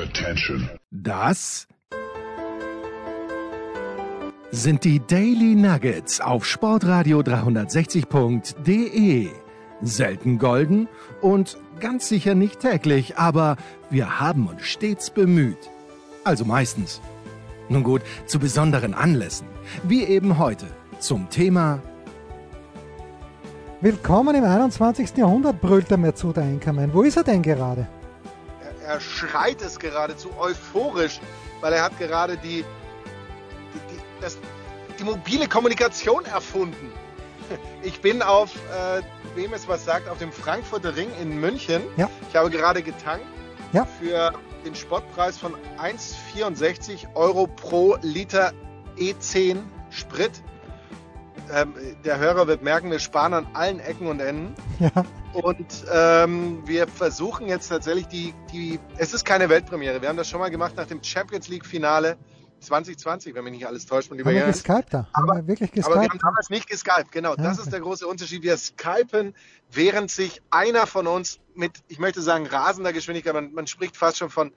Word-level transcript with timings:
Attention. 0.00 0.68
Das 0.90 1.68
sind 4.50 4.82
die 4.84 5.00
Daily 5.06 5.54
Nuggets 5.54 6.22
auf 6.22 6.46
Sportradio 6.46 7.20
360.de. 7.20 9.28
Selten 9.82 10.38
golden 10.38 10.88
und 11.20 11.58
ganz 11.80 12.08
sicher 12.08 12.34
nicht 12.34 12.60
täglich, 12.60 13.18
aber 13.18 13.58
wir 13.90 14.20
haben 14.20 14.46
uns 14.46 14.62
stets 14.62 15.10
bemüht. 15.10 15.68
Also 16.24 16.46
meistens. 16.46 17.02
Nun 17.68 17.82
gut, 17.82 18.00
zu 18.24 18.38
besonderen 18.38 18.94
Anlässen, 18.94 19.48
wie 19.82 20.04
eben 20.04 20.38
heute 20.38 20.64
zum 20.98 21.28
Thema 21.28 21.82
Willkommen 23.82 24.34
im 24.34 24.44
21. 24.44 25.18
Jahrhundert, 25.18 25.60
brüllt 25.60 25.90
er 25.90 25.98
mir 25.98 26.14
zu, 26.14 26.32
der 26.32 26.44
Enkermann. 26.44 26.94
Wo 26.94 27.02
ist 27.02 27.18
er 27.18 27.24
denn 27.24 27.42
gerade? 27.42 27.86
Er, 28.90 29.00
schreit 29.00 29.62
es 29.62 29.78
geradezu 29.78 30.30
euphorisch, 30.36 31.20
weil 31.60 31.72
er 31.74 31.84
hat 31.84 31.96
gerade 31.96 32.36
die, 32.36 32.64
die, 32.64 33.94
die, 33.94 34.00
das, 34.20 34.36
die 34.98 35.04
mobile 35.04 35.48
Kommunikation 35.48 36.24
erfunden. 36.24 36.92
Ich 37.82 38.00
bin 38.00 38.22
auf, 38.22 38.54
äh, 38.54 39.02
wem 39.34 39.52
es 39.52 39.66
was 39.66 39.84
sagt, 39.84 40.08
auf 40.08 40.18
dem 40.18 40.30
Frankfurter 40.30 40.94
Ring 40.94 41.10
in 41.20 41.40
München. 41.40 41.82
Ja. 41.96 42.08
Ich 42.28 42.36
habe 42.36 42.48
gerade 42.48 42.80
getankt 42.80 43.26
Ja. 43.72 43.86
für 43.98 44.32
den 44.64 44.74
Spottpreis 44.76 45.36
von 45.36 45.56
1,64 45.82 47.14
Euro 47.14 47.48
pro 47.48 47.96
Liter 48.02 48.52
E10 48.96 49.62
Sprit. 49.90 50.30
Ähm, 51.52 51.74
der 52.04 52.18
Hörer 52.18 52.46
wird 52.46 52.62
merken, 52.62 52.90
wir 52.90 52.98
sparen 52.98 53.34
an 53.34 53.46
allen 53.54 53.80
Ecken 53.80 54.06
und 54.06 54.20
Enden. 54.20 54.54
Ja, 54.78 55.04
Und 55.32 55.84
ähm, 55.92 56.62
wir 56.66 56.88
versuchen 56.88 57.46
jetzt 57.46 57.68
tatsächlich 57.68 58.06
die, 58.08 58.34
die, 58.52 58.80
es 58.96 59.14
ist 59.14 59.24
keine 59.24 59.48
Weltpremiere. 59.48 60.00
Wir 60.00 60.08
haben 60.08 60.16
das 60.16 60.28
schon 60.28 60.40
mal 60.40 60.50
gemacht 60.50 60.76
nach 60.76 60.86
dem 60.86 61.02
Champions 61.02 61.48
League 61.48 61.66
Finale 61.66 62.16
2020, 62.60 63.34
wenn 63.34 63.44
mich 63.44 63.54
nicht 63.54 63.66
alles 63.66 63.86
täuscht, 63.86 64.10
lieber 64.10 64.30
haben 64.30 64.36
wir 64.36 64.46
geskypt 64.46 64.92
da? 64.92 65.08
Haben 65.14 65.26
wir 65.26 65.46
wirklich 65.46 65.70
Aber 65.84 65.94
wir 65.94 66.00
geskypt? 66.00 66.12
haben 66.12 66.18
damals 66.18 66.50
nicht 66.50 66.68
geskypt, 66.68 67.12
genau. 67.12 67.34
Das 67.34 67.58
okay. 67.58 67.62
ist 67.62 67.72
der 67.72 67.80
große 67.80 68.06
Unterschied. 68.06 68.42
Wir 68.42 68.56
skypen, 68.56 69.34
während 69.70 70.10
sich 70.10 70.42
einer 70.50 70.86
von 70.86 71.06
uns 71.06 71.40
mit, 71.54 71.82
ich 71.88 71.98
möchte 71.98 72.20
sagen, 72.22 72.46
rasender 72.46 72.92
Geschwindigkeit, 72.92 73.34
man, 73.34 73.52
man 73.52 73.66
spricht 73.66 73.96
fast 73.96 74.18
schon 74.18 74.30
von, 74.30 74.52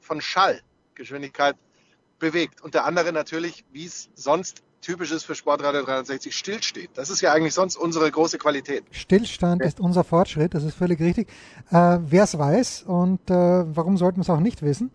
von 0.00 0.20
Schallgeschwindigkeit 0.20 1.56
bewegt. 2.18 2.60
Und 2.60 2.74
der 2.74 2.84
andere 2.84 3.12
natürlich, 3.12 3.64
wie 3.72 3.86
es 3.86 4.10
sonst 4.14 4.62
typisch 4.88 5.12
ist 5.12 5.24
für 5.24 5.34
Sportradio 5.34 5.82
360, 5.82 6.34
stillsteht. 6.34 6.90
Das 6.94 7.10
ist 7.10 7.20
ja 7.20 7.34
eigentlich 7.34 7.52
sonst 7.52 7.76
unsere 7.76 8.10
große 8.10 8.38
Qualität. 8.38 8.84
Stillstand 8.90 9.60
ist 9.60 9.80
unser 9.80 10.02
Fortschritt, 10.02 10.54
das 10.54 10.64
ist 10.64 10.74
völlig 10.74 10.98
richtig. 11.00 11.28
Äh, 11.70 11.98
Wer 12.06 12.24
es 12.24 12.38
weiß 12.38 12.84
und 12.86 13.30
äh, 13.30 13.34
warum 13.34 13.98
sollten 13.98 14.16
wir 14.16 14.22
es 14.22 14.30
auch 14.30 14.40
nicht 14.40 14.62
wissen, 14.62 14.90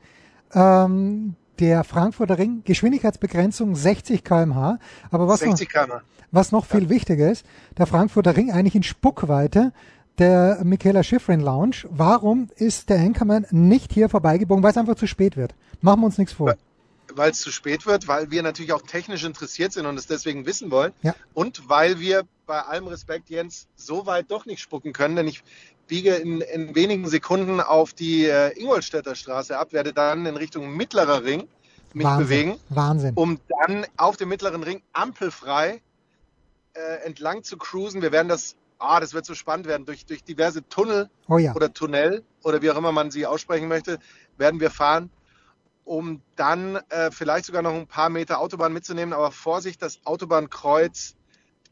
ähm, 0.56 1.36
der 1.60 1.84
Frankfurter 1.84 2.40
Ring, 2.40 2.64
Geschwindigkeitsbegrenzung 2.66 3.76
60 3.76 4.24
km/h, 4.24 4.80
aber 5.12 5.28
was 5.28 5.42
noch, 5.42 5.56
60 5.56 5.70
km. 5.70 5.92
was 6.32 6.52
noch 6.52 6.66
viel 6.66 6.90
wichtiger 6.90 7.32
ist, 7.32 7.46
der 7.78 7.86
Frankfurter 7.86 8.36
Ring 8.36 8.52
eigentlich 8.52 8.74
in 8.74 8.82
Spuckweite 8.82 9.74
der 10.18 10.62
Michaela 10.64 11.04
Schifrin 11.04 11.40
Lounge. 11.40 11.88
Warum 11.92 12.48
ist 12.56 12.90
der 12.90 13.00
Anchorman 13.00 13.46
nicht 13.52 13.94
hier 13.94 14.10
vorbeigebogen? 14.10 14.64
Weil 14.64 14.72
es 14.72 14.78
einfach 14.78 14.96
zu 14.96 15.06
spät 15.06 15.38
wird. 15.38 15.54
Machen 15.82 16.02
wir 16.02 16.08
uns 16.08 16.18
nichts 16.18 16.34
vor. 16.34 16.56
Weil 17.16 17.32
es 17.32 17.40
zu 17.42 17.52
spät 17.52 17.86
wird, 17.86 18.08
weil 18.08 18.32
wir 18.32 18.44
natürlich 18.44 18.74
auch 18.74 18.82
technisch 18.82 19.24
interessiert 19.24 19.74
sind 19.74 19.86
und 19.86 19.98
es 19.98 20.08
deswegen 20.08 20.46
wissen 20.46 20.72
wollen. 20.72 20.94
Ja. 21.02 21.16
Und 21.34 21.70
weil 21.70 22.00
wir 22.00 22.24
bei 22.46 22.62
allem 22.62 22.88
Respekt, 22.88 23.30
Jens, 23.30 23.68
so 23.76 24.06
weit 24.06 24.30
doch 24.32 24.46
nicht 24.46 24.62
spucken 24.62 24.94
können, 24.94 25.16
denn 25.16 25.28
ich 25.28 25.44
biege 25.88 26.16
in, 26.16 26.42
in 26.42 26.76
wenigen 26.76 27.08
Sekunden 27.08 27.60
auf 27.60 27.94
die 27.94 28.26
äh, 28.26 28.58
Ingolstädter 28.60 29.16
Straße 29.16 29.58
ab, 29.58 29.74
werde 29.74 29.94
dann 29.94 30.26
in 30.26 30.36
Richtung 30.38 30.76
mittlerer 30.76 31.24
Ring 31.24 31.48
mich 31.94 32.06
Wahnsinn. 32.06 32.26
bewegen, 32.28 32.60
Wahnsinn. 32.70 33.14
um 33.16 33.40
dann 33.66 33.86
auf 33.98 34.18
dem 34.18 34.30
mittleren 34.30 34.64
Ring 34.64 34.82
ampelfrei 34.94 35.82
äh, 36.74 37.06
entlang 37.06 37.44
zu 37.44 37.58
cruisen. 37.58 38.02
Wir 38.02 38.12
werden 38.12 38.28
das, 38.30 38.56
ah, 38.80 39.00
das 39.00 39.14
wird 39.14 39.26
so 39.26 39.36
spannend 39.36 39.68
werden, 39.68 39.86
durch, 39.86 40.06
durch 40.06 40.24
diverse 40.24 40.68
Tunnel 40.70 41.10
Oh 41.28 41.38
ja. 41.38 41.54
oder 41.54 41.72
Tunnel 41.74 42.24
oder 42.44 42.62
wie 42.62 42.72
auch 42.72 42.78
immer 42.78 42.92
man 42.92 43.12
sie 43.12 43.26
aussprechen 43.28 43.68
möchte, 43.68 44.00
werden 44.38 44.60
wir 44.60 44.72
fahren, 44.72 45.10
um 45.86 46.22
dann 46.36 46.78
äh, 46.90 47.12
vielleicht 47.12 47.46
sogar 47.46 47.62
noch 47.62 47.74
ein 47.74 47.88
paar 47.88 48.10
Meter 48.10 48.40
Autobahn 48.40 48.74
mitzunehmen. 48.74 49.14
Aber 49.14 49.32
Vorsicht, 49.32 49.82
das 49.82 50.06
Autobahnkreuz, 50.06 51.16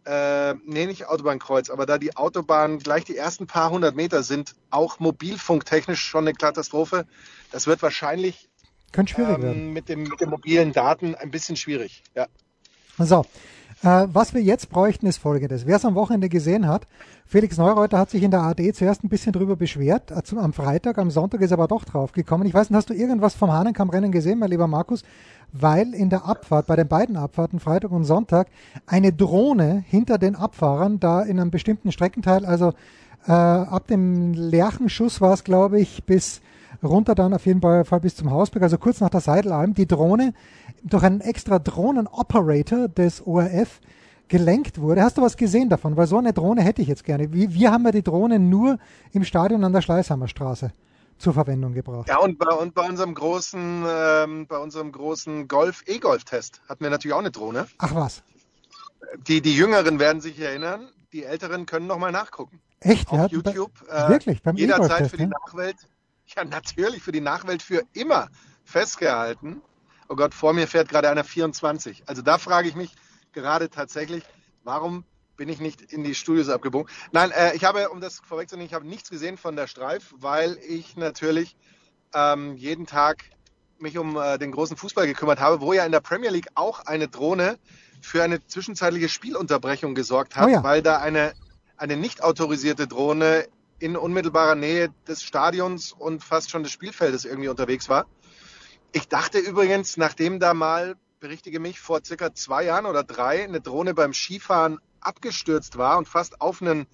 äh, 0.05 0.53
nee, 0.65 0.85
nicht 0.85 1.07
Autobahnkreuz, 1.07 1.69
aber 1.69 1.85
da 1.85 1.97
die 1.97 2.15
Autobahn 2.15 2.79
gleich 2.79 3.03
die 3.05 3.15
ersten 3.15 3.47
paar 3.47 3.69
hundert 3.69 3.95
Meter 3.95 4.23
sind, 4.23 4.55
auch 4.69 4.99
mobilfunktechnisch 4.99 6.01
schon 6.03 6.25
eine 6.27 6.33
Katastrophe. 6.33 7.05
Das 7.51 7.67
wird 7.67 7.81
wahrscheinlich 7.81 8.49
ähm, 9.51 9.73
mit, 9.73 9.89
dem, 9.89 10.03
mit 10.03 10.19
den 10.19 10.29
mobilen 10.29 10.73
Daten 10.73 11.15
ein 11.15 11.31
bisschen 11.31 11.55
schwierig. 11.55 12.03
Ja. 12.15 12.27
So, 12.97 13.25
äh, 13.83 14.07
was 14.11 14.33
wir 14.33 14.41
jetzt 14.41 14.69
bräuchten, 14.69 15.07
ist 15.07 15.17
folgendes. 15.17 15.65
Wer 15.65 15.77
es 15.77 15.85
am 15.85 15.95
Wochenende 15.95 16.29
gesehen 16.29 16.67
hat, 16.67 16.87
Felix 17.25 17.57
Neureuter 17.57 17.97
hat 17.97 18.09
sich 18.09 18.23
in 18.23 18.31
der 18.31 18.41
AD 18.41 18.73
zuerst 18.73 19.03
ein 19.03 19.09
bisschen 19.09 19.33
drüber 19.33 19.55
beschwert, 19.55 20.11
äh, 20.11 20.35
am 20.37 20.53
Freitag, 20.53 20.97
am 20.97 21.11
Sonntag 21.11 21.41
ist 21.41 21.51
er 21.51 21.57
aber 21.57 21.67
doch 21.67 21.83
draufgekommen. 21.85 22.47
Ich 22.47 22.53
weiß 22.53 22.69
nicht, 22.69 22.77
hast 22.77 22.89
du 22.89 22.93
irgendwas 22.93 23.33
vom 23.33 23.51
Hahnenkammrennen 23.51 24.11
gesehen, 24.11 24.39
mein 24.39 24.49
lieber 24.49 24.67
Markus? 24.67 25.03
Weil 25.51 25.93
in 25.93 26.09
der 26.09 26.25
Abfahrt, 26.25 26.67
bei 26.67 26.75
den 26.75 26.87
beiden 26.87 27.17
Abfahrten, 27.17 27.59
Freitag 27.59 27.91
und 27.91 28.05
Sonntag, 28.05 28.47
eine 28.85 29.11
Drohne 29.11 29.83
hinter 29.87 30.17
den 30.17 30.35
Abfahrern 30.35 30.99
da 30.99 31.21
in 31.21 31.39
einem 31.39 31.51
bestimmten 31.51 31.91
Streckenteil, 31.91 32.45
also 32.45 32.73
äh, 33.27 33.31
ab 33.31 33.87
dem 33.87 34.33
Lerchenschuss 34.33 35.21
war 35.21 35.33
es, 35.33 35.43
glaube 35.43 35.79
ich, 35.79 36.03
bis 36.05 36.41
runter 36.83 37.15
dann 37.15 37.33
auf 37.33 37.45
jeden 37.45 37.61
Fall 37.61 37.99
bis 37.99 38.15
zum 38.15 38.31
Hausberg, 38.31 38.63
also 38.63 38.77
kurz 38.77 38.99
nach 39.01 39.09
der 39.09 39.19
Seidelalm, 39.19 39.73
die 39.73 39.87
Drohne 39.87 40.33
durch 40.83 41.03
einen 41.03 41.21
extra 41.21 41.59
Drohnenoperator 41.59 42.87
des 42.87 43.25
ORF 43.25 43.79
gelenkt 44.27 44.79
wurde. 44.79 45.03
Hast 45.03 45.17
du 45.17 45.21
was 45.21 45.35
gesehen 45.35 45.69
davon? 45.69 45.97
Weil 45.97 46.07
so 46.07 46.17
eine 46.17 46.33
Drohne 46.33 46.61
hätte 46.61 46.81
ich 46.81 46.87
jetzt 46.87 47.03
gerne. 47.03 47.33
Wie, 47.33 47.53
wir 47.53 47.71
haben 47.71 47.83
ja 47.85 47.91
die 47.91 48.03
Drohne 48.03 48.39
nur 48.39 48.77
im 49.11 49.23
Stadion 49.23 49.63
an 49.63 49.73
der 49.73 49.81
Schleißheimer 49.81 50.27
Straße 50.27 50.71
zur 51.17 51.33
Verwendung 51.33 51.73
gebraucht. 51.73 52.07
Ja, 52.07 52.17
und 52.17 52.39
bei, 52.39 52.47
und 52.47 52.73
bei 52.73 52.87
unserem 52.87 53.13
großen, 53.13 53.85
ähm, 53.87 54.47
bei 54.47 54.57
unserem 54.57 54.91
großen 54.91 55.47
Golf, 55.47 55.83
E-Golf-Test 55.85 56.61
hatten 56.67 56.83
wir 56.83 56.89
natürlich 56.89 57.13
auch 57.13 57.19
eine 57.19 57.31
Drohne. 57.31 57.67
Ach 57.77 57.93
was, 57.93 58.23
Die, 59.27 59.41
die 59.41 59.55
Jüngeren 59.55 59.99
werden 59.99 60.21
sich 60.21 60.39
erinnern, 60.39 60.89
die 61.13 61.23
Älteren 61.23 61.65
können 61.65 61.87
noch 61.87 61.99
mal 61.99 62.11
nachgucken. 62.11 62.59
echt? 62.79 63.09
Auf 63.09 63.17
ja? 63.17 63.27
YouTube. 63.27 63.71
Bei, 63.87 64.05
äh, 64.05 64.09
wirklich, 64.09 64.41
beim 64.41 64.55
Jederzeit 64.55 64.85
E-Golf-Test, 64.85 65.11
für 65.11 65.17
die 65.17 65.23
ja? 65.23 65.29
Nachwelt. 65.29 65.75
Ja, 66.35 66.45
natürlich 66.45 67.03
für 67.03 67.11
die 67.11 67.21
Nachwelt 67.21 67.61
für 67.61 67.83
immer 67.93 68.29
festgehalten. 68.63 69.61
Oh 70.11 70.15
Gott, 70.17 70.33
vor 70.33 70.51
mir 70.51 70.67
fährt 70.67 70.89
gerade 70.89 71.09
einer 71.09 71.23
24. 71.23 72.03
Also 72.05 72.21
da 72.21 72.37
frage 72.37 72.67
ich 72.67 72.75
mich 72.75 72.93
gerade 73.31 73.69
tatsächlich, 73.69 74.23
warum 74.65 75.05
bin 75.37 75.47
ich 75.47 75.61
nicht 75.61 75.81
in 75.81 76.03
die 76.03 76.15
Studios 76.15 76.49
abgebogen? 76.49 76.91
Nein, 77.13 77.31
äh, 77.31 77.55
ich 77.55 77.63
habe, 77.63 77.87
um 77.87 78.01
das 78.01 78.19
vorwegzunehmen, 78.19 78.67
ich 78.67 78.73
habe 78.73 78.85
nichts 78.85 79.09
gesehen 79.09 79.37
von 79.37 79.55
der 79.55 79.67
Streif, 79.67 80.13
weil 80.17 80.57
ich 80.67 80.97
natürlich 80.97 81.55
ähm, 82.13 82.57
jeden 82.57 82.87
Tag 82.87 83.23
mich 83.79 83.97
um 83.97 84.17
äh, 84.17 84.37
den 84.37 84.51
großen 84.51 84.75
Fußball 84.75 85.07
gekümmert 85.07 85.39
habe, 85.39 85.61
wo 85.61 85.71
ja 85.71 85.85
in 85.85 85.93
der 85.93 86.01
Premier 86.01 86.29
League 86.29 86.49
auch 86.55 86.81
eine 86.81 87.07
Drohne 87.07 87.57
für 88.01 88.21
eine 88.21 88.45
zwischenzeitliche 88.45 89.07
Spielunterbrechung 89.07 89.95
gesorgt 89.95 90.35
hat, 90.35 90.47
Oh 90.47 90.51
ja. 90.51 90.61
weil 90.61 90.81
da 90.81 90.97
eine, 90.97 91.31
eine 91.77 91.95
nicht 91.95 92.21
autorisierte 92.21 92.85
Drohne 92.85 93.47
in 93.79 93.95
unmittelbarer 93.95 94.55
Nähe 94.55 94.89
des 95.07 95.23
Stadions 95.23 95.93
und 95.93 96.21
fast 96.21 96.51
schon 96.51 96.63
des 96.63 96.73
Spielfeldes 96.73 97.23
irgendwie 97.23 97.47
unterwegs 97.47 97.87
war. 97.87 98.07
Ich 98.93 99.07
dachte 99.07 99.39
übrigens, 99.39 99.97
nachdem 99.97 100.39
da 100.39 100.53
mal, 100.53 100.95
berichtige 101.19 101.59
mich, 101.59 101.79
vor 101.79 102.01
circa 102.03 102.33
zwei 102.33 102.65
Jahren 102.65 102.85
oder 102.85 103.03
drei 103.03 103.43
eine 103.43 103.61
Drohne 103.61 103.93
beim 103.93 104.13
Skifahren 104.13 104.79
abgestürzt 104.99 105.77
war 105.77 105.97
und 105.97 106.07
fast 106.07 106.41
auf 106.41 106.61
einen 106.61 106.87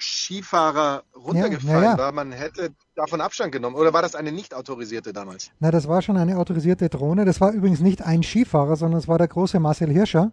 Skifahrer 0.00 1.04
runtergefallen 1.14 1.84
ja, 1.84 1.92
ja. 1.92 1.98
war, 1.98 2.12
man 2.12 2.32
hätte 2.32 2.70
davon 2.94 3.20
Abstand 3.20 3.52
genommen. 3.52 3.76
Oder 3.76 3.92
war 3.92 4.02
das 4.02 4.14
eine 4.14 4.32
nicht 4.32 4.54
autorisierte 4.54 5.12
damals? 5.12 5.50
Na, 5.60 5.70
das 5.70 5.88
war 5.88 6.00
schon 6.00 6.16
eine 6.16 6.38
autorisierte 6.38 6.88
Drohne. 6.88 7.24
Das 7.24 7.40
war 7.40 7.52
übrigens 7.52 7.80
nicht 7.80 8.02
ein 8.02 8.22
Skifahrer, 8.22 8.76
sondern 8.76 8.98
es 8.98 9.08
war 9.08 9.18
der 9.18 9.28
große 9.28 9.60
Marcel 9.60 9.90
Hirscher 9.90 10.32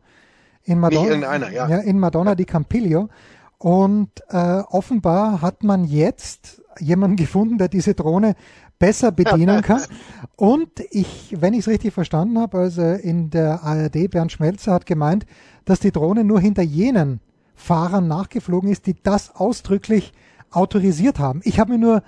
in 0.63 0.79
Madonna, 0.79 1.49
ja. 1.49 1.65
in 1.79 1.99
Madonna 1.99 2.35
di 2.35 2.45
Campiglio. 2.45 3.09
Und 3.57 4.11
äh, 4.29 4.61
offenbar 4.69 5.41
hat 5.41 5.63
man 5.63 5.83
jetzt 5.85 6.61
jemanden 6.79 7.15
gefunden, 7.15 7.57
der 7.57 7.69
diese 7.69 7.95
Drohne 7.95 8.35
besser 8.77 9.11
bedienen 9.11 9.61
kann. 9.61 9.81
Und 10.35 10.69
ich, 10.91 11.35
wenn 11.39 11.53
ich 11.53 11.61
es 11.61 11.67
richtig 11.67 11.93
verstanden 11.93 12.37
habe, 12.37 12.59
also 12.59 12.83
in 12.83 13.31
der 13.31 13.63
ARD, 13.63 14.11
Bernd 14.11 14.31
Schmelzer 14.31 14.73
hat 14.73 14.85
gemeint, 14.85 15.25
dass 15.65 15.79
die 15.79 15.91
Drohne 15.91 16.23
nur 16.23 16.39
hinter 16.39 16.61
jenen 16.61 17.19
Fahrern 17.55 18.07
nachgeflogen 18.07 18.69
ist, 18.69 18.85
die 18.85 18.95
das 19.01 19.35
ausdrücklich 19.35 20.13
autorisiert 20.51 21.17
haben. 21.17 21.41
Ich 21.43 21.59
habe 21.59 21.71
mir 21.73 21.79
nur 21.79 22.03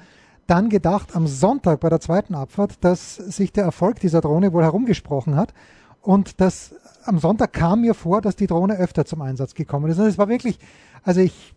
dann 0.46 0.70
gedacht, 0.70 1.16
am 1.16 1.28
Sonntag 1.28 1.80
bei 1.80 1.90
der 1.90 2.00
zweiten 2.00 2.36
Abfahrt, 2.36 2.84
dass 2.84 3.16
sich 3.16 3.52
der 3.52 3.64
Erfolg 3.64 4.00
dieser 4.00 4.22
Drohne 4.22 4.54
wohl 4.54 4.64
herumgesprochen 4.64 5.36
hat 5.36 5.54
und 6.02 6.40
dass 6.42 6.74
am 7.04 7.20
Sonntag 7.20 7.54
kam 7.54 7.82
mir 7.82 7.94
vor, 7.94 8.22
dass 8.22 8.36
die 8.36 8.48
Drohne 8.48 8.78
öfter 8.78 9.06
zum 9.06 9.22
Einsatz 9.22 9.54
gekommen 9.54 9.90
ist. 9.90 10.00
Und 10.00 10.06
es 10.06 10.18
war 10.18 10.30
wirklich, 10.30 10.60
also 11.04 11.22
ich, 11.22 11.54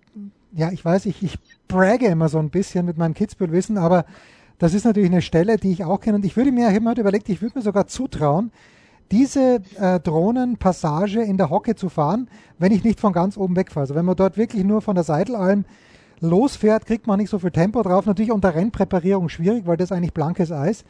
ja, 0.52 0.70
ich 0.70 0.84
weiß, 0.84 1.06
ich, 1.06 1.22
ich 1.22 1.38
bragge 1.68 2.06
immer 2.06 2.28
so 2.28 2.38
ein 2.38 2.50
bisschen 2.50 2.86
mit 2.86 2.96
meinem 2.96 3.14
Kitzbühel-Wissen, 3.14 3.78
aber 3.78 4.04
Das 4.62 4.74
ist 4.74 4.84
natürlich 4.84 5.10
eine 5.10 5.22
Stelle, 5.22 5.56
die 5.56 5.72
ich 5.72 5.84
auch 5.84 6.00
kenne. 6.00 6.18
Und 6.18 6.24
ich 6.24 6.36
würde 6.36 6.52
mir, 6.52 6.68
ich 6.68 6.74
habe 6.76 6.84
mir 6.84 6.96
überlegt, 6.96 7.28
ich 7.28 7.42
würde 7.42 7.58
mir 7.58 7.64
sogar 7.64 7.88
zutrauen, 7.88 8.52
diese 9.10 9.60
äh, 9.76 9.98
Drohnenpassage 9.98 11.20
in 11.20 11.36
der 11.36 11.50
Hocke 11.50 11.74
zu 11.74 11.88
fahren, 11.88 12.28
wenn 12.60 12.70
ich 12.70 12.84
nicht 12.84 13.00
von 13.00 13.12
ganz 13.12 13.36
oben 13.36 13.56
wegfahre. 13.56 13.80
Also 13.80 13.96
wenn 13.96 14.04
man 14.04 14.14
dort 14.14 14.36
wirklich 14.36 14.62
nur 14.62 14.80
von 14.80 14.94
der 14.94 15.02
Seitelalm 15.02 15.64
losfährt, 16.20 16.86
kriegt 16.86 17.08
man 17.08 17.18
nicht 17.18 17.28
so 17.28 17.40
viel 17.40 17.50
Tempo 17.50 17.82
drauf. 17.82 18.06
Natürlich 18.06 18.30
unter 18.30 18.54
Rennpräparierung 18.54 19.28
schwierig, 19.28 19.66
weil 19.66 19.76
das 19.76 19.90
eigentlich 19.90 20.14
blankes 20.14 20.52
Eis. 20.52 20.84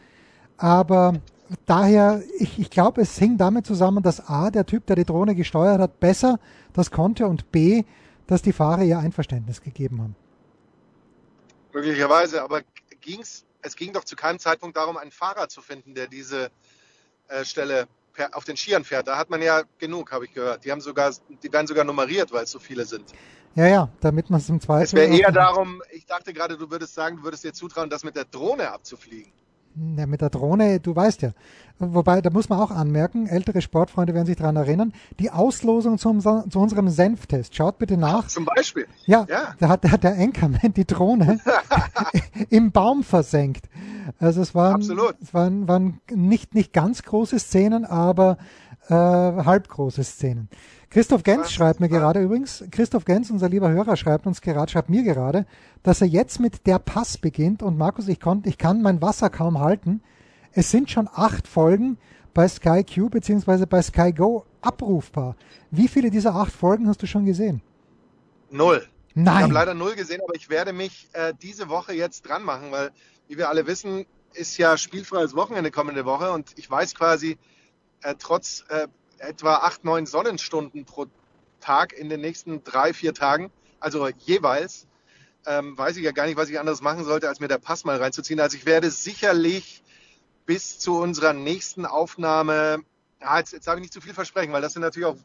Aber 0.59 1.15
daher, 1.67 2.23
ich, 2.39 2.59
ich 2.59 2.71
glaube, 2.71 3.01
es 3.01 3.19
hing 3.19 3.37
damit 3.39 3.67
zusammen, 3.67 4.03
dass 4.03 4.29
A, 4.29 4.51
der 4.51 4.67
Typ, 4.67 4.87
der 4.87 4.97
die 4.97 5.05
Drohne 5.05 5.35
gesteuert 5.35 5.81
hat, 5.81 6.01
besser 6.01 6.39
das 6.73 6.91
konnte 6.91 7.27
und 7.27 7.53
B, 7.53 7.85
dass 8.27 8.43
die 8.43 8.53
Fahrer 8.53 8.83
ihr 8.83 8.99
Einverständnis 8.99 9.61
gegeben 9.61 10.01
haben. 10.01 10.17
Möglicherweise, 11.73 12.43
aber 12.43 12.63
ging's, 13.01 13.45
es 13.63 13.77
ging 13.77 13.93
doch 13.93 14.05
zu 14.05 14.17
keinem 14.17 14.39
Zeitpunkt 14.39 14.77
darum, 14.77 14.97
einen 14.97 15.11
Fahrer 15.11 15.49
zu 15.49 15.61
finden, 15.63 15.95
der 15.95 16.07
diese 16.07 16.51
äh, 17.29 17.45
Stelle 17.45 17.87
per, 18.13 18.37
auf 18.37 18.45
den 18.45 18.57
Skiern 18.57 18.85
fährt. 18.85 19.09
Da 19.09 19.17
hat 19.17 19.31
man 19.31 19.43
ja 19.43 19.63
genug, 19.79 20.13
habe 20.13 20.27
ich 20.27 20.33
gehört. 20.33 20.65
Die 20.65 20.71
haben 20.71 20.81
sogar, 20.81 21.13
die 21.43 21.53
werden 21.53 21.67
sogar 21.67 21.85
nummeriert, 21.85 22.33
weil 22.33 22.45
es 22.45 22.51
so 22.51 22.59
viele 22.59 22.85
sind. 22.85 23.13
Ja, 23.55 23.67
ja, 23.67 23.89
damit 24.01 24.31
man 24.31 24.41
es 24.41 24.49
im 24.49 24.61
Zweifel. 24.61 24.85
Es 24.85 24.95
wäre 24.95 25.15
eher 25.15 25.33
darum, 25.33 25.83
ich 25.91 26.07
dachte 26.07 26.33
gerade, 26.33 26.57
du 26.57 26.71
würdest 26.71 26.95
sagen, 26.95 27.19
du 27.19 27.23
würdest 27.25 27.45
dir 27.45 27.53
zutrauen, 27.53 27.91
das 27.91 28.03
mit 28.03 28.17
der 28.17 28.25
Drohne 28.25 28.71
abzufliegen. 28.71 29.33
Ja, 29.97 30.07
mit 30.07 30.21
der 30.21 30.31
Drohne, 30.31 30.81
du 30.81 30.95
weißt 30.95 31.23
ja. 31.23 31.31
Wobei, 31.79 32.21
da 32.21 32.31
muss 32.31 32.49
man 32.49 32.61
auch 32.61 32.71
anmerken, 32.71 33.27
ältere 33.27 33.63
Sportfreunde 33.63 34.15
werden 34.15 34.27
sich 34.27 34.37
daran 34.37 34.57
erinnern, 34.57 34.93
die 35.19 35.31
Auslosung 35.31 35.99
zum, 35.99 36.21
zu 36.21 36.59
unserem 36.59 36.89
Senftest. 36.91 37.57
Schaut 37.57 37.79
bitte 37.79 37.97
nach. 37.97 38.29
Zum 38.29 38.45
Beispiel. 38.45 38.87
Ja, 39.07 39.27
ja. 39.29 39.55
da 39.59 39.69
hat, 39.69 39.85
da 39.85 39.91
hat 39.91 40.05
der 40.05 40.19
Anchorman 40.19 40.61
die 40.77 40.87
Drohne 40.87 41.41
im 42.51 42.71
Baum 42.71 43.03
versenkt. 43.03 43.69
Also 44.19 44.43
es 44.43 44.55
waren, 44.55 44.75
Absolut. 44.75 45.17
Es 45.23 45.33
waren, 45.33 45.67
waren 45.67 46.01
nicht, 46.11 46.55
nicht 46.55 46.73
ganz 46.73 47.03
große 47.03 47.39
Szenen, 47.39 47.85
aber 47.85 48.37
äh, 48.93 49.45
halb 49.45 49.69
große 49.69 50.05
Szenen. 50.05 50.49
Christoph 50.91 51.23
Gens 51.23 51.51
schreibt 51.51 51.81
mir 51.81 51.89
gerade 51.89 52.21
übrigens, 52.21 52.65
Christoph 52.71 53.07
Gens, 53.07 53.31
unser 53.31 53.49
lieber 53.49 53.71
Hörer, 53.71 53.97
schreibt 53.97 54.27
uns 54.27 54.43
gerade, 54.43 54.71
schreibt 54.71 54.91
mir 54.91 55.03
gerade, 55.03 55.47
dass 55.83 56.03
er 56.03 56.07
jetzt 56.07 56.39
mit 56.39 56.67
der 56.67 56.79
Pass 56.79 57.17
beginnt 57.17 57.63
und 57.63 57.79
Markus, 57.79 58.09
ich, 58.09 58.21
konnt, 58.21 58.47
ich 58.47 58.59
kann 58.59 58.83
mein 58.83 59.01
Wasser 59.01 59.31
kaum 59.31 59.59
halten. 59.59 60.03
Es 60.53 60.71
sind 60.71 60.91
schon 60.91 61.09
acht 61.11 61.49
Folgen 61.49 61.97
bei 62.35 62.47
Sky 62.47 62.85
Q 62.85 63.09
bzw. 63.09 63.65
bei 63.65 63.81
Sky 63.81 64.13
Go 64.13 64.45
abrufbar. 64.61 65.37
Wie 65.71 65.89
viele 65.89 66.11
dieser 66.11 66.35
acht 66.35 66.53
Folgen 66.53 66.87
hast 66.89 67.03
du 67.03 67.07
schon 67.07 67.25
gesehen? 67.25 67.63
Null. 68.51 68.87
Nein. 69.15 69.37
Ich 69.37 69.43
habe 69.45 69.55
leider 69.55 69.75
null 69.75 69.95
gesehen, 69.95 70.21
aber 70.23 70.35
ich 70.35 70.51
werde 70.51 70.73
mich 70.75 71.09
äh, 71.15 71.33
diese 71.41 71.69
Woche 71.69 71.95
jetzt 71.95 72.29
dran 72.29 72.43
machen, 72.43 72.71
weil, 72.71 72.91
wie 73.29 73.39
wir 73.39 73.49
alle 73.49 73.67
wissen, 73.67 74.05
ist 74.35 74.59
ja 74.59 74.77
spielfreies 74.77 75.35
Wochenende 75.35 75.71
kommende 75.71 76.05
Woche 76.05 76.33
und 76.33 76.53
ich 76.57 76.71
weiß 76.71 76.95
quasi, 76.95 77.39
äh, 78.03 78.15
trotz 78.19 78.65
äh, 78.69 78.89
etwa 79.19 79.57
acht, 79.57 79.85
neun 79.85 80.07
Sonnenstunden 80.07 80.85
pro 80.85 81.07
Tag 81.61 81.93
in 81.93 82.09
den 82.09 82.21
nächsten 82.21 82.65
drei, 82.65 82.93
vier 82.93 83.15
Tagen, 83.15 83.51
also 83.79 84.09
jeweils, 84.09 84.87
ähm, 85.47 85.77
weiß 85.77 85.97
ich 85.97 86.05
ja 86.05 86.13
gar 86.13 86.27
nicht, 86.27 86.37
was 86.37 86.49
ich 86.49 86.59
anderes 86.59 86.81
machen 86.81 87.05
sollte, 87.05 87.29
als 87.29 87.41
mir 87.41 87.49
der 87.49 87.59
Pass 87.59 87.85
mal 87.85 87.97
reinzuziehen. 87.97 88.41
Also 88.41 88.57
ich 88.57 88.67
werde 88.67 88.91
sicherlich 88.91 89.83
bis 90.47 90.79
zu 90.79 90.99
unserer 90.99 91.33
nächsten 91.33 91.87
Aufnahme, 91.87 92.79
ja, 93.21 93.39
jetzt, 93.39 93.53
jetzt 93.53 93.67
darf 93.67 93.77
ich 93.77 93.83
nicht 93.83 93.93
zu 93.93 94.01
viel 94.01 94.15
versprechen, 94.15 94.53
weil 94.53 94.63
das 94.63 94.73
sind 94.73 94.83
natürlich 94.83 95.07
auch 95.07 95.17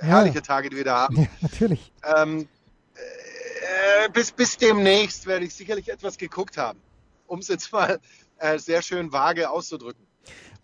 herrliche 0.00 0.36
ja. 0.36 0.42
Tage, 0.42 0.68
die 0.68 0.76
wir 0.76 0.84
da 0.84 1.00
haben. 1.00 1.16
Ja, 1.16 1.26
natürlich. 1.40 1.92
Ähm, 2.16 2.48
äh, 2.94 4.08
bis, 4.10 4.32
bis 4.32 4.56
demnächst 4.56 5.26
werde 5.26 5.46
ich 5.46 5.54
sicherlich 5.54 5.88
etwas 5.88 6.18
geguckt 6.18 6.58
haben, 6.58 6.80
um 7.26 7.38
es 7.38 7.48
jetzt 7.48 7.72
mal 7.72 8.00
äh, 8.38 8.58
sehr 8.58 8.82
schön 8.82 9.12
vage 9.12 9.48
auszudrücken. 9.48 10.05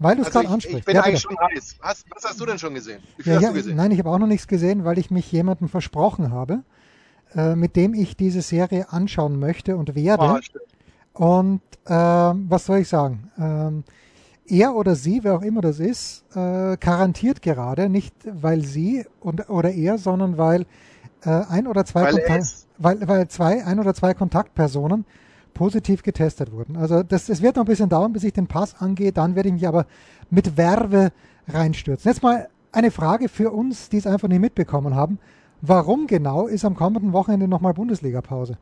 Weil 0.03 0.17
du 0.17 0.23
es 0.23 0.29
also 0.29 0.41
gerade 0.41 0.55
ansprichst. 0.55 0.81
Ich 0.81 0.85
bin 0.85 0.97
ja, 0.97 1.03
eigentlich 1.03 1.27
bitte. 1.27 1.37
schon 1.41 1.57
heiß. 1.57 1.77
Was, 1.81 2.05
was, 2.15 2.25
hast 2.25 2.41
du 2.41 2.47
denn 2.47 2.59
schon 2.59 2.75
gesehen? 2.75 3.03
Wie 3.17 3.23
viel 3.23 3.33
ja, 3.33 3.39
hast 3.41 3.49
du 3.49 3.55
gesehen? 3.55 3.77
Nein, 3.77 3.91
ich 3.91 3.99
habe 3.99 4.11
auch 4.11 4.19
noch 4.19 4.27
nichts 4.27 4.47
gesehen, 4.47 4.85
weil 4.85 4.99
ich 4.99 5.11
mich 5.11 5.31
jemandem 5.31 5.69
versprochen 5.69 6.33
habe, 6.33 6.63
äh, 7.35 7.55
mit 7.55 7.77
dem 7.77 7.95
ich 7.95 8.17
diese 8.17 8.43
Serie 8.43 8.93
anschauen 8.93 9.39
möchte 9.39 9.77
und 9.77 9.95
werde. 9.95 10.41
Oh, 11.15 11.41
und 11.41 11.63
äh, 11.87 11.93
was 11.93 12.67
soll 12.67 12.79
ich 12.79 12.89
sagen? 12.89 13.31
Ähm, 13.39 13.85
er 14.47 14.75
oder 14.75 14.95
sie, 14.95 15.23
wer 15.23 15.35
auch 15.37 15.43
immer 15.43 15.61
das 15.61 15.79
ist, 15.79 16.25
äh, 16.35 16.77
garantiert 16.77 17.43
gerade, 17.43 17.89
nicht 17.89 18.15
weil 18.25 18.63
sie 18.63 19.07
und, 19.21 19.49
oder 19.49 19.71
er, 19.71 19.99
sondern 19.99 20.37
weil 20.37 20.67
äh, 21.25 21.31
ein 21.31 21.67
oder 21.67 21.85
zwei 21.85 22.13
weil, 22.13 22.43
weil, 22.79 23.09
weil 23.09 23.29
zwei, 23.29 23.65
ein 23.65 23.79
oder 23.79 23.95
zwei 23.95 24.15
Kontaktpersonen 24.15 25.05
positiv 25.55 26.03
getestet 26.03 26.53
wurden. 26.53 26.77
Also 26.77 27.03
das, 27.03 27.27
das 27.27 27.43
wird 27.43 27.57
noch 27.57 27.65
ein 27.65 27.67
bisschen 27.67 27.89
dauern, 27.89 28.13
bis 28.13 28.25
ich 28.25 28.33
den 28.33 28.47
Pass 28.47 28.75
angehe. 28.81 29.13
Dann 29.13 29.35
werde 29.35 29.49
ich 29.49 29.55
mich 29.55 29.67
aber 29.67 29.87
mit 30.31 30.57
Werbe 30.57 31.13
reinstürzen. 31.49 32.11
Jetzt 32.11 32.23
mal 32.23 32.49
eine 32.73 32.91
Frage 32.91 33.29
für 33.29 33.51
uns, 33.51 33.89
die 33.89 33.99
es 33.99 34.07
einfach 34.07 34.29
nicht 34.29 34.41
mitbekommen 34.41 34.95
haben. 34.95 35.19
Warum 35.61 36.07
genau 36.07 36.47
ist 36.49 36.65
am 36.65 36.75
kommenden 36.75 37.13
Wochenende 37.13 37.47
nochmal 37.47 37.75
Bundesliga-Pause? 37.75 38.59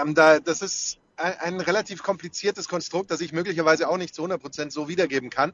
Ähm, 0.00 0.14
da, 0.14 0.38
das 0.38 0.62
ist 0.62 0.98
ein, 1.16 1.34
ein, 1.40 1.60
relativ 1.60 2.02
kompliziertes 2.02 2.68
Konstrukt, 2.68 3.10
das 3.10 3.20
ich 3.20 3.32
möglicherweise 3.32 3.88
auch 3.88 3.96
nicht 3.96 4.14
zu 4.14 4.24
100% 4.24 4.70
so 4.70 4.88
wiedergeben 4.88 5.30
kann. 5.30 5.52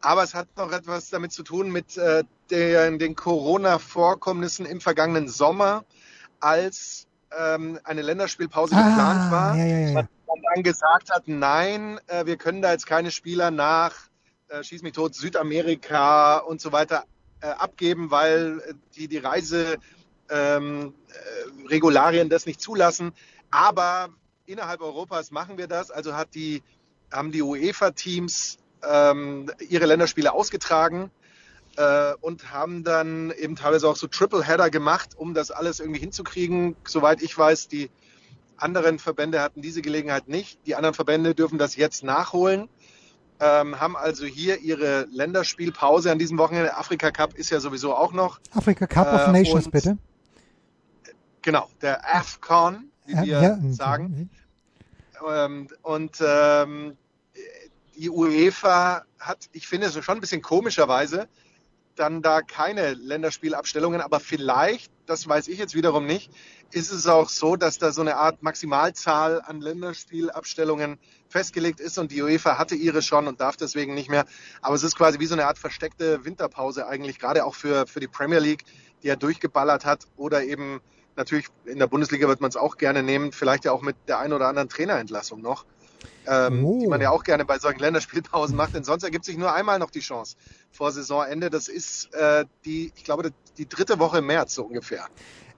Aber 0.00 0.22
es 0.22 0.34
hat 0.34 0.48
noch 0.56 0.72
etwas 0.72 1.10
damit 1.10 1.32
zu 1.32 1.42
tun 1.42 1.70
mit 1.70 1.96
äh, 1.96 2.24
der, 2.50 2.90
den 2.92 3.14
Corona-Vorkommnissen 3.14 4.66
im 4.66 4.80
vergangenen 4.80 5.28
Sommer, 5.28 5.84
als 6.40 7.06
ähm, 7.38 7.78
eine 7.84 8.02
Länderspielpause 8.02 8.74
ah, 8.76 8.88
geplant 8.88 9.30
war. 9.30 9.56
Ja, 9.56 9.64
ja, 9.64 9.78
ja. 9.78 9.92
Man 9.92 10.08
dann 10.54 10.62
gesagt 10.62 11.10
hat, 11.10 11.24
nein, 11.26 12.00
äh, 12.06 12.26
wir 12.26 12.36
können 12.36 12.62
da 12.62 12.72
jetzt 12.72 12.86
keine 12.86 13.10
Spieler 13.10 13.50
nach 13.50 13.94
äh, 14.48 14.62
Schieß 14.62 14.82
mich 14.82 14.92
tot, 14.92 15.14
Südamerika 15.14 16.38
und 16.38 16.60
so 16.60 16.72
weiter 16.72 17.04
äh, 17.40 17.46
abgeben, 17.46 18.10
weil 18.10 18.60
äh, 18.66 18.74
die, 18.96 19.08
die 19.08 19.18
Reiseregularien 19.18 20.92
ähm, 22.20 22.26
äh, 22.26 22.28
das 22.28 22.46
nicht 22.46 22.60
zulassen. 22.60 23.12
Aber 23.50 24.08
innerhalb 24.46 24.80
Europas 24.80 25.30
machen 25.30 25.58
wir 25.58 25.66
das. 25.66 25.90
Also 25.90 26.14
hat 26.14 26.34
die, 26.34 26.62
haben 27.12 27.32
die 27.32 27.42
UEFA-Teams 27.42 28.58
ähm, 28.82 29.50
ihre 29.68 29.86
Länderspiele 29.86 30.32
ausgetragen 30.32 31.10
äh, 31.76 32.14
und 32.20 32.52
haben 32.52 32.84
dann 32.84 33.30
eben 33.30 33.56
teilweise 33.56 33.88
auch 33.88 33.96
so 33.96 34.06
Triple-Header 34.06 34.70
gemacht, 34.70 35.10
um 35.16 35.34
das 35.34 35.50
alles 35.50 35.80
irgendwie 35.80 36.00
hinzukriegen. 36.00 36.76
Soweit 36.86 37.22
ich 37.22 37.36
weiß, 37.36 37.68
die 37.68 37.90
anderen 38.56 38.98
Verbände 38.98 39.40
hatten 39.40 39.62
diese 39.62 39.82
Gelegenheit 39.82 40.28
nicht. 40.28 40.58
Die 40.66 40.74
anderen 40.74 40.94
Verbände 40.94 41.34
dürfen 41.34 41.58
das 41.58 41.76
jetzt 41.76 42.04
nachholen, 42.04 42.68
ähm, 43.40 43.80
haben 43.80 43.96
also 43.96 44.26
hier 44.26 44.60
ihre 44.60 45.06
Länderspielpause 45.10 46.10
an 46.10 46.18
diesem 46.18 46.38
Wochenende. 46.38 46.76
Afrika 46.76 47.10
Cup 47.10 47.34
ist 47.34 47.50
ja 47.50 47.60
sowieso 47.60 47.94
auch 47.94 48.12
noch. 48.12 48.40
Afrika 48.52 48.86
Cup 48.86 49.06
äh, 49.06 49.16
of 49.16 49.26
Nations, 49.28 49.70
bitte. 49.70 49.98
Genau, 51.42 51.68
der 51.82 52.14
AFCON, 52.14 52.90
wie 53.06 53.14
wir 53.14 53.24
ja, 53.24 53.58
sagen. 53.70 54.30
Ähm, 55.28 55.68
und 55.82 56.22
ähm, 56.26 56.96
die 57.96 58.10
UEFA 58.10 59.04
hat, 59.18 59.48
ich 59.52 59.66
finde 59.66 59.88
es 59.88 60.04
schon 60.04 60.18
ein 60.18 60.20
bisschen 60.20 60.42
komischerweise, 60.42 61.28
dann 61.96 62.22
da 62.22 62.42
keine 62.42 62.94
Länderspielabstellungen, 62.94 64.00
aber 64.00 64.20
vielleicht, 64.20 64.92
das 65.06 65.28
weiß 65.28 65.48
ich 65.48 65.58
jetzt 65.58 65.74
wiederum 65.74 66.06
nicht, 66.06 66.30
ist 66.72 66.90
es 66.90 67.06
auch 67.06 67.28
so, 67.28 67.56
dass 67.56 67.78
da 67.78 67.92
so 67.92 68.00
eine 68.00 68.16
Art 68.16 68.42
Maximalzahl 68.42 69.40
an 69.42 69.60
Länderspielabstellungen 69.60 70.98
festgelegt 71.28 71.80
ist 71.80 71.98
und 71.98 72.10
die 72.10 72.22
UEFA 72.22 72.58
hatte 72.58 72.74
ihre 72.74 73.02
schon 73.02 73.28
und 73.28 73.40
darf 73.40 73.56
deswegen 73.56 73.94
nicht 73.94 74.10
mehr. 74.10 74.24
Aber 74.60 74.74
es 74.74 74.82
ist 74.82 74.96
quasi 74.96 75.20
wie 75.20 75.26
so 75.26 75.34
eine 75.34 75.46
Art 75.46 75.58
versteckte 75.58 76.24
Winterpause 76.24 76.86
eigentlich, 76.86 77.18
gerade 77.18 77.44
auch 77.44 77.54
für, 77.54 77.86
für 77.86 78.00
die 78.00 78.08
Premier 78.08 78.40
League, 78.40 78.64
die 79.02 79.08
ja 79.08 79.16
durchgeballert 79.16 79.84
hat 79.84 80.06
oder 80.16 80.42
eben 80.42 80.80
natürlich 81.16 81.46
in 81.64 81.78
der 81.78 81.86
Bundesliga 81.86 82.26
wird 82.26 82.40
man 82.40 82.48
es 82.48 82.56
auch 82.56 82.76
gerne 82.76 83.02
nehmen, 83.02 83.32
vielleicht 83.32 83.64
ja 83.64 83.72
auch 83.72 83.82
mit 83.82 83.96
der 84.08 84.18
einen 84.18 84.32
oder 84.32 84.48
anderen 84.48 84.68
Trainerentlassung 84.68 85.40
noch 85.40 85.64
ähm, 86.26 86.64
oh. 86.64 86.80
die 86.80 86.86
man 86.86 87.00
ja 87.00 87.10
auch 87.10 87.24
gerne 87.24 87.44
bei 87.44 87.58
solchen 87.58 87.80
Länderspielpausen 87.80 88.56
macht, 88.56 88.74
denn 88.74 88.84
sonst 88.84 89.04
ergibt 89.04 89.24
sich 89.24 89.36
nur 89.36 89.52
einmal 89.52 89.78
noch 89.78 89.90
die 89.90 90.00
Chance 90.00 90.36
vor 90.70 90.92
Saisonende. 90.92 91.50
Das 91.50 91.68
ist 91.68 92.12
äh, 92.14 92.44
die, 92.64 92.92
ich 92.96 93.04
glaube, 93.04 93.30
die 93.58 93.68
dritte 93.68 93.98
Woche 93.98 94.18
im 94.18 94.26
März 94.26 94.54
so 94.54 94.64
ungefähr. 94.64 95.06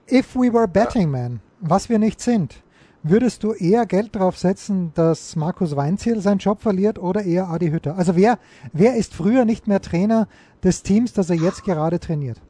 If 0.09 0.35
we 0.35 0.53
were 0.53 0.67
betting 0.67 1.13
ja. 1.13 1.19
man, 1.19 1.41
was 1.59 1.89
wir 1.89 1.99
nicht 1.99 2.21
sind, 2.21 2.63
würdest 3.03 3.43
du 3.43 3.53
eher 3.53 3.85
Geld 3.85 4.15
drauf 4.15 4.37
setzen, 4.37 4.91
dass 4.95 5.35
Markus 5.35 5.75
Weinziel 5.75 6.21
seinen 6.21 6.39
Job 6.39 6.61
verliert 6.61 6.99
oder 6.99 7.23
eher 7.23 7.49
Adi 7.49 7.69
Hütter? 7.69 7.97
Also 7.97 8.15
wer, 8.15 8.39
wer 8.73 8.95
ist 8.95 9.13
früher 9.13 9.45
nicht 9.45 9.67
mehr 9.67 9.81
Trainer 9.81 10.27
des 10.63 10.83
Teams, 10.83 11.13
das 11.13 11.29
er 11.29 11.35
jetzt 11.35 11.63
gerade 11.63 11.99
trainiert? 11.99 12.41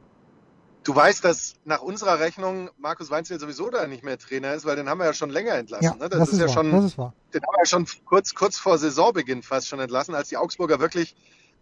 Du 0.88 0.96
weißt, 0.96 1.25
dass 1.25 1.56
nach 1.65 1.82
unserer 1.82 2.22
Rechnung 2.22 2.70
Markus 2.77 3.10
Weinziel 3.10 3.38
sowieso 3.41 3.70
da 3.70 3.86
nicht 3.88 4.06
mehr 4.06 4.17
Trainer 4.17 4.53
ist, 4.53 4.63
weil 4.63 4.77
den 4.77 4.88
haben 4.88 5.00
wir 5.00 5.06
ja 5.06 5.12
schon 5.12 5.29
länger 5.29 5.56
entlassen. 5.56 5.84
Ja, 5.84 5.96
ne? 5.96 6.08
das, 6.08 6.17
das, 6.17 6.29
ist, 6.29 6.34
ist 6.36 6.39
ja 6.39 6.46
wahr, 6.46 6.53
schon, 6.53 6.72
das 6.72 6.86
ist 6.86 6.98
wahr. 6.98 7.13
Den 7.34 7.41
haben 7.41 7.51
wir 7.51 7.60
ja 7.60 7.65
schon 7.65 7.86
kurz, 8.06 8.34
kurz 8.34 8.58
vor 8.58 8.77
Saisonbeginn 8.77 9.44
fast 9.44 9.67
schon 9.67 9.82
entlassen, 9.82 10.15
als 10.15 10.29
die 10.29 10.38
Augsburger 10.38 10.79
wirklich 10.79 11.13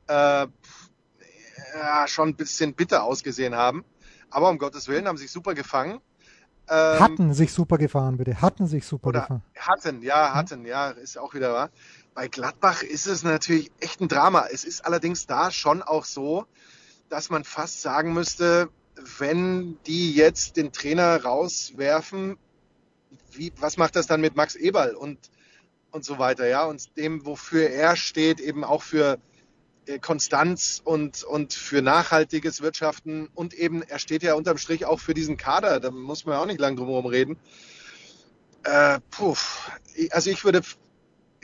äh, 0.10 0.14
ja, 0.14 2.08
schon 2.08 2.30
ein 2.30 2.36
bisschen 2.36 2.76
bitter 2.76 3.04
ausgesehen 3.04 3.56
haben. 3.56 3.84
Aber 4.30 4.48
um 4.48 4.60
Gottes 4.60 4.88
Willen 4.88 5.08
haben 5.08 5.18
sich 5.18 5.32
super 5.32 5.56
gefangen. 5.56 6.02
Ähm, 6.70 7.00
hatten 7.00 7.34
sich 7.34 7.52
super 7.52 7.80
gefahren, 7.80 8.18
bitte. 8.18 8.40
Hatten 8.44 8.68
sich 8.68 8.86
super 8.86 9.12
gefahren. 9.12 9.42
Hatten, 9.58 10.04
ja, 10.04 10.36
hatten, 10.36 10.66
ja, 10.68 10.92
ist 10.92 11.18
auch 11.18 11.34
wieder 11.34 11.52
wahr. 11.52 11.72
Bei 12.14 12.28
Gladbach 12.28 12.84
ist 12.84 13.08
es 13.08 13.24
natürlich 13.24 13.72
echt 13.80 14.02
ein 14.02 14.08
Drama. 14.08 14.46
Es 14.52 14.64
ist 14.64 14.86
allerdings 14.86 15.26
da 15.26 15.50
schon 15.50 15.82
auch 15.82 16.06
so, 16.06 16.46
dass 17.10 17.32
man 17.32 17.44
fast 17.44 17.82
sagen 17.82 18.14
müsste, 18.14 18.70
wenn 19.18 19.78
die 19.86 20.14
jetzt 20.14 20.58
den 20.58 20.72
Trainer 20.72 21.24
rauswerfen, 21.24 22.38
wie, 23.32 23.52
was 23.60 23.78
macht 23.78 23.96
das 23.96 24.08
dann 24.08 24.22
mit 24.22 24.36
Max 24.36 24.56
Eberl 24.56 24.96
und, 24.96 25.20
und 25.92 26.06
so 26.06 26.20
weiter, 26.20 26.48
ja? 26.48 26.66
Und 26.66 26.96
dem, 26.98 27.26
wofür 27.26 27.70
er 27.70 27.96
steht, 27.96 28.40
eben 28.40 28.64
auch 28.64 28.82
für 28.82 29.20
äh, 29.86 30.00
Konstanz 30.00 30.82
und, 30.84 31.24
und 31.24 31.54
für 31.54 31.82
nachhaltiges 31.82 32.62
Wirtschaften 32.62 33.30
und 33.36 33.54
eben, 33.54 33.84
er 33.84 34.00
steht 34.00 34.24
ja 34.24 34.34
unterm 34.34 34.58
Strich 34.58 34.86
auch 34.86 35.00
für 35.00 35.14
diesen 35.14 35.38
Kader, 35.38 35.80
da 35.80 35.92
muss 35.92 36.26
man 36.26 36.36
ja 36.36 36.42
auch 36.42 36.48
nicht 36.48 36.60
lang 36.60 36.76
drum 36.76 36.88
herum 36.88 37.06
reden. 37.06 37.38
Äh, 38.64 39.00
puh, 39.12 39.36
also 40.10 40.30
ich 40.30 40.44
würde, 40.44 40.62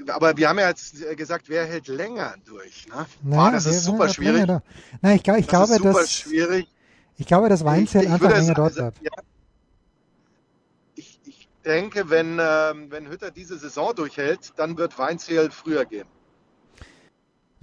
aber 0.07 0.37
wir 0.37 0.49
haben 0.49 0.57
ja 0.57 0.69
jetzt 0.69 0.95
gesagt, 1.17 1.49
wer 1.49 1.65
hält 1.65 1.87
länger 1.87 2.35
durch? 2.45 2.87
Ne? 2.87 3.05
Naja, 3.21 3.43
Boah, 3.43 3.51
das 3.51 3.65
ist 3.67 3.83
super 3.83 4.09
schwierig. 4.09 4.47
Da. 4.47 4.63
Nein, 5.01 5.17
ich, 5.17 5.27
ich 5.27 5.45
das 5.45 5.47
glaube, 5.47 5.73
ist 5.73 5.83
super 5.83 6.07
schwierig. 6.07 6.67
Ich 7.17 7.25
glaube, 7.25 7.49
dass 7.49 7.63
Weinzel 7.63 8.07
einfach 8.07 8.31
länger 8.31 8.53
dort 8.53 8.75
bleibt. 8.75 9.01
Ja, 9.01 9.11
ich, 10.95 11.19
ich 11.25 11.47
denke, 11.63 12.09
wenn, 12.09 12.39
ähm, 12.39 12.87
wenn 12.89 13.09
Hütter 13.09 13.31
diese 13.31 13.57
Saison 13.57 13.93
durchhält, 13.95 14.53
dann 14.57 14.77
wird 14.77 14.97
Weinzel 14.97 15.51
früher 15.51 15.85
gehen. 15.85 16.07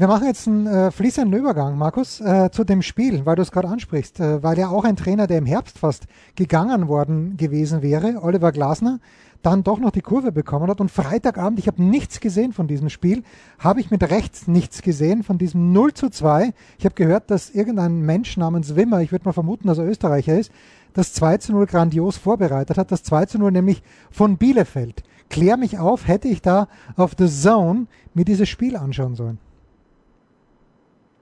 Wir 0.01 0.07
machen 0.07 0.29
jetzt 0.29 0.47
einen 0.47 0.69
äh, 0.69 0.93
fließenden 0.93 1.37
Übergang, 1.37 1.77
Markus, 1.77 2.21
äh, 2.21 2.51
zu 2.53 2.63
dem 2.63 2.83
Spiel, 2.83 3.27
weil 3.27 3.35
du 3.35 3.43
es 3.43 3.51
gerade 3.51 3.67
ansprichst, 3.67 4.21
äh, 4.21 4.45
weil 4.45 4.57
ja 4.57 4.69
auch 4.69 4.85
ein 4.85 4.95
Trainer, 4.95 5.27
der 5.27 5.39
im 5.39 5.47
Herbst 5.47 5.77
fast 5.77 6.05
gegangen 6.37 6.87
worden 6.87 7.37
gewesen 7.37 7.83
wäre, 7.83 8.23
Oliver 8.23 8.53
Glasner, 8.53 9.01
dann 9.43 9.63
doch 9.63 9.79
noch 9.79 9.91
die 9.91 10.01
Kurve 10.01 10.33
bekommen 10.33 10.69
hat. 10.69 10.81
Und 10.81 10.91
Freitagabend, 10.91 11.59
ich 11.59 11.67
habe 11.67 11.83
nichts 11.83 12.21
gesehen 12.21 12.53
von 12.53 12.67
diesem 12.67 12.89
Spiel, 12.91 13.23
habe 13.59 13.81
ich 13.81 13.91
mit 13.91 14.03
rechts 14.03 14.49
nichts 14.49 14.83
gesehen 14.83 15.23
von 15.23 15.39
diesem 15.39 15.73
0 15.73 15.95
zu 15.95 16.11
2. 16.11 16.53
Ich 16.79 16.85
habe 16.85 16.95
gehört, 16.95 17.31
dass 17.31 17.51
irgendein 17.51 18.01
Mensch 18.01 18.37
namens 18.37 18.77
Wimmer, 18.77 19.01
ich 19.01 19.13
würde 19.13 19.27
mal 19.27 19.33
vermuten, 19.33 19.69
dass 19.69 19.79
er 19.79 19.87
Österreicher 19.87 20.39
ist, 20.39 20.53
das 20.93 21.13
2 21.13 21.39
zu 21.39 21.53
0 21.53 21.67
grandios 21.67 22.17
vorbereitet 22.17 22.79
hat. 22.79 22.91
Das 22.91 23.03
2 23.05 23.27
zu 23.27 23.39
0 23.39 23.53
nämlich 23.53 23.83
von 24.11 24.37
Bielefeld. 24.37 25.03
Klär 25.31 25.57
mich 25.57 25.79
auf, 25.79 26.09
hätte 26.09 26.29
ich 26.29 26.43
da 26.43 26.69
auf 26.97 27.13
The 27.17 27.29
Zone 27.29 27.87
mir 28.15 28.25
dieses 28.25 28.49
Spiel 28.49 28.77
anschauen 28.77 29.15
sollen. 29.15 29.39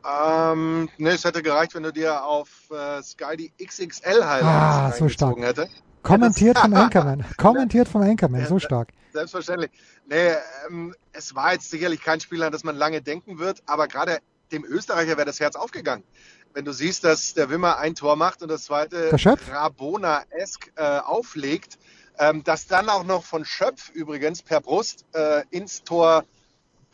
Ähm, 0.06 0.88
ne, 0.98 1.10
es 1.10 1.24
hätte 1.24 1.42
gereicht, 1.42 1.74
wenn 1.74 1.82
du 1.82 1.92
dir 1.92 2.24
auf 2.24 2.48
äh, 2.70 3.02
Sky 3.02 3.36
die 3.36 3.52
XXL 3.64 4.24
Highlights 4.24 4.44
ah, 4.44 4.92
so 4.92 5.08
stark. 5.08 5.38
hätte. 5.38 5.68
Kommentiert 6.06 6.58
vom 6.58 6.74
Anchorman. 6.74 7.24
Kommentiert 7.36 7.88
vom 7.88 8.02
Anchorman, 8.02 8.40
ja, 8.40 8.46
so 8.46 8.58
stark. 8.58 8.88
Selbstverständlich. 9.12 9.70
Nee, 10.08 10.32
ähm, 10.68 10.94
es 11.12 11.34
war 11.34 11.52
jetzt 11.52 11.70
sicherlich 11.70 12.02
kein 12.02 12.20
Spiel, 12.20 12.42
an 12.42 12.52
das 12.52 12.64
man 12.64 12.76
lange 12.76 13.02
denken 13.02 13.38
wird, 13.38 13.62
aber 13.66 13.88
gerade 13.88 14.18
dem 14.52 14.64
Österreicher 14.64 15.16
wäre 15.16 15.24
das 15.24 15.40
Herz 15.40 15.56
aufgegangen. 15.56 16.04
Wenn 16.54 16.64
du 16.64 16.72
siehst, 16.72 17.04
dass 17.04 17.34
der 17.34 17.50
Wimmer 17.50 17.78
ein 17.78 17.94
Tor 17.94 18.16
macht 18.16 18.42
und 18.42 18.48
das 18.48 18.64
zweite 18.64 19.10
Rabona-esk 19.50 20.72
äh, 20.76 20.98
auflegt, 21.00 21.78
ähm, 22.18 22.44
das 22.44 22.66
dann 22.66 22.88
auch 22.88 23.04
noch 23.04 23.24
von 23.24 23.44
Schöpf 23.44 23.90
übrigens 23.90 24.42
per 24.42 24.60
Brust 24.60 25.04
äh, 25.12 25.42
ins 25.50 25.82
Tor 25.82 26.24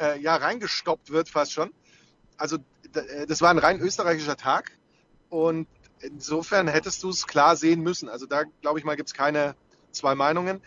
äh, 0.00 0.18
ja 0.20 0.36
reingestoppt 0.36 1.10
wird 1.10 1.28
fast 1.28 1.52
schon. 1.52 1.70
Also 2.36 2.56
äh, 2.94 3.26
das 3.26 3.40
war 3.40 3.50
ein 3.50 3.58
rein 3.58 3.78
österreichischer 3.78 4.36
Tag 4.36 4.72
und 5.28 5.68
insofern 6.02 6.68
hättest 6.68 7.02
du 7.02 7.10
es 7.10 7.26
klar 7.26 7.56
sehen 7.56 7.80
müssen. 7.80 8.08
Also 8.08 8.26
da, 8.26 8.42
glaube 8.60 8.78
ich 8.78 8.84
mal, 8.84 8.96
gibt 8.96 9.08
es 9.08 9.14
keine 9.14 9.54
zwei 9.92 10.14
Meinungen. 10.14 10.60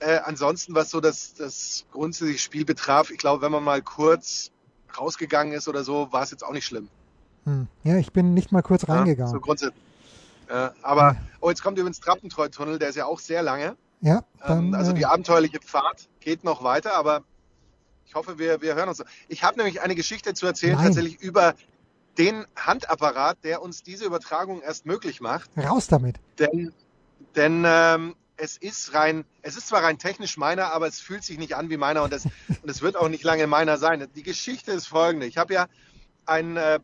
Äh, 0.00 0.18
ansonsten, 0.24 0.74
was 0.74 0.90
so 0.90 1.00
das, 1.00 1.34
das 1.34 1.86
grundsätzliche 1.92 2.38
Spiel 2.38 2.64
betraf, 2.64 3.10
ich 3.10 3.18
glaube, 3.18 3.42
wenn 3.42 3.52
man 3.52 3.64
mal 3.64 3.82
kurz 3.82 4.50
rausgegangen 4.98 5.52
ist 5.52 5.68
oder 5.68 5.84
so, 5.84 6.12
war 6.12 6.22
es 6.22 6.30
jetzt 6.30 6.44
auch 6.44 6.52
nicht 6.52 6.66
schlimm. 6.66 6.88
Hm. 7.44 7.68
Ja, 7.82 7.96
ich 7.98 8.12
bin 8.12 8.34
nicht 8.34 8.52
mal 8.52 8.62
kurz 8.62 8.88
reingegangen. 8.88 9.32
Ja, 9.32 9.38
so 9.38 9.40
grundsätzlich. 9.40 9.82
Äh, 10.48 10.70
aber, 10.82 11.16
oh, 11.40 11.48
jetzt 11.48 11.62
kommt 11.62 11.78
übrigens 11.78 12.00
Trappentreu-Tunnel, 12.00 12.78
der 12.78 12.90
ist 12.90 12.96
ja 12.96 13.06
auch 13.06 13.18
sehr 13.18 13.42
lange. 13.42 13.76
Ja. 14.00 14.16
Ähm, 14.16 14.22
dann, 14.40 14.66
ähm, 14.66 14.74
also 14.74 14.92
die 14.92 15.06
abenteuerliche 15.06 15.60
Fahrt 15.64 16.08
geht 16.20 16.44
noch 16.44 16.62
weiter, 16.62 16.96
aber 16.96 17.22
ich 18.06 18.14
hoffe, 18.14 18.38
wir, 18.38 18.60
wir 18.60 18.74
hören 18.74 18.88
uns. 18.88 19.02
Ich 19.28 19.42
habe 19.42 19.56
nämlich 19.56 19.80
eine 19.80 19.94
Geschichte 19.94 20.34
zu 20.34 20.46
erzählen, 20.46 20.76
Nein. 20.76 20.86
tatsächlich 20.86 21.20
über 21.20 21.54
den 22.18 22.46
Handapparat, 22.56 23.38
der 23.44 23.62
uns 23.62 23.82
diese 23.82 24.04
Übertragung 24.04 24.62
erst 24.62 24.86
möglich 24.86 25.20
macht. 25.20 25.50
Raus 25.56 25.86
damit. 25.86 26.16
Denn, 26.38 26.72
denn 27.34 27.64
ähm, 27.66 28.14
es 28.36 28.56
ist 28.56 28.94
rein, 28.94 29.24
es 29.42 29.56
ist 29.56 29.68
zwar 29.68 29.82
rein 29.82 29.98
technisch 29.98 30.36
meiner, 30.36 30.72
aber 30.72 30.86
es 30.86 31.00
fühlt 31.00 31.24
sich 31.24 31.38
nicht 31.38 31.54
an 31.54 31.70
wie 31.70 31.76
meiner 31.76 32.02
und 32.02 32.12
es, 32.12 32.24
und 32.62 32.68
es 32.68 32.82
wird 32.82 32.96
auch 32.96 33.08
nicht 33.08 33.24
lange 33.24 33.46
meiner 33.46 33.78
sein. 33.78 34.08
Die 34.14 34.22
Geschichte 34.22 34.72
ist 34.72 34.86
folgende. 34.86 35.26
Ich 35.26 35.38
habe 35.38 35.54
ja 35.54 35.66
ein, 36.26 36.56
äh, 36.56 36.80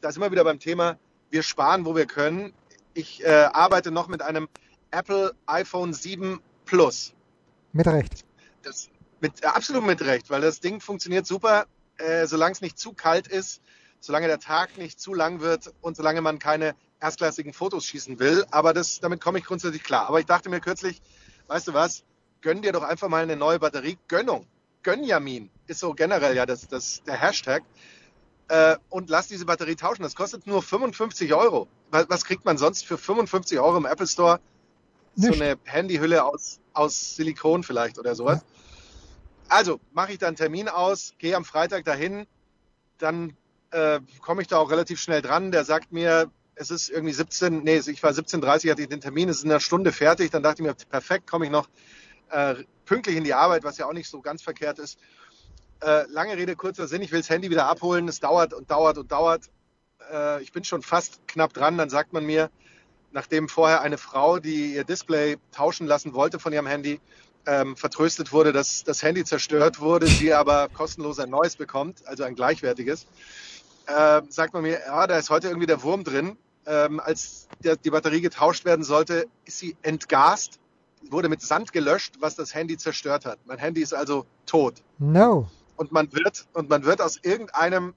da 0.00 0.12
sind 0.12 0.22
wir 0.22 0.30
wieder 0.30 0.44
beim 0.44 0.58
Thema, 0.58 0.98
wir 1.30 1.42
sparen, 1.42 1.84
wo 1.84 1.96
wir 1.96 2.06
können. 2.06 2.52
Ich 2.94 3.24
äh, 3.24 3.48
arbeite 3.52 3.90
noch 3.90 4.08
mit 4.08 4.22
einem 4.22 4.48
Apple 4.90 5.34
iPhone 5.46 5.94
7 5.94 6.40
Plus. 6.66 7.14
Mit 7.72 7.86
Recht. 7.86 8.24
Das, 8.62 8.90
mit, 9.20 9.44
absolut 9.44 9.84
mit 9.84 10.02
Recht, 10.02 10.30
weil 10.30 10.42
das 10.42 10.60
Ding 10.60 10.80
funktioniert 10.80 11.26
super, 11.26 11.66
äh, 11.96 12.26
solange 12.26 12.52
es 12.52 12.60
nicht 12.60 12.78
zu 12.78 12.92
kalt 12.92 13.28
ist, 13.28 13.62
solange 14.02 14.26
der 14.26 14.40
Tag 14.40 14.76
nicht 14.78 15.00
zu 15.00 15.14
lang 15.14 15.40
wird 15.40 15.72
und 15.80 15.96
solange 15.96 16.20
man 16.20 16.38
keine 16.38 16.74
erstklassigen 17.00 17.52
Fotos 17.52 17.86
schießen 17.86 18.18
will. 18.18 18.44
Aber 18.50 18.74
das, 18.74 19.00
damit 19.00 19.20
komme 19.20 19.38
ich 19.38 19.44
grundsätzlich 19.44 19.82
klar. 19.82 20.08
Aber 20.08 20.20
ich 20.20 20.26
dachte 20.26 20.50
mir 20.50 20.60
kürzlich, 20.60 21.00
weißt 21.46 21.68
du 21.68 21.74
was, 21.74 22.04
gönn 22.40 22.62
dir 22.62 22.72
doch 22.72 22.82
einfach 22.82 23.08
mal 23.08 23.22
eine 23.22 23.36
neue 23.36 23.58
Batterie. 23.58 23.98
Gönnung. 24.08 24.46
Gönjamin 24.82 25.50
ist 25.68 25.78
so 25.78 25.94
generell 25.94 26.34
ja 26.34 26.44
das, 26.44 26.66
das, 26.66 27.02
der 27.04 27.14
Hashtag. 27.14 27.62
Äh, 28.48 28.76
und 28.90 29.08
lass 29.08 29.28
diese 29.28 29.46
Batterie 29.46 29.76
tauschen. 29.76 30.02
Das 30.02 30.16
kostet 30.16 30.48
nur 30.48 30.62
55 30.62 31.32
Euro. 31.34 31.68
Was, 31.90 32.10
was 32.10 32.24
kriegt 32.24 32.44
man 32.44 32.58
sonst 32.58 32.84
für 32.84 32.98
55 32.98 33.60
Euro 33.60 33.76
im 33.76 33.86
Apple 33.86 34.08
Store? 34.08 34.40
Nicht. 35.14 35.36
So 35.36 35.42
eine 35.42 35.58
Handyhülle 35.64 36.24
aus, 36.24 36.58
aus 36.72 37.14
Silikon 37.14 37.62
vielleicht 37.62 37.98
oder 37.98 38.16
sowas. 38.16 38.40
Ja. 38.40 38.46
Also 39.48 39.80
mache 39.92 40.12
ich 40.12 40.18
dann 40.18 40.28
einen 40.28 40.36
Termin 40.36 40.68
aus, 40.68 41.14
gehe 41.18 41.36
am 41.36 41.44
Freitag 41.44 41.84
dahin, 41.84 42.26
dann 42.98 43.36
äh, 43.72 44.00
komme 44.20 44.42
ich 44.42 44.48
da 44.48 44.58
auch 44.58 44.70
relativ 44.70 45.00
schnell 45.00 45.22
dran. 45.22 45.50
Der 45.52 45.64
sagt 45.64 45.92
mir, 45.92 46.30
es 46.54 46.70
ist 46.70 46.90
irgendwie 46.90 47.12
17, 47.12 47.62
nee, 47.62 47.78
ich 47.78 48.02
war 48.02 48.12
17.30 48.12 48.70
hatte 48.70 48.82
ich 48.82 48.88
den 48.88 49.00
Termin, 49.00 49.28
es 49.28 49.38
ist 49.38 49.44
in 49.44 49.50
einer 49.50 49.60
Stunde 49.60 49.92
fertig. 49.92 50.30
Dann 50.30 50.42
dachte 50.42 50.62
ich 50.62 50.68
mir, 50.68 50.74
perfekt, 50.74 51.28
komme 51.28 51.46
ich 51.46 51.50
noch 51.50 51.68
äh, 52.30 52.54
pünktlich 52.84 53.16
in 53.16 53.24
die 53.24 53.34
Arbeit, 53.34 53.64
was 53.64 53.78
ja 53.78 53.86
auch 53.86 53.92
nicht 53.92 54.08
so 54.08 54.20
ganz 54.20 54.42
verkehrt 54.42 54.78
ist. 54.78 54.98
Äh, 55.80 56.04
lange 56.08 56.36
Rede, 56.36 56.54
kurzer 56.54 56.86
Sinn, 56.86 57.02
ich 57.02 57.10
will 57.12 57.20
das 57.20 57.30
Handy 57.30 57.50
wieder 57.50 57.66
abholen. 57.66 58.06
Es 58.08 58.20
dauert 58.20 58.54
und 58.54 58.70
dauert 58.70 58.98
und 58.98 59.10
dauert. 59.10 59.50
Äh, 60.12 60.42
ich 60.42 60.52
bin 60.52 60.64
schon 60.64 60.82
fast 60.82 61.26
knapp 61.26 61.52
dran. 61.52 61.78
Dann 61.78 61.90
sagt 61.90 62.12
man 62.12 62.24
mir, 62.24 62.50
nachdem 63.10 63.48
vorher 63.48 63.80
eine 63.80 63.98
Frau, 63.98 64.38
die 64.38 64.74
ihr 64.74 64.84
Display 64.84 65.36
tauschen 65.50 65.86
lassen 65.86 66.14
wollte 66.14 66.38
von 66.38 66.52
ihrem 66.52 66.66
Handy, 66.66 67.00
ähm, 67.46 67.76
vertröstet 67.76 68.32
wurde, 68.32 68.52
dass 68.52 68.84
das 68.84 69.02
Handy 69.02 69.24
zerstört 69.24 69.80
wurde, 69.80 70.10
sie 70.10 70.32
aber 70.32 70.68
kostenlos 70.68 71.18
ein 71.18 71.30
neues 71.30 71.56
bekommt, 71.56 72.06
also 72.06 72.24
ein 72.24 72.34
gleichwertiges, 72.34 73.06
äh, 73.86 74.22
sagt 74.28 74.54
man 74.54 74.62
mir, 74.62 74.80
ja, 74.86 75.06
da 75.06 75.18
ist 75.18 75.30
heute 75.30 75.48
irgendwie 75.48 75.66
der 75.66 75.82
Wurm 75.82 76.04
drin. 76.04 76.36
Ähm, 76.64 77.00
als 77.00 77.48
der, 77.64 77.76
die 77.76 77.90
Batterie 77.90 78.20
getauscht 78.20 78.64
werden 78.64 78.84
sollte, 78.84 79.26
ist 79.44 79.58
sie 79.58 79.76
entgast, 79.82 80.60
wurde 81.10 81.28
mit 81.28 81.42
Sand 81.42 81.72
gelöscht, 81.72 82.16
was 82.20 82.36
das 82.36 82.54
Handy 82.54 82.76
zerstört 82.76 83.26
hat. 83.26 83.38
Mein 83.46 83.58
Handy 83.58 83.82
ist 83.82 83.92
also 83.92 84.26
tot. 84.46 84.82
No. 84.98 85.50
Und 85.76 85.90
man 85.90 86.12
wird, 86.12 86.46
und 86.52 86.68
man 86.68 86.84
wird 86.84 87.00
aus 87.00 87.18
irgendeinem, 87.22 87.94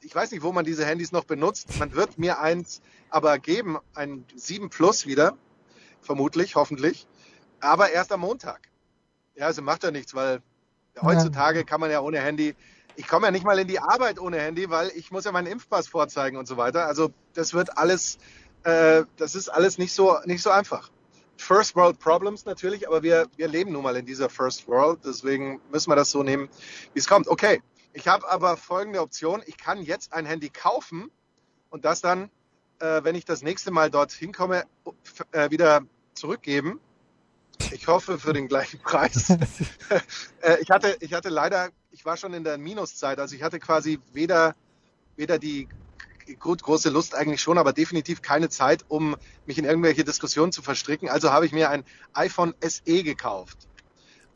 ich 0.00 0.14
weiß 0.14 0.30
nicht, 0.30 0.42
wo 0.42 0.52
man 0.52 0.64
diese 0.64 0.86
Handys 0.86 1.10
noch 1.10 1.24
benutzt, 1.24 1.78
man 1.78 1.94
wird 1.94 2.18
mir 2.18 2.38
eins 2.38 2.80
aber 3.10 3.38
geben, 3.38 3.78
ein 3.94 4.24
7 4.36 4.70
Plus 4.70 5.06
wieder, 5.06 5.36
vermutlich, 6.00 6.54
hoffentlich 6.54 7.08
aber 7.60 7.90
erst 7.90 8.12
am 8.12 8.20
Montag. 8.20 8.68
Ja, 9.34 9.46
also 9.46 9.62
macht 9.62 9.84
ja 9.84 9.90
nichts, 9.90 10.14
weil 10.14 10.42
heutzutage 11.00 11.64
kann 11.64 11.80
man 11.80 11.90
ja 11.90 12.00
ohne 12.00 12.20
Handy, 12.20 12.54
ich 12.98 13.06
komme 13.06 13.28
ja 13.28 13.30
nicht 13.30 13.44
mal 13.44 13.56
in 13.60 13.68
die 13.68 13.78
Arbeit 13.78 14.18
ohne 14.18 14.40
Handy, 14.40 14.68
weil 14.70 14.90
ich 14.96 15.12
muss 15.12 15.24
ja 15.24 15.30
meinen 15.30 15.46
Impfpass 15.46 15.86
vorzeigen 15.86 16.36
und 16.36 16.48
so 16.48 16.56
weiter. 16.56 16.86
Also 16.86 17.12
das 17.32 17.54
wird 17.54 17.78
alles, 17.78 18.18
äh, 18.64 19.04
das 19.16 19.36
ist 19.36 19.48
alles 19.48 19.78
nicht 19.78 19.92
so, 19.92 20.18
nicht 20.24 20.42
so 20.42 20.50
einfach. 20.50 20.90
First 21.36 21.76
World 21.76 22.00
Problems 22.00 22.44
natürlich, 22.44 22.88
aber 22.88 23.04
wir, 23.04 23.28
wir 23.36 23.46
leben 23.46 23.70
nun 23.70 23.84
mal 23.84 23.94
in 23.94 24.04
dieser 24.04 24.28
First 24.28 24.66
World, 24.66 24.98
deswegen 25.04 25.60
müssen 25.70 25.92
wir 25.92 25.94
das 25.94 26.10
so 26.10 26.24
nehmen, 26.24 26.48
wie 26.92 26.98
es 26.98 27.06
kommt. 27.06 27.28
Okay, 27.28 27.62
ich 27.92 28.08
habe 28.08 28.28
aber 28.28 28.56
folgende 28.56 29.00
Option. 29.00 29.44
Ich 29.46 29.56
kann 29.56 29.80
jetzt 29.80 30.12
ein 30.12 30.26
Handy 30.26 30.48
kaufen 30.48 31.08
und 31.70 31.84
das 31.84 32.00
dann, 32.00 32.30
äh, 32.80 33.04
wenn 33.04 33.14
ich 33.14 33.24
das 33.24 33.42
nächste 33.42 33.70
Mal 33.70 33.92
dorthin 33.92 34.32
komme, 34.32 34.64
äh, 35.30 35.52
wieder 35.52 35.82
zurückgeben. 36.14 36.80
Ich 37.72 37.86
hoffe 37.86 38.18
für 38.18 38.32
den 38.32 38.48
gleichen 38.48 38.80
Preis. 38.80 39.28
Äh, 40.40 40.58
ich, 40.60 40.70
hatte, 40.70 40.96
ich 41.00 41.14
hatte 41.14 41.30
leider, 41.30 41.70
ich 41.90 42.04
war 42.04 42.16
schon 42.16 42.32
in 42.32 42.44
der 42.44 42.58
Minuszeit, 42.58 43.18
also 43.18 43.34
ich 43.34 43.42
hatte 43.42 43.58
quasi 43.58 43.98
weder, 44.12 44.54
weder 45.16 45.36
die 45.38 45.66
gut, 46.38 46.62
große 46.62 46.90
Lust 46.90 47.14
eigentlich 47.16 47.40
schon, 47.42 47.58
aber 47.58 47.72
definitiv 47.72 48.22
keine 48.22 48.48
Zeit, 48.48 48.84
um 48.88 49.16
mich 49.46 49.58
in 49.58 49.64
irgendwelche 49.64 50.04
Diskussionen 50.04 50.52
zu 50.52 50.62
verstricken. 50.62 51.08
Also 51.08 51.32
habe 51.32 51.46
ich 51.46 51.52
mir 51.52 51.70
ein 51.70 51.82
iPhone 52.12 52.54
SE 52.60 53.02
gekauft. 53.02 53.58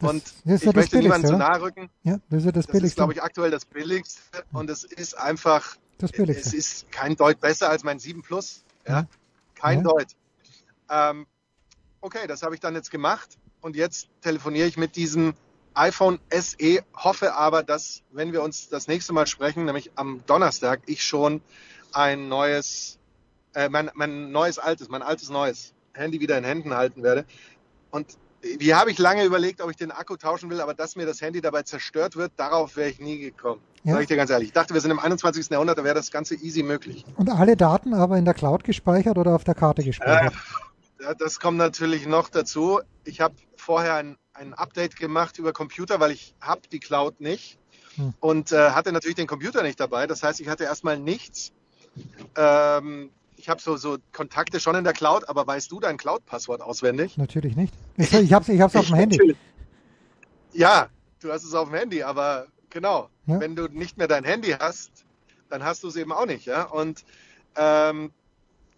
Das, 0.01 0.11
und 0.11 0.25
das 0.25 0.35
ja 0.45 0.55
ich 0.55 0.63
das 0.65 0.75
möchte 0.75 0.99
niemandem 0.99 1.31
zu 1.31 1.37
nahe 1.37 1.61
rücken. 1.63 1.91
Ja, 2.03 2.19
das 2.31 2.41
ist 2.41 2.47
ja 2.47 2.53
das 2.53 2.67
Das 2.67 2.83
ist, 2.83 2.97
glaube 2.97 3.13
ich, 3.13 3.23
aktuell 3.23 3.51
das 3.53 3.65
Billigste. 3.65 4.21
Und 4.53 4.69
es 4.71 4.83
ist 4.85 5.17
einfach, 5.17 5.77
Das 5.99 6.11
es 6.11 6.17
Billigste. 6.17 6.57
ist 6.57 6.91
kein 6.91 7.15
Deut 7.15 7.39
besser 7.41 7.71
als 7.71 7.85
mein 7.85 8.01
7 8.01 8.23
Plus. 8.23 8.65
Ja? 8.87 8.93
Ja. 8.93 9.07
Kein 9.55 9.79
Ja. 9.79 9.85
Deut. 9.85 10.09
Ähm, 10.91 11.27
okay, 12.03 12.27
das 12.27 12.43
habe 12.43 12.55
ich 12.55 12.61
dann 12.61 12.75
jetzt 12.75 12.91
gemacht. 12.91 13.39
Und 13.63 13.77
jetzt 13.77 14.09
telefoniere 14.21 14.67
ich 14.67 14.77
mit 14.77 14.97
diesem 14.97 15.35
iPhone 15.75 16.19
SE, 16.31 16.83
hoffe 16.95 17.35
aber, 17.35 17.63
dass, 17.63 18.03
wenn 18.11 18.33
wir 18.33 18.43
uns 18.43 18.69
das 18.69 18.89
nächste 18.89 19.13
Mal 19.13 19.27
sprechen, 19.27 19.65
nämlich 19.65 19.91
am 19.95 20.23
Donnerstag, 20.27 20.81
ich 20.87 21.03
schon 21.03 21.41
ein 21.93 22.29
neues, 22.29 22.99
äh, 23.55 23.69
mein, 23.69 23.91
mein 23.95 24.33
neues 24.33 24.59
altes, 24.59 24.89
mein 24.89 25.03
altes 25.03 25.31
neues 25.31 25.73
Handy 25.95 26.21
wieder 26.21 26.37
in 26.37 26.45
Händen 26.45 26.75
halten 26.75 27.03
werde. 27.03 27.25
Und 27.91 28.19
wie 28.43 28.75
habe 28.75 28.91
ich 28.91 28.99
lange 28.99 29.25
überlegt, 29.25 29.61
ob 29.61 29.71
ich 29.71 29.77
den 29.77 29.93
Akku 29.93 30.17
tauschen 30.17 30.51
will, 30.51 30.61
aber 30.61 30.75
dass 30.75 30.97
mir 30.97 31.07
das 31.07 31.21
Handy 31.21 31.41
dabei 31.41 31.63
zerstört 31.63 32.17
wird, 32.17 32.33
darauf 32.37 32.77
wäre 32.77 32.91
ich 32.91 32.99
nie 32.99 33.19
gekommen. 33.19 33.61
Ja. 33.85 33.95
Sag 33.95 34.03
ich 34.03 34.09
dir 34.09 34.17
ganz 34.17 34.31
ehrlich. 34.31 34.49
Ich 34.49 34.53
dachte, 34.53 34.75
wir 34.75 34.81
sind 34.81 34.91
im 34.91 34.99
21. 34.99 35.49
Jahrhundert, 35.49 35.79
da 35.79 35.85
wäre 35.85 35.95
das 35.95 36.11
Ganze 36.11 36.35
easy 36.35 36.63
möglich. 36.63 37.05
Und 37.17 37.31
alle 37.31 37.57
Daten 37.57 37.95
aber 37.95 38.19
in 38.19 38.25
der 38.25 38.35
Cloud 38.35 38.65
gespeichert 38.65 39.17
oder 39.17 39.35
auf 39.35 39.45
der 39.45 39.55
Karte 39.55 39.85
gespeichert? 39.85 40.35
Ja, 41.03 41.15
das 41.15 41.41
kommt 41.41 41.59
natürlich 41.59 42.07
noch 42.07 42.29
dazu. 42.29 42.81
Ich 43.05 43.21
habe 43.21 43.35
vorher 43.57 43.97
ein, 43.97 44.17
ein 44.35 44.55
Update 44.55 44.97
gemacht 44.97 45.39
über 45.39 45.53
Computer, 45.53 45.99
weil 46.01 46.13
ich 46.13 46.35
habe 46.41 46.63
die 46.71 46.81
Cloud 46.81 47.21
nicht 47.21 47.59
Hm. 47.97 48.15
und 48.21 48.53
äh, 48.53 48.71
hatte 48.71 48.91
natürlich 48.91 49.17
den 49.17 49.27
Computer 49.27 49.63
nicht 49.63 49.79
dabei. 49.79 50.07
Das 50.07 50.23
heißt, 50.23 50.41
ich 50.41 50.49
hatte 50.49 50.65
erstmal 50.65 50.99
nichts. 50.99 51.53
Ähm, 52.37 53.11
ich 53.37 53.51
habe 53.51 53.61
so, 53.61 53.77
so 53.77 53.99
Kontakte 54.15 54.61
schon 54.61 54.75
in 54.77 54.85
der 54.85 54.95
Cloud, 54.95 55.29
aber 55.29 55.47
weißt 55.47 55.71
du 55.71 55.79
dein 55.79 55.99
Cloud-Passwort 55.99 56.63
auswendig? 56.63 57.19
Natürlich 57.19 57.55
nicht. 57.55 57.75
Ich, 57.99 58.11
ich 58.15 58.33
habe 58.33 58.45
es 58.45 58.49
ich 58.49 58.61
hab's 58.63 58.77
auf 58.77 58.87
dem 58.87 58.95
Handy. 58.95 59.17
Natürlich. 59.19 59.37
Ja, 60.55 60.89
du 61.21 61.31
hast 61.33 61.45
es 61.45 61.53
auf 61.53 61.69
dem 61.69 61.75
Handy, 61.77 62.03
aber 62.03 62.47
genau, 62.71 63.11
Ja. 63.27 63.41
wenn 63.41 63.57
du 63.57 63.67
nicht 63.69 63.99
mehr 63.99 64.09
dein 64.09 64.25
Handy 64.25 64.53
hast, 64.59 64.91
dann 65.51 65.63
hast 65.63 65.83
du 65.83 65.89
es 65.89 65.97
eben 65.97 66.13
auch 66.13 66.25
nicht, 66.27 66.47
ja. 66.47 66.63
Und 66.63 67.05
ähm, 67.57 68.11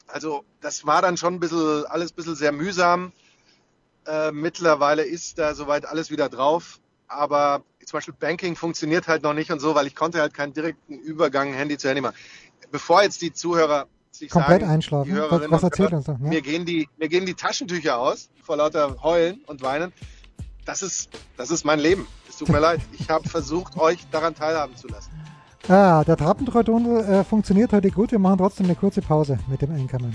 also 0.06 0.44
das 0.60 0.86
war 0.86 1.02
dann 1.02 1.16
schon 1.16 1.34
ein 1.34 1.40
bisschen, 1.40 1.86
alles 1.86 2.12
ein 2.12 2.16
bisschen 2.16 2.36
sehr 2.36 2.52
mühsam. 2.52 3.12
Äh, 4.06 4.32
mittlerweile 4.32 5.02
ist 5.02 5.38
da 5.38 5.54
soweit 5.54 5.86
alles 5.86 6.10
wieder 6.10 6.28
drauf, 6.28 6.80
aber 7.08 7.62
zum 7.84 7.98
Beispiel 7.98 8.14
Banking 8.18 8.56
funktioniert 8.56 9.08
halt 9.08 9.22
noch 9.22 9.34
nicht 9.34 9.50
und 9.50 9.60
so, 9.60 9.74
weil 9.74 9.86
ich 9.86 9.94
konnte 9.94 10.20
halt 10.20 10.34
keinen 10.34 10.52
direkten 10.52 10.98
Übergang 10.98 11.52
Handy 11.52 11.78
zu 11.78 11.88
Handy 11.88 12.00
machen. 12.00 12.16
Bevor 12.70 13.02
jetzt 13.02 13.22
die 13.22 13.32
Zuhörer 13.32 13.86
sich 14.10 14.30
Komplett 14.30 14.60
sagen, 14.60 14.72
einschlafen. 14.72 15.16
Was, 15.16 15.50
was 15.50 15.62
erzählt 15.62 15.90
Hörer, 15.90 15.98
uns 15.98 16.06
noch? 16.06 16.20
Ja? 16.20 16.28
mir 16.28 16.42
gehen 16.42 16.64
die, 16.64 16.88
mir 16.96 17.08
gehen 17.08 17.26
die 17.26 17.34
Taschentücher 17.34 17.98
aus 17.98 18.30
vor 18.42 18.56
lauter 18.56 19.02
Heulen 19.02 19.40
und 19.46 19.62
Weinen. 19.62 19.92
Das 20.64 20.82
ist, 20.82 21.10
das 21.36 21.50
ist 21.50 21.64
mein 21.64 21.78
Leben. 21.78 22.06
Es 22.28 22.36
tut 22.36 22.48
mir 22.48 22.58
leid. 22.60 22.80
Ich 22.98 23.10
habe 23.10 23.28
versucht, 23.28 23.76
euch 23.76 24.06
daran 24.10 24.34
teilhaben 24.34 24.76
zu 24.76 24.88
lassen. 24.88 25.10
Ah, 25.68 26.04
der 26.04 26.18
Trappentreutunnel 26.18 27.04
äh, 27.04 27.24
funktioniert 27.24 27.72
heute 27.72 27.90
gut. 27.90 28.12
Wir 28.12 28.18
machen 28.18 28.36
trotzdem 28.36 28.66
eine 28.66 28.74
kurze 28.74 29.00
Pause 29.00 29.38
mit 29.48 29.62
dem 29.62 29.72
Einkommen. 29.74 30.14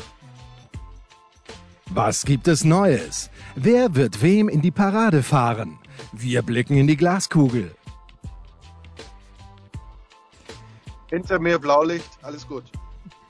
Was 1.89 2.23
gibt 2.23 2.47
es 2.47 2.63
Neues? 2.63 3.31
Wer 3.55 3.95
wird 3.95 4.21
wem 4.21 4.47
in 4.47 4.61
die 4.61 4.69
Parade 4.69 5.23
fahren? 5.23 5.79
Wir 6.11 6.43
blicken 6.43 6.77
in 6.77 6.85
die 6.85 6.95
Glaskugel. 6.95 7.71
Hinter 11.09 11.39
mir 11.39 11.57
Blaulicht, 11.57 12.09
alles 12.21 12.47
gut. 12.47 12.65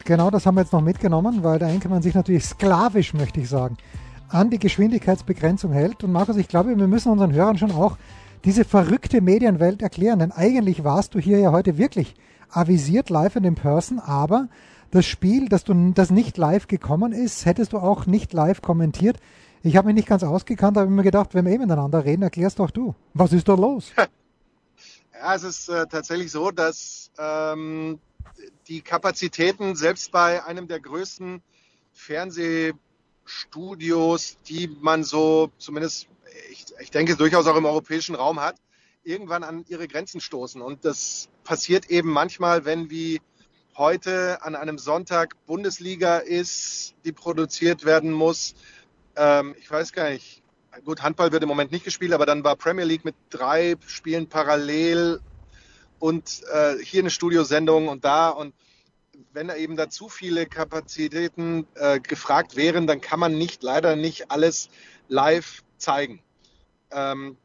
Genau 0.04 0.30
das 0.30 0.46
haben 0.46 0.56
wir 0.56 0.62
jetzt 0.62 0.74
noch 0.74 0.82
mitgenommen, 0.82 1.42
weil 1.42 1.58
der 1.60 1.70
Einkommen 1.70 2.02
sich 2.02 2.16
natürlich 2.16 2.44
sklavisch, 2.44 3.14
möchte 3.14 3.40
ich 3.40 3.48
sagen, 3.48 3.78
an 4.28 4.50
die 4.50 4.60
Geschwindigkeitsbegrenzung 4.60 5.72
hält. 5.72 6.04
Und 6.04 6.12
Markus, 6.12 6.36
ich 6.36 6.50
glaube, 6.50 6.78
wir 6.78 6.88
müssen 6.88 7.14
unseren 7.14 7.32
Hörern 7.32 7.58
schon 7.58 7.72
auch 7.72 7.98
diese 8.46 8.66
verrückte 8.66 9.22
Medienwelt 9.22 9.82
erklären, 9.82 10.20
denn 10.20 10.32
eigentlich 10.32 10.84
warst 10.84 11.16
du 11.16 11.20
hier 11.20 11.40
ja 11.40 11.52
heute 11.52 11.78
wirklich 11.78 12.16
avisiert 12.50 13.10
live 13.10 13.36
and 13.36 13.46
in 13.46 13.56
person, 13.56 14.00
aber 14.00 14.48
das 14.92 15.06
Spiel, 15.06 15.50
dass 15.50 15.64
du 15.64 15.92
das 15.94 16.10
nicht 16.10 16.38
live 16.38 16.68
gekommen 16.68 17.12
ist, 17.12 17.46
hättest 17.46 17.74
du 17.74 17.78
auch 17.78 18.06
nicht 18.06 18.34
live 18.34 18.62
kommentiert. 18.62 19.18
Ich 19.62 19.76
habe 19.76 19.88
mich 19.88 19.96
nicht 19.96 20.08
ganz 20.08 20.24
ausgekannt, 20.24 20.78
aber 20.78 20.90
mir 20.90 21.04
gedacht, 21.04 21.34
wenn 21.34 21.46
wir 21.46 21.52
eh 21.52 21.58
miteinander 21.58 22.06
reden, 22.06 22.24
erklärst 22.24 22.60
doch 22.60 22.72
du. 22.72 22.96
Was 23.14 23.34
ist 23.34 23.48
da 23.48 23.56
los? 23.56 23.92
Ja, 25.22 25.36
es 25.36 25.44
ist 25.44 25.68
äh, 25.68 25.86
tatsächlich 25.86 26.32
so, 26.32 26.50
dass 26.50 27.12
ähm, 27.18 28.00
die 28.70 28.80
Kapazitäten 28.80 29.76
selbst 29.76 30.14
bei 30.14 30.46
einem 30.46 30.70
der 30.70 30.80
größten 30.80 31.42
Fernsehstudios, 31.92 34.38
die 34.48 34.70
man 34.80 35.04
so 35.04 35.52
zumindest, 35.58 36.08
ich, 36.52 36.66
ich 36.80 36.92
denke, 36.92 37.16
durchaus 37.16 37.48
auch 37.48 37.56
im 37.56 37.66
europäischen 37.66 38.16
Raum 38.16 38.40
hat, 38.40 38.56
irgendwann 39.04 39.44
an 39.44 39.66
ihre 39.68 39.88
Grenzen 39.88 40.22
stoßen. 40.22 40.62
Und 40.62 40.86
das 40.86 41.30
passiert 41.44 41.90
eben 41.90 42.10
manchmal, 42.10 42.66
wenn 42.66 42.90
wie 42.90 43.22
heute 43.78 44.42
an 44.44 44.56
einem 44.56 44.78
Sonntag 44.78 45.36
Bundesliga 45.46 46.18
ist, 46.18 46.96
die 47.06 47.14
produziert 47.14 47.86
werden 47.86 48.12
muss. 48.12 48.56
Ähm, 49.16 49.56
ich 49.58 49.72
weiß 49.72 49.94
gar 49.94 50.10
nicht, 50.10 50.44
gut, 50.84 51.02
Handball 51.02 51.32
wird 51.32 51.44
im 51.44 51.50
Moment 51.50 51.72
nicht 51.72 51.86
gespielt, 51.86 52.14
aber 52.14 52.26
dann 52.26 52.44
war 52.44 52.56
Premier 52.56 52.86
League 52.86 53.06
mit 53.06 53.16
drei 53.30 53.76
Spielen 53.88 54.28
parallel 54.28 55.22
und 56.00 56.42
äh, 56.52 56.78
hier 56.84 57.02
eine 57.02 57.10
Studiosendung 57.10 57.88
und 57.88 58.06
da 58.06 58.30
und 58.30 58.54
wenn 59.34 59.48
da 59.48 59.56
eben 59.56 59.76
da 59.76 59.90
zu 59.90 60.10
viele 60.10 60.46
Kapazitäten 60.46 61.68
äh, 61.76 62.00
gefragt 62.00 62.56
wären, 62.56 62.88
dann 62.88 63.02
kann 63.02 63.20
man 63.20 63.38
nicht 63.38 63.64
leider 63.64 63.96
nicht 63.96 64.32
alles 64.32 64.70
live 65.08 65.64
zeigen. 65.78 66.22
Ähm, 66.92 67.38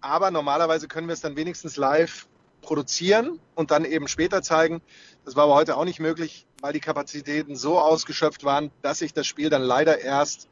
aber 0.00 0.30
normalerweise 0.30 0.88
können 0.88 1.08
wir 1.08 1.14
es 1.14 1.20
dann 1.20 1.36
wenigstens 1.36 1.76
live 1.76 2.26
produzieren 2.62 3.40
und 3.54 3.70
dann 3.70 3.84
eben 3.84 4.08
später 4.08 4.42
zeigen. 4.42 4.82
Das 5.24 5.36
war 5.36 5.44
aber 5.44 5.54
heute 5.54 5.76
auch 5.76 5.84
nicht 5.84 6.00
möglich, 6.00 6.46
weil 6.60 6.72
die 6.72 6.80
Kapazitäten 6.80 7.56
so 7.56 7.78
ausgeschöpft 7.78 8.44
waren, 8.44 8.70
dass 8.82 9.00
ich 9.00 9.12
das 9.12 9.26
Spiel 9.26 9.50
dann 9.50 9.62
leider 9.62 10.00
erst 10.00 10.48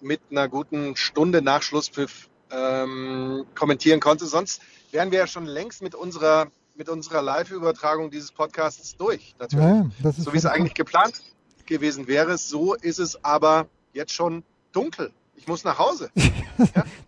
mit 0.00 0.20
einer 0.30 0.48
guten 0.48 0.96
Stunde 0.96 1.42
nach 1.42 1.62
Schlusspfiff 1.62 2.28
ähm, 2.50 3.46
kommentieren 3.54 4.00
konnte. 4.00 4.26
Sonst 4.26 4.60
wären 4.90 5.10
wir 5.10 5.20
ja 5.20 5.26
schon 5.26 5.46
längst 5.46 5.82
mit 5.82 5.94
unserer, 5.94 6.48
mit 6.74 6.88
unserer 6.88 7.22
Live-Übertragung 7.22 8.10
dieses 8.10 8.32
Podcasts 8.32 8.96
durch, 8.96 9.34
natürlich. 9.38 9.64
Ja, 10.02 10.12
so 10.12 10.32
wie 10.32 10.38
es 10.38 10.46
eigentlich 10.46 10.74
geplant 10.74 11.22
gewesen 11.66 12.08
wäre. 12.08 12.36
So 12.38 12.74
ist 12.74 12.98
es 12.98 13.24
aber 13.24 13.68
jetzt 13.92 14.12
schon 14.12 14.42
dunkel. 14.72 15.12
Ich 15.42 15.48
muss 15.48 15.64
nach 15.64 15.76
Hause. 15.78 16.08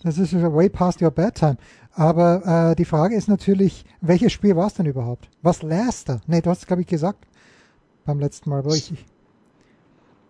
Das 0.03 0.19
ist 0.19 0.35
way 0.35 0.69
past 0.69 1.01
your 1.01 1.13
bedtime. 1.13 1.57
Aber 1.93 2.73
äh, 2.73 2.75
die 2.75 2.85
Frage 2.85 3.15
ist 3.15 3.29
natürlich, 3.29 3.85
welches 4.01 4.33
Spiel 4.33 4.57
war 4.57 4.67
es 4.67 4.75
denn 4.75 4.87
überhaupt? 4.87 5.29
Was 5.41 5.63
Leicester? 5.63 6.21
Nee, 6.27 6.41
du 6.41 6.51
hast 6.51 6.59
es, 6.59 6.67
glaube 6.67 6.83
ich, 6.83 6.89
gesagt 6.89 7.27
beim 8.05 8.19
letzten 8.19 8.51
Mal. 8.51 8.65
Wo 8.65 8.75
ich, 8.75 8.93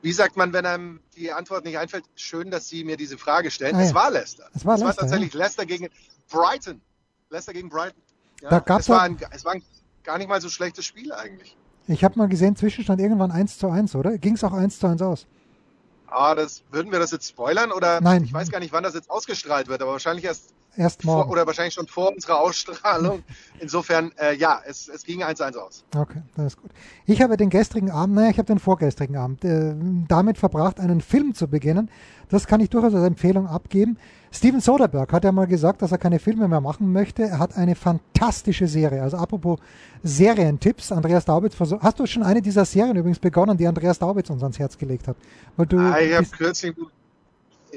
Wie 0.02 0.12
sagt 0.12 0.36
man, 0.36 0.52
wenn 0.52 0.66
einem 0.66 1.00
die 1.16 1.32
Antwort 1.32 1.64
nicht 1.64 1.78
einfällt? 1.78 2.04
Schön, 2.14 2.50
dass 2.50 2.68
Sie 2.68 2.84
mir 2.84 2.98
diese 2.98 3.16
Frage 3.16 3.50
stellen. 3.50 3.74
Ah, 3.74 3.80
es 3.82 3.88
ja. 3.88 3.94
war 3.94 4.10
Leicester. 4.10 4.44
Es 4.54 4.66
war 4.66 4.76
Leicester, 4.76 5.00
tatsächlich 5.00 5.32
Leicester 5.32 5.64
gegen 5.64 5.88
Brighton. 6.30 6.82
Leicester 7.30 7.54
gegen 7.54 7.70
Brighton. 7.70 8.02
Ja, 8.42 8.50
Da 8.50 8.58
gab's 8.60 8.84
es, 8.84 8.88
war 8.90 8.98
ja- 8.98 9.02
ein, 9.04 9.18
es 9.30 9.44
war 9.46 9.52
ein 9.54 9.62
gar 10.02 10.18
nicht 10.18 10.28
mal 10.28 10.40
so 10.42 10.50
schlechtes 10.50 10.84
Spiel 10.84 11.10
eigentlich. 11.10 11.56
ich 11.88 12.04
habe 12.04 12.18
mal 12.18 12.28
gesehen, 12.28 12.54
Zwischenstand 12.54 13.00
irgendwann 13.00 13.30
1 13.30 13.56
zu 13.58 13.70
1, 13.70 13.94
oder? 13.96 14.18
Ging 14.18 14.34
es 14.34 14.44
auch 14.44 14.52
1 14.52 14.78
zu 14.78 14.86
1 14.86 15.00
aus? 15.00 15.26
Ah, 16.14 16.34
das, 16.34 16.62
würden 16.70 16.92
wir 16.92 16.98
das 16.98 17.10
jetzt 17.10 17.28
spoilern? 17.28 17.72
Oder 17.72 18.00
Nein. 18.00 18.24
ich 18.24 18.32
weiß 18.32 18.50
gar 18.50 18.60
nicht, 18.60 18.72
wann 18.72 18.84
das 18.84 18.94
jetzt 18.94 19.10
ausgestrahlt 19.10 19.68
wird, 19.68 19.82
aber 19.82 19.92
wahrscheinlich 19.92 20.24
erst 20.24 20.54
Erst 20.76 21.02
vor, 21.02 21.18
morgen. 21.18 21.30
oder 21.30 21.46
wahrscheinlich 21.46 21.74
schon 21.74 21.86
vor 21.86 22.12
unserer 22.12 22.40
Ausstrahlung. 22.40 23.22
Insofern, 23.60 24.10
äh, 24.18 24.34
ja, 24.34 24.60
es, 24.66 24.88
es 24.88 25.04
ging 25.04 25.22
1-1 25.22 25.56
aus. 25.56 25.84
Okay, 25.94 26.22
das 26.36 26.46
ist 26.46 26.60
gut. 26.60 26.72
Ich 27.06 27.22
habe 27.22 27.36
den 27.36 27.50
gestrigen 27.50 27.90
Abend, 27.90 28.16
naja, 28.16 28.30
ich 28.30 28.38
habe 28.38 28.46
den 28.46 28.58
vorgestrigen 28.58 29.16
Abend 29.16 29.44
äh, 29.44 29.74
damit 30.08 30.38
verbracht, 30.38 30.80
einen 30.80 31.00
Film 31.00 31.34
zu 31.34 31.46
beginnen. 31.46 31.90
Das 32.28 32.46
kann 32.46 32.60
ich 32.60 32.70
durchaus 32.70 32.94
als 32.94 33.06
Empfehlung 33.06 33.46
abgeben. 33.46 33.98
Steven 34.34 34.60
Soderbergh 34.60 35.12
hat 35.12 35.22
ja 35.22 35.30
mal 35.30 35.46
gesagt, 35.46 35.80
dass 35.80 35.92
er 35.92 35.98
keine 35.98 36.18
Filme 36.18 36.48
mehr 36.48 36.60
machen 36.60 36.92
möchte. 36.92 37.22
Er 37.22 37.38
hat 37.38 37.56
eine 37.56 37.76
fantastische 37.76 38.66
Serie. 38.66 39.00
Also 39.00 39.16
apropos 39.16 39.60
Serientipps, 40.02 40.90
Andreas 40.90 41.24
Daubitz, 41.24 41.54
hast 41.60 42.00
du 42.00 42.06
schon 42.06 42.24
eine 42.24 42.42
dieser 42.42 42.64
Serien 42.64 42.96
übrigens 42.96 43.20
begonnen, 43.20 43.56
die 43.56 43.66
Andreas 43.68 44.00
Daubitz 44.00 44.30
uns 44.30 44.42
ans 44.42 44.58
Herz 44.58 44.76
gelegt 44.76 45.06
hat? 45.06 45.16
Ah, 45.56 46.00
ich 46.00 46.14
habe 46.16 46.26
kürzlich, 46.36 46.74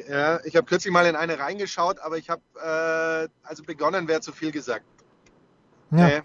ja, 0.10 0.40
ich 0.46 0.56
hab 0.56 0.66
kürzlich 0.66 0.92
mal 0.92 1.06
in 1.06 1.16
eine 1.16 1.38
reingeschaut, 1.38 2.00
aber 2.00 2.18
ich 2.18 2.28
habe, 2.32 2.42
äh, 2.56 3.30
also 3.48 3.64
begonnen 3.64 4.08
wäre 4.08 4.22
zu 4.22 4.32
viel 4.32 4.52
gesagt. 4.52 4.84
ja. 5.92 6.08
Nee. 6.08 6.22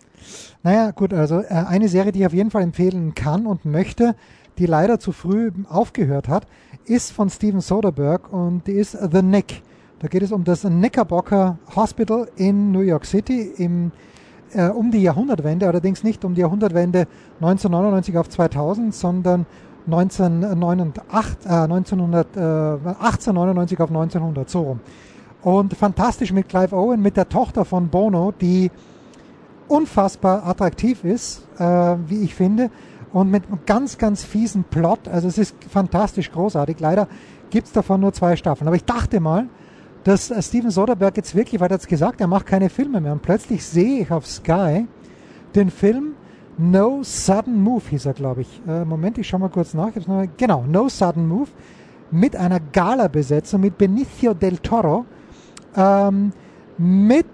Naja, 0.63 0.93
gut, 0.93 1.13
also 1.13 1.41
äh, 1.41 1.49
eine 1.49 1.89
Serie, 1.89 2.11
die 2.11 2.21
ich 2.21 2.27
auf 2.27 2.33
jeden 2.33 2.51
Fall 2.51 2.63
empfehlen 2.63 3.15
kann 3.15 3.45
und 3.47 3.67
möchte, 3.67 4.17
die 4.57 4.65
leider 4.65 4.99
zu 4.99 5.13
früh 5.13 5.51
aufgehört 5.69 6.29
hat, 6.29 6.47
ist 6.87 7.13
von 7.13 7.29
Steven 7.29 7.61
Soderbergh 7.61 8.29
und 8.31 8.67
die 8.67 8.73
ist 8.73 8.93
The 8.93 9.21
Nick. 9.21 9.63
Da 10.03 10.09
geht 10.09 10.23
es 10.23 10.33
um 10.33 10.43
das 10.43 10.63
Knickerbocker 10.63 11.59
Hospital 11.77 12.29
in 12.35 12.73
New 12.73 12.81
York 12.81 13.07
City 13.07 13.53
im 13.57 13.93
äh, 14.53 14.69
um 14.69 14.91
die 14.91 15.01
Jahrhundertwende, 15.01 15.69
allerdings 15.69 16.03
nicht 16.03 16.25
um 16.25 16.35
die 16.35 16.41
Jahrhundertwende 16.41 17.07
1999 17.37 18.19
auf 18.19 18.29
2000, 18.29 18.93
sondern 18.93 19.47
1998, 19.87 21.47
äh, 21.47 21.55
1900, 21.55 22.37
äh, 22.37 22.41
1899 22.41 23.81
auf 23.81 23.91
1900, 23.91 24.51
so 24.51 24.63
rum. 24.63 24.81
Und 25.43 25.75
fantastisch 25.75 26.33
mit 26.33 26.49
Clive 26.49 26.77
Owen, 26.77 27.01
mit 27.01 27.17
der 27.17 27.29
Tochter 27.29 27.65
von 27.65 27.89
Bono, 27.89 28.33
die 28.33 28.73
unfassbar 29.69 30.45
attraktiv 30.47 31.05
ist, 31.05 31.47
äh, 31.59 31.65
wie 32.09 32.25
ich 32.25 32.35
finde, 32.35 32.71
und 33.13 33.31
mit 33.31 33.47
einem 33.47 33.61
ganz, 33.67 33.99
ganz 33.99 34.25
fiesen 34.25 34.65
Plot. 34.65 35.07
Also 35.07 35.29
es 35.29 35.39
ist 35.39 35.55
fantastisch 35.69 36.33
großartig. 36.33 36.81
Leider 36.81 37.07
gibt 37.51 37.69
es 37.69 37.73
davon 37.73 38.01
nur 38.01 38.13
zwei 38.13 38.35
Staffeln. 38.35 38.67
Aber 38.67 38.77
ich 38.77 38.85
dachte 38.85 39.21
mal, 39.21 39.47
dass 40.05 40.31
äh, 40.31 40.43
Steven 40.43 40.71
Soderbergh 40.71 41.17
jetzt 41.17 41.35
wirklich, 41.35 41.61
weil 41.61 41.71
er 41.71 41.75
hat 41.75 41.87
gesagt, 41.87 42.21
er 42.21 42.27
macht 42.27 42.47
keine 42.47 42.69
Filme 42.69 43.01
mehr. 43.01 43.13
Und 43.13 43.23
plötzlich 43.23 43.65
sehe 43.65 44.03
ich 44.03 44.11
auf 44.11 44.27
Sky 44.27 44.87
den 45.55 45.71
Film 45.71 46.15
No 46.59 47.03
Sudden 47.03 47.63
Move, 47.63 47.83
hieß 47.91 48.07
er, 48.07 48.13
glaube 48.13 48.43
ich. 48.43 48.63
Äh, 48.67 48.85
Moment, 48.85 49.19
ich 49.19 49.27
schaue 49.27 49.41
mal 49.41 49.49
kurz 49.49 49.75
nach. 49.75 49.91
Genau, 50.37 50.65
No 50.69 50.89
Sudden 50.89 51.27
Move 51.27 51.49
mit 52.11 52.37
einer 52.37 52.61
Gala-Besetzung 52.61 53.63
mit 53.63 53.79
Benicio 53.79 54.35
del 54.35 54.59
Toro, 54.59 55.07
ähm, 55.75 56.33
mit, 56.77 57.27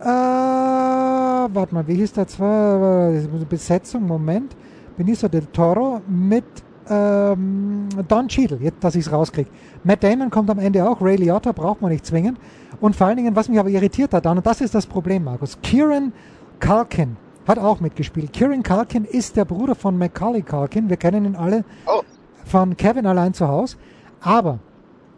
äh, 0.00 0.04
warte 0.04 1.74
mal, 1.74 1.86
wie 1.88 1.94
hieß 1.94 2.12
der 2.12 2.28
zwar, 2.28 3.12
äh, 3.12 3.26
Besetzung, 3.48 4.06
Moment, 4.06 4.54
Benicio 4.96 5.28
del 5.28 5.46
Toro 5.46 6.02
mit 6.06 6.44
ähm, 6.88 7.88
Don 8.08 8.28
Cheadle, 8.28 8.58
jetzt, 8.60 8.82
dass 8.82 8.94
ich 8.94 9.06
es 9.06 9.12
rauskriege. 9.12 9.50
Matt 9.84 10.02
Damon 10.02 10.30
kommt 10.30 10.50
am 10.50 10.58
Ende 10.58 10.88
auch, 10.88 11.00
Ray 11.00 11.16
Liotta 11.16 11.52
braucht 11.52 11.82
man 11.82 11.90
nicht 11.90 12.06
zwingend. 12.06 12.38
Und 12.80 12.96
vor 12.96 13.06
allen 13.06 13.16
Dingen, 13.16 13.36
was 13.36 13.48
mich 13.48 13.58
aber 13.58 13.68
irritiert 13.68 14.12
hat 14.12 14.26
dann, 14.26 14.38
und 14.38 14.46
das 14.46 14.60
ist 14.60 14.74
das 14.74 14.86
Problem, 14.86 15.24
Markus, 15.24 15.58
Kieran 15.62 16.12
Culkin 16.60 17.16
hat 17.46 17.58
auch 17.58 17.80
mitgespielt. 17.80 18.32
Kieran 18.32 18.62
Culkin 18.62 19.04
ist 19.04 19.36
der 19.36 19.44
Bruder 19.44 19.74
von 19.74 19.96
Macaulay 19.96 20.42
Culkin. 20.42 20.90
Wir 20.90 20.96
kennen 20.96 21.24
ihn 21.24 21.36
alle 21.36 21.64
oh. 21.86 22.02
von 22.44 22.76
Kevin 22.76 23.06
allein 23.06 23.34
zu 23.34 23.46
Hause. 23.46 23.76
Aber 24.20 24.58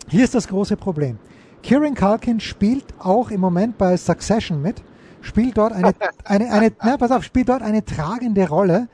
hier 0.09 0.25
ist 0.25 0.35
das 0.35 0.49
große 0.49 0.77
Problem. 0.77 1.19
Kieran 1.63 1.95
Culkin 1.95 2.41
spielt 2.41 2.85
auch 2.99 3.31
im 3.31 3.41
Moment 3.41 3.79
bei 3.79 3.97
Succession 3.97 4.61
mit, 4.61 4.83
spielt 5.23 5.57
dort 5.57 5.73
eine, 5.73 5.95
eine, 6.25 6.53
eine, 6.53 6.73
na, 6.83 6.97
pass 6.97 7.11
auf, 7.11 7.25
spielt 7.25 7.49
dort 7.49 7.63
eine 7.63 7.85
tragende 7.85 8.49
Rolle. 8.49 8.89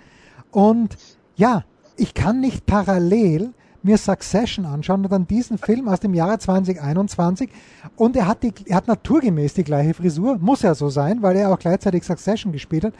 Und 0.50 0.96
ja, 1.36 1.64
ich 1.96 2.14
kann 2.14 2.40
nicht 2.40 2.66
parallel 2.66 3.52
mir 3.82 3.98
Succession 3.98 4.64
anschauen 4.64 5.04
und 5.04 5.12
dann 5.12 5.26
diesen 5.26 5.58
Film 5.58 5.88
aus 5.88 6.00
dem 6.00 6.14
Jahre 6.14 6.38
2021 6.38 7.50
und 7.96 8.16
er 8.16 8.26
hat, 8.26 8.42
die, 8.42 8.52
er 8.66 8.76
hat 8.76 8.88
naturgemäß 8.88 9.54
die 9.54 9.64
gleiche 9.64 9.94
Frisur, 9.94 10.38
muss 10.38 10.62
ja 10.62 10.74
so 10.74 10.88
sein, 10.88 11.22
weil 11.22 11.36
er 11.36 11.52
auch 11.52 11.58
gleichzeitig 11.58 12.02
Succession 12.04 12.52
gespielt 12.52 12.84
hat. 12.84 12.94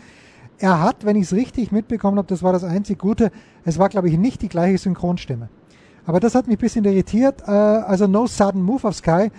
Er 0.59 0.83
hat, 0.83 1.04
wenn 1.04 1.16
ich 1.16 1.24
es 1.24 1.33
richtig 1.33 1.72
mitbekommen 1.72 2.18
habe, 2.18 2.28
das 2.28 2.42
war 2.42 2.52
das 2.52 2.64
einzig 2.64 2.98
Gute, 2.98 3.33
es 3.64 3.78
war 3.78 3.88
glaube 3.88 4.09
ich 4.09 4.18
nicht 4.18 4.42
die 4.42 4.48
gleiche 4.48 4.78
Synchronstimme. 4.78 5.48
Aber 6.07 6.20
das 6.20 6.35
hat 6.35 6.46
mich 6.46 6.59
ein 6.59 6.61
bisschen 6.61 6.85
irritiert. 6.85 7.42
Äh, 7.46 7.50
also 7.50 8.07
No 8.07 8.26
Sudden 8.26 8.62
Move 8.62 8.87
of 8.87 8.94
Sky. 8.94 9.30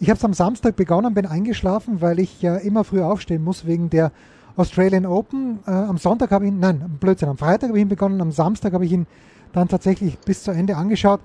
Ich 0.00 0.08
habe 0.08 0.18
es 0.18 0.24
am 0.24 0.34
Samstag 0.34 0.76
begonnen, 0.76 1.14
bin 1.14 1.26
eingeschlafen, 1.26 2.00
weil 2.00 2.18
ich 2.18 2.42
ja 2.42 2.56
immer 2.56 2.84
früh 2.84 3.02
aufstehen 3.02 3.44
muss 3.44 3.66
wegen 3.66 3.90
der 3.90 4.10
Australian 4.56 5.06
Open. 5.06 5.60
Äh, 5.66 5.70
am 5.70 5.98
Sonntag 5.98 6.30
habe 6.30 6.44
ich 6.44 6.52
ihn, 6.52 6.60
nein, 6.60 6.98
Blödsinn, 7.00 7.28
am 7.28 7.38
Freitag 7.38 7.68
habe 7.68 7.78
ich 7.78 7.82
ihn 7.82 7.88
begonnen, 7.88 8.20
am 8.20 8.32
Samstag 8.32 8.72
habe 8.72 8.84
ich 8.84 8.92
ihn 8.92 9.06
dann 9.52 9.68
tatsächlich 9.68 10.18
bis 10.18 10.42
zu 10.42 10.50
Ende 10.50 10.76
angeschaut. 10.76 11.20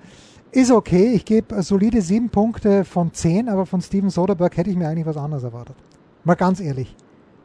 Ist 0.52 0.70
okay, 0.72 1.12
ich 1.12 1.24
gebe 1.24 1.62
solide 1.62 2.02
sieben 2.02 2.30
Punkte 2.30 2.84
von 2.84 3.14
zehn, 3.14 3.48
aber 3.48 3.66
von 3.66 3.80
Steven 3.80 4.10
Soderbergh 4.10 4.56
hätte 4.56 4.70
ich 4.70 4.76
mir 4.76 4.88
eigentlich 4.88 5.06
was 5.06 5.16
anderes 5.16 5.44
erwartet. 5.44 5.76
Mal 6.24 6.34
ganz 6.34 6.60
ehrlich 6.60 6.94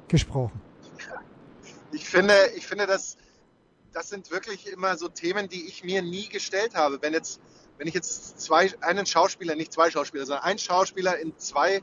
gesprochen. 0.08 0.60
Ich 1.92 2.10
finde, 2.10 2.34
ich 2.56 2.66
finde, 2.66 2.88
das, 2.88 3.16
das 3.94 4.10
sind 4.10 4.32
wirklich 4.32 4.72
immer 4.72 4.98
so 4.98 5.08
Themen, 5.08 5.48
die 5.48 5.68
ich 5.68 5.84
mir 5.84 6.02
nie 6.02 6.28
gestellt 6.30 6.76
habe. 6.76 6.98
Wenn 7.02 7.14
jetzt, 7.14 7.40
wenn 7.78 7.88
ich 7.88 7.94
jetzt 7.94 8.42
zwei, 8.42 8.72
einen 8.82 9.06
Schauspieler, 9.06 9.56
nicht 9.56 9.72
zwei 9.72 9.92
Schauspieler, 9.92 10.26
sondern 10.26 10.44
einen 10.44 10.60
Schauspieler 10.60 11.20
in 11.20 11.38
zwei 11.38 11.82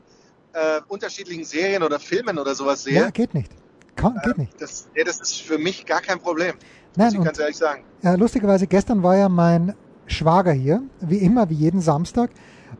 äh, 0.53 0.81
unterschiedlichen 0.87 1.45
Serien 1.45 1.83
oder 1.83 1.99
Filmen 1.99 2.37
oder 2.37 2.53
sowas 2.53 2.83
sehe. 2.83 2.95
Ja, 2.95 3.09
geht 3.09 3.33
nicht. 3.33 3.49
Kann, 3.95 4.19
geht 4.23 4.37
nicht. 4.37 4.61
Das, 4.61 4.87
ja, 4.95 5.03
das 5.03 5.21
ist 5.21 5.41
für 5.41 5.57
mich 5.57 5.85
gar 5.85 6.01
kein 6.01 6.19
Problem. 6.19 6.53
Nein, 6.95 7.07
muss 7.07 7.15
ich 7.15 7.23
ganz 7.23 7.39
ehrlich 7.39 7.57
sagen. 7.57 7.83
Ja, 8.01 8.15
lustigerweise, 8.15 8.67
gestern 8.67 9.03
war 9.03 9.17
ja 9.17 9.29
mein 9.29 9.75
Schwager 10.07 10.51
hier, 10.51 10.83
wie 11.01 11.17
immer, 11.17 11.49
wie 11.49 11.55
jeden 11.55 11.81
Samstag, 11.81 12.31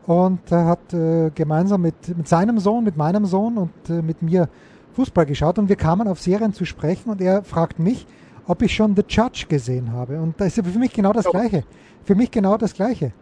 und 0.06 0.40
er 0.50 0.66
hat 0.66 0.92
äh, 0.92 1.30
gemeinsam 1.30 1.82
mit, 1.82 2.16
mit 2.16 2.28
seinem 2.28 2.58
Sohn, 2.58 2.84
mit 2.84 2.96
meinem 2.96 3.24
Sohn 3.24 3.56
und 3.56 3.72
äh, 3.88 4.02
mit 4.02 4.22
mir 4.22 4.48
Fußball 4.94 5.26
geschaut 5.26 5.58
und 5.58 5.68
wir 5.68 5.76
kamen 5.76 6.06
auf 6.08 6.20
Serien 6.20 6.52
zu 6.52 6.64
sprechen 6.64 7.10
und 7.10 7.20
er 7.20 7.42
fragt 7.42 7.78
mich, 7.78 8.06
ob 8.46 8.62
ich 8.62 8.74
schon 8.74 8.94
The 8.94 9.02
Judge 9.08 9.46
gesehen 9.48 9.92
habe. 9.92 10.20
Und 10.20 10.40
das 10.40 10.58
ist 10.58 10.66
für 10.66 10.78
mich 10.78 10.92
genau 10.92 11.12
das 11.12 11.24
Gleiche. 11.24 11.64
Für 12.04 12.14
mich 12.14 12.30
genau 12.30 12.58
das 12.58 12.74
Gleiche 12.74 13.12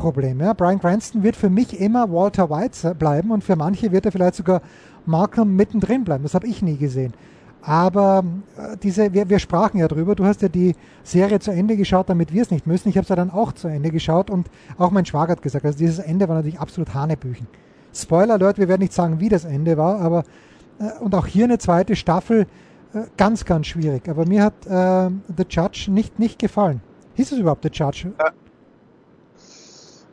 Problem. 0.00 0.40
Ja. 0.40 0.52
Brian 0.54 0.80
Cranston 0.80 1.22
wird 1.22 1.36
für 1.36 1.50
mich 1.50 1.78
immer 1.78 2.10
Walter 2.10 2.50
White 2.50 2.94
bleiben 2.94 3.30
und 3.30 3.44
für 3.44 3.56
manche 3.56 3.92
wird 3.92 4.06
er 4.06 4.12
vielleicht 4.12 4.34
sogar 4.34 4.62
Malcolm 5.06 5.54
mittendrin 5.54 6.04
bleiben. 6.04 6.22
Das 6.22 6.34
habe 6.34 6.46
ich 6.46 6.62
nie 6.62 6.76
gesehen. 6.76 7.12
Aber 7.62 8.24
äh, 8.56 8.76
diese, 8.82 9.12
wir, 9.12 9.28
wir 9.28 9.38
sprachen 9.38 9.78
ja 9.78 9.86
drüber, 9.88 10.14
du 10.14 10.24
hast 10.24 10.40
ja 10.40 10.48
die 10.48 10.74
Serie 11.02 11.40
zu 11.40 11.50
Ende 11.50 11.76
geschaut, 11.76 12.08
damit 12.08 12.32
wir 12.32 12.42
es 12.42 12.50
nicht 12.50 12.66
müssen. 12.66 12.88
Ich 12.88 12.96
habe 12.96 13.02
es 13.02 13.10
ja 13.10 13.16
dann 13.16 13.30
auch 13.30 13.52
zu 13.52 13.68
Ende 13.68 13.90
geschaut 13.90 14.30
und 14.30 14.48
auch 14.78 14.90
mein 14.90 15.04
Schwager 15.04 15.32
hat 15.32 15.42
gesagt, 15.42 15.66
also 15.66 15.78
dieses 15.78 15.98
Ende 15.98 16.28
war 16.28 16.36
natürlich 16.36 16.58
absolut 16.58 16.94
Hanebüchen. 16.94 17.46
Spoiler 17.92 18.34
Alert, 18.34 18.58
wir 18.58 18.68
werden 18.68 18.80
nicht 18.80 18.94
sagen, 18.94 19.20
wie 19.20 19.28
das 19.28 19.44
Ende 19.44 19.76
war, 19.76 20.00
aber 20.00 20.24
äh, 20.78 20.98
und 21.00 21.14
auch 21.14 21.26
hier 21.26 21.44
eine 21.44 21.58
zweite 21.58 21.96
Staffel, 21.96 22.46
äh, 22.94 23.02
ganz, 23.16 23.44
ganz 23.44 23.66
schwierig. 23.66 24.08
Aber 24.08 24.26
mir 24.26 24.42
hat 24.42 24.66
äh, 24.66 25.10
The 25.36 25.44
Judge 25.48 25.90
nicht, 25.90 26.18
nicht 26.18 26.38
gefallen. 26.38 26.80
Hieß 27.14 27.32
es 27.32 27.38
überhaupt 27.38 27.62
The 27.62 27.70
Judge? 27.70 28.12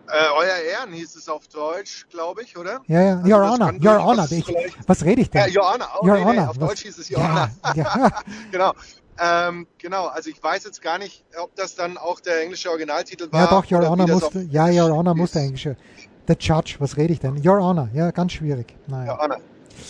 Äh, 0.07 0.29
Euer 0.35 0.55
Ehren 0.55 0.93
hieß 0.93 1.15
es 1.15 1.27
auf 1.27 1.47
Deutsch, 1.49 2.07
glaube 2.09 2.41
ich, 2.41 2.57
oder? 2.57 2.81
Ja, 2.87 3.01
ja, 3.01 3.17
also 3.17 3.29
Your 3.29 3.49
Honor, 3.49 3.73
Your 3.73 4.05
Honor. 4.05 4.27
Ich, 4.31 4.45
was 4.87 5.03
rede 5.03 5.21
ich 5.21 5.29
denn? 5.29 5.49
Ja, 5.49 5.61
Your 5.61 5.73
Honor, 5.73 5.89
oh, 5.99 6.05
Your 6.07 6.15
nee, 6.15 6.21
Honor. 6.21 6.33
Nee, 6.33 6.39
auf 6.47 6.61
was? 6.61 6.69
Deutsch 6.69 6.81
hieß 6.83 6.97
es 6.97 7.11
Your 7.11 7.19
ja, 7.19 7.49
Honor. 7.63 7.75
Ja. 7.75 8.23
genau. 8.51 8.73
Ähm, 9.19 9.67
genau, 9.77 10.05
also 10.07 10.29
ich 10.29 10.41
weiß 10.41 10.63
jetzt 10.63 10.81
gar 10.81 10.97
nicht, 10.97 11.25
ob 11.41 11.55
das 11.55 11.75
dann 11.75 11.97
auch 11.97 12.19
der 12.19 12.41
englische 12.41 12.69
Originaltitel 12.69 13.31
war. 13.31 13.41
Ja, 13.41 13.47
doch, 13.47 13.69
Your 13.69 13.89
Honor 13.89 14.07
musste, 14.07 14.41
ja, 14.49 14.67
Your 14.67 14.95
Honor 14.95 15.15
muss 15.15 15.31
der 15.31 15.41
englische. 15.41 15.75
The 16.27 16.35
Judge, 16.39 16.75
was 16.79 16.97
rede 16.97 17.13
ich 17.13 17.19
denn? 17.19 17.45
Your 17.45 17.59
Honor, 17.59 17.89
ja, 17.93 18.11
ganz 18.11 18.33
schwierig. 18.33 18.75
Naja. 18.87 19.13
Your 19.13 19.19
Honor. 19.19 19.37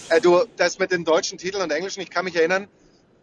Äh, 0.10 0.22
du, 0.22 0.44
das 0.56 0.80
mit 0.80 0.92
den 0.92 1.04
deutschen 1.04 1.38
Titeln 1.38 1.64
und 1.64 1.72
englischen, 1.72 2.02
ich 2.02 2.10
kann 2.10 2.26
mich 2.26 2.36
erinnern, 2.36 2.68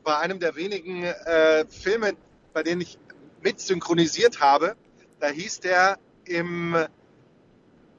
bei 0.05 0.17
einem 0.19 0.39
der 0.39 0.55
wenigen 0.57 1.03
äh, 1.03 1.65
Filme, 1.69 2.13
bei 2.53 2.63
denen 2.63 2.83
ich 2.83 2.99
mit 3.43 3.61
synchronisiert 3.61 4.41
habe, 4.41 4.77
da 5.21 5.29
hieß 5.29 5.61
der 5.61 5.99
im 6.25 6.77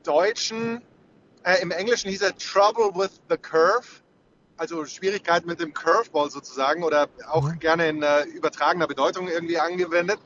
Deutschen, 0.03 0.81
äh, 1.43 1.61
im 1.61 1.71
Englischen 1.71 2.09
hieß 2.09 2.21
er 2.21 2.35
Trouble 2.37 2.91
with 2.93 3.21
the 3.29 3.37
Curve, 3.37 3.87
also 4.57 4.85
Schwierigkeiten 4.85 5.47
mit 5.47 5.59
dem 5.59 5.73
Curveball 5.73 6.29
sozusagen 6.29 6.83
oder 6.83 7.07
auch 7.29 7.49
mhm. 7.49 7.59
gerne 7.59 7.89
in 7.89 8.03
äh, 8.03 8.23
übertragener 8.23 8.87
Bedeutung 8.87 9.27
irgendwie 9.27 9.59
angewendet. 9.59 10.19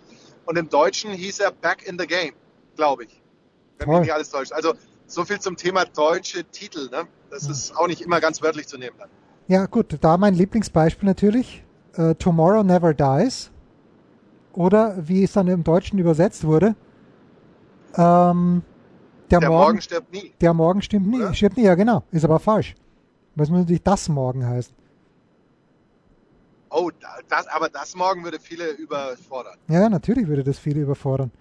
Und 0.45 0.57
im 0.57 0.69
Deutschen 0.69 1.11
hieß 1.11 1.39
er 1.39 1.51
Back 1.51 1.87
in 1.87 1.97
the 1.99 2.07
Game, 2.07 2.33
glaube 2.75 3.05
ich. 3.05 3.21
Wenn 3.77 3.89
mich 3.89 3.99
nicht 4.01 4.13
alles 4.13 4.29
täuscht. 4.29 4.51
Also 4.51 4.73
so 5.07 5.25
viel 5.25 5.39
zum 5.39 5.55
Thema 5.55 5.85
deutsche 5.85 6.43
Titel. 6.43 6.89
Ne? 6.89 7.07
Das 7.29 7.43
mhm. 7.45 7.51
ist 7.51 7.75
auch 7.77 7.87
nicht 7.87 8.01
immer 8.01 8.19
ganz 8.19 8.41
wörtlich 8.41 8.67
zu 8.67 8.77
nehmen. 8.77 8.95
Dann. 8.99 9.09
Ja 9.47 9.65
gut, 9.65 9.97
da 10.01 10.17
mein 10.17 10.33
Lieblingsbeispiel 10.33 11.07
natürlich. 11.07 11.63
Uh, 11.97 12.13
Tomorrow 12.13 12.63
Never 12.63 12.93
Dies. 12.93 13.51
Oder 14.53 14.95
wie 15.07 15.23
es 15.23 15.33
dann 15.33 15.47
im 15.47 15.63
Deutschen 15.63 15.97
übersetzt 15.99 16.43
wurde, 16.43 16.75
ähm, 17.95 18.63
der, 19.31 19.39
der 19.39 19.49
morgen, 19.49 19.63
morgen, 19.63 19.81
stirbt 19.81 20.11
nie. 20.11 20.33
Der 20.41 20.53
Morgen 20.53 20.81
stimmt 20.81 21.07
nie, 21.07 21.33
stirbt 21.33 21.57
nie, 21.57 21.63
ja 21.63 21.75
genau. 21.75 22.03
Ist 22.11 22.25
aber 22.25 22.39
falsch. 22.39 22.75
Was 23.35 23.49
muss 23.49 23.59
natürlich 23.59 23.83
das 23.83 24.09
Morgen 24.09 24.45
heißen? 24.45 24.73
Oh, 26.71 26.91
das, 27.29 27.47
aber 27.47 27.69
das 27.69 27.95
Morgen 27.95 28.23
würde 28.23 28.39
viele 28.39 28.71
überfordern. 28.71 29.57
Ja, 29.67 29.89
natürlich 29.89 30.27
würde 30.27 30.43
das 30.43 30.59
viele 30.59 30.81
überfordern. 30.81 31.31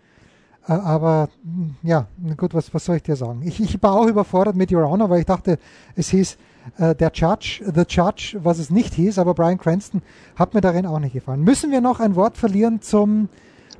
Äh, 0.66 0.72
aber 0.72 1.28
hm, 1.42 1.76
ja, 1.82 2.06
gut, 2.36 2.54
was, 2.54 2.72
was 2.72 2.84
soll 2.84 2.96
ich 2.96 3.02
dir 3.02 3.16
sagen? 3.16 3.42
Ich, 3.44 3.60
ich 3.60 3.82
war 3.82 3.94
auch 3.94 4.06
überfordert 4.06 4.56
mit 4.56 4.72
Your 4.72 4.88
Honor, 4.88 5.10
weil 5.10 5.20
ich 5.20 5.26
dachte, 5.26 5.58
es 5.96 6.08
hieß 6.10 6.38
äh, 6.78 6.94
der 6.94 7.10
Judge, 7.12 7.62
The 7.74 7.84
Judge, 7.88 8.38
was 8.42 8.58
es 8.58 8.70
nicht 8.70 8.94
hieß, 8.94 9.18
aber 9.18 9.34
Brian 9.34 9.58
Cranston 9.58 10.02
hat 10.36 10.54
mir 10.54 10.60
darin 10.60 10.86
auch 10.86 10.98
nicht 10.98 11.12
gefallen. 11.12 11.42
Müssen 11.42 11.70
wir 11.70 11.80
noch 11.80 12.00
ein 12.00 12.16
Wort 12.16 12.36
verlieren 12.36 12.80
zum 12.80 13.28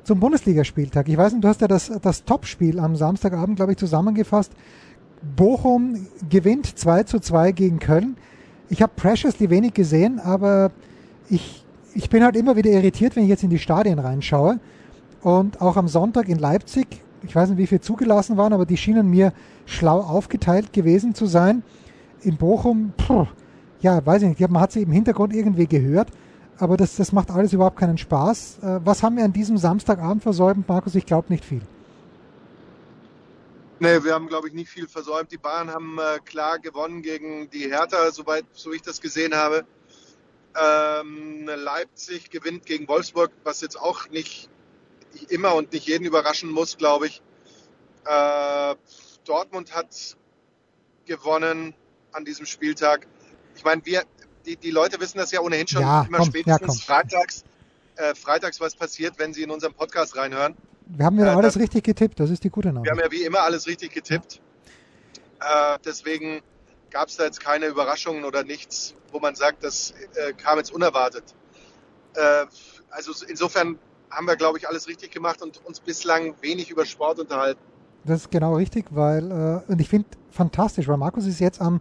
zum 0.09 0.19
Bundesligaspieltag. 0.19 1.07
Ich 1.07 1.17
weiß 1.17 1.33
nicht, 1.33 1.43
du 1.43 1.47
hast 1.47 1.61
ja 1.61 1.67
das, 1.67 1.91
das 2.01 2.25
Topspiel 2.25 2.79
am 2.79 2.95
Samstagabend, 2.95 3.57
glaube 3.57 3.73
ich, 3.73 3.77
zusammengefasst. 3.77 4.51
Bochum 5.35 6.07
gewinnt 6.27 6.65
2 6.65 7.03
zu 7.03 7.19
2 7.19 7.51
gegen 7.51 7.77
Köln. 7.77 8.17
Ich 8.69 8.81
habe 8.81 8.91
Preciously 8.95 9.51
wenig 9.51 9.75
gesehen, 9.75 10.19
aber 10.19 10.71
ich, 11.29 11.63
ich 11.93 12.09
bin 12.09 12.23
halt 12.23 12.35
immer 12.37 12.55
wieder 12.55 12.71
irritiert, 12.71 13.15
wenn 13.15 13.21
ich 13.21 13.29
jetzt 13.29 13.43
in 13.43 13.51
die 13.51 13.59
Stadien 13.59 13.99
reinschaue. 13.99 14.59
Und 15.21 15.61
auch 15.61 15.77
am 15.77 15.87
Sonntag 15.87 16.27
in 16.27 16.39
Leipzig, 16.39 16.87
ich 17.21 17.35
weiß 17.35 17.49
nicht, 17.49 17.59
wie 17.59 17.67
viel 17.67 17.81
zugelassen 17.81 18.35
waren, 18.35 18.53
aber 18.53 18.65
die 18.65 18.77
schienen 18.77 19.11
mir 19.11 19.31
schlau 19.67 19.99
aufgeteilt 19.99 20.73
gewesen 20.73 21.13
zu 21.13 21.27
sein. 21.27 21.61
In 22.21 22.37
Bochum, 22.37 22.93
puh, 22.97 23.27
ja, 23.81 24.03
weiß 24.03 24.23
ich 24.23 24.29
nicht, 24.29 24.49
man 24.49 24.59
hat 24.59 24.71
sie 24.71 24.81
im 24.81 24.91
Hintergrund 24.91 25.35
irgendwie 25.35 25.67
gehört, 25.67 26.09
aber 26.59 26.77
das, 26.77 26.95
das 26.95 27.11
macht 27.11 27.31
alles 27.31 27.53
überhaupt 27.53 27.77
keinen 27.77 27.97
Spaß. 27.97 28.59
Äh, 28.61 28.79
was 28.83 29.03
haben 29.03 29.17
wir 29.17 29.23
an 29.23 29.33
diesem 29.33 29.57
Samstagabend 29.57 30.23
versäumt, 30.23 30.67
Markus? 30.67 30.95
Ich 30.95 31.05
glaube 31.05 31.27
nicht 31.29 31.45
viel. 31.45 31.61
Nee, 33.79 34.03
wir 34.03 34.13
haben, 34.13 34.27
glaube 34.27 34.49
ich, 34.49 34.53
nicht 34.53 34.69
viel 34.69 34.89
versäumt. 34.89 35.31
Die 35.31 35.37
Bayern 35.37 35.71
haben 35.71 35.97
äh, 35.99 36.19
klar 36.19 36.59
gewonnen 36.59 37.01
gegen 37.01 37.49
die 37.49 37.69
Hertha, 37.69 38.11
soweit 38.11 38.45
so 38.51 38.73
ich 38.73 38.81
das 38.81 38.99
gesehen 38.99 39.33
habe. 39.35 39.65
Ähm, 40.59 41.45
Leipzig 41.45 42.29
gewinnt 42.29 42.65
gegen 42.65 42.87
Wolfsburg, 42.89 43.31
was 43.45 43.61
jetzt 43.61 43.79
auch 43.79 44.09
nicht 44.09 44.49
immer 45.29 45.55
und 45.55 45.71
nicht 45.71 45.87
jeden 45.87 46.05
überraschen 46.05 46.51
muss, 46.51 46.77
glaube 46.77 47.07
ich. 47.07 47.21
Äh, 48.05 48.75
Dortmund 49.23 49.73
hat 49.73 50.17
gewonnen 51.05 51.73
an 52.11 52.25
diesem 52.25 52.45
Spieltag. 52.45 53.07
Ich 53.55 53.63
meine, 53.63 53.85
wir, 53.85 54.03
die, 54.49 54.55
die 54.57 54.71
Leute 54.71 54.99
wissen 54.99 55.17
das 55.19 55.31
ja 55.31 55.41
ohnehin 55.41 55.67
schon 55.67 55.81
Ja, 55.81 56.03
immer 56.07 56.17
komm, 56.19 56.27
spätestens 56.27 56.85
ja, 56.87 56.95
freitags, 56.95 57.43
äh, 57.95 58.15
freitags, 58.15 58.59
was 58.59 58.75
passiert, 58.75 59.13
wenn 59.17 59.33
sie 59.33 59.43
in 59.43 59.51
unserem 59.51 59.73
Podcast 59.73 60.15
reinhören. 60.17 60.55
Wir 60.87 61.05
haben 61.05 61.17
wieder 61.17 61.33
Äh, 61.33 61.35
alles 61.35 61.53
das- 61.53 61.61
richtig 61.61 61.83
getippt, 61.83 62.19
das 62.19 62.29
ist 62.31 62.43
die 62.43 62.49
gute 62.49 62.69
Wir 62.69 62.73
Nachricht. 62.73 62.91
haben 62.91 62.99
ja 62.99 63.11
wie 63.11 63.23
immer 63.23 63.41
alles 63.41 63.67
richtig 63.67 63.93
getippt. 63.93 64.41
Äh, 65.39 65.77
deswegen 65.85 66.41
gab 66.89 67.07
es 67.09 67.17
da 67.17 67.25
jetzt 67.25 67.39
keine 67.39 67.67
Überraschungen 67.67 68.23
oder 68.25 68.43
nichts, 68.43 68.95
wo 69.11 69.19
man 69.19 69.35
sagt, 69.35 69.63
das 69.63 69.93
äh, 70.15 70.33
kam 70.33 70.57
jetzt 70.57 70.71
unerwartet. 70.73 71.23
Äh, 72.15 72.45
also 72.89 73.11
insofern 73.27 73.77
haben 74.09 74.25
wir, 74.25 74.35
glaube 74.35 74.57
ich, 74.57 74.67
alles 74.67 74.87
richtig 74.87 75.11
gemacht 75.11 75.41
und 75.43 75.63
uns 75.65 75.79
bislang 75.79 76.33
wenig 76.41 76.71
über 76.71 76.85
Sport 76.85 77.19
unterhalten. 77.19 77.61
Das 78.05 78.21
ist 78.21 78.31
genau 78.31 78.55
richtig, 78.55 78.85
weil, 78.89 79.29
äh, 79.67 79.71
und 79.71 79.79
ich 79.79 79.87
finde 79.87 80.07
fantastisch, 80.31 80.87
weil 80.87 80.97
Markus 80.97 81.27
ist 81.27 81.39
jetzt 81.39 81.61
am 81.61 81.79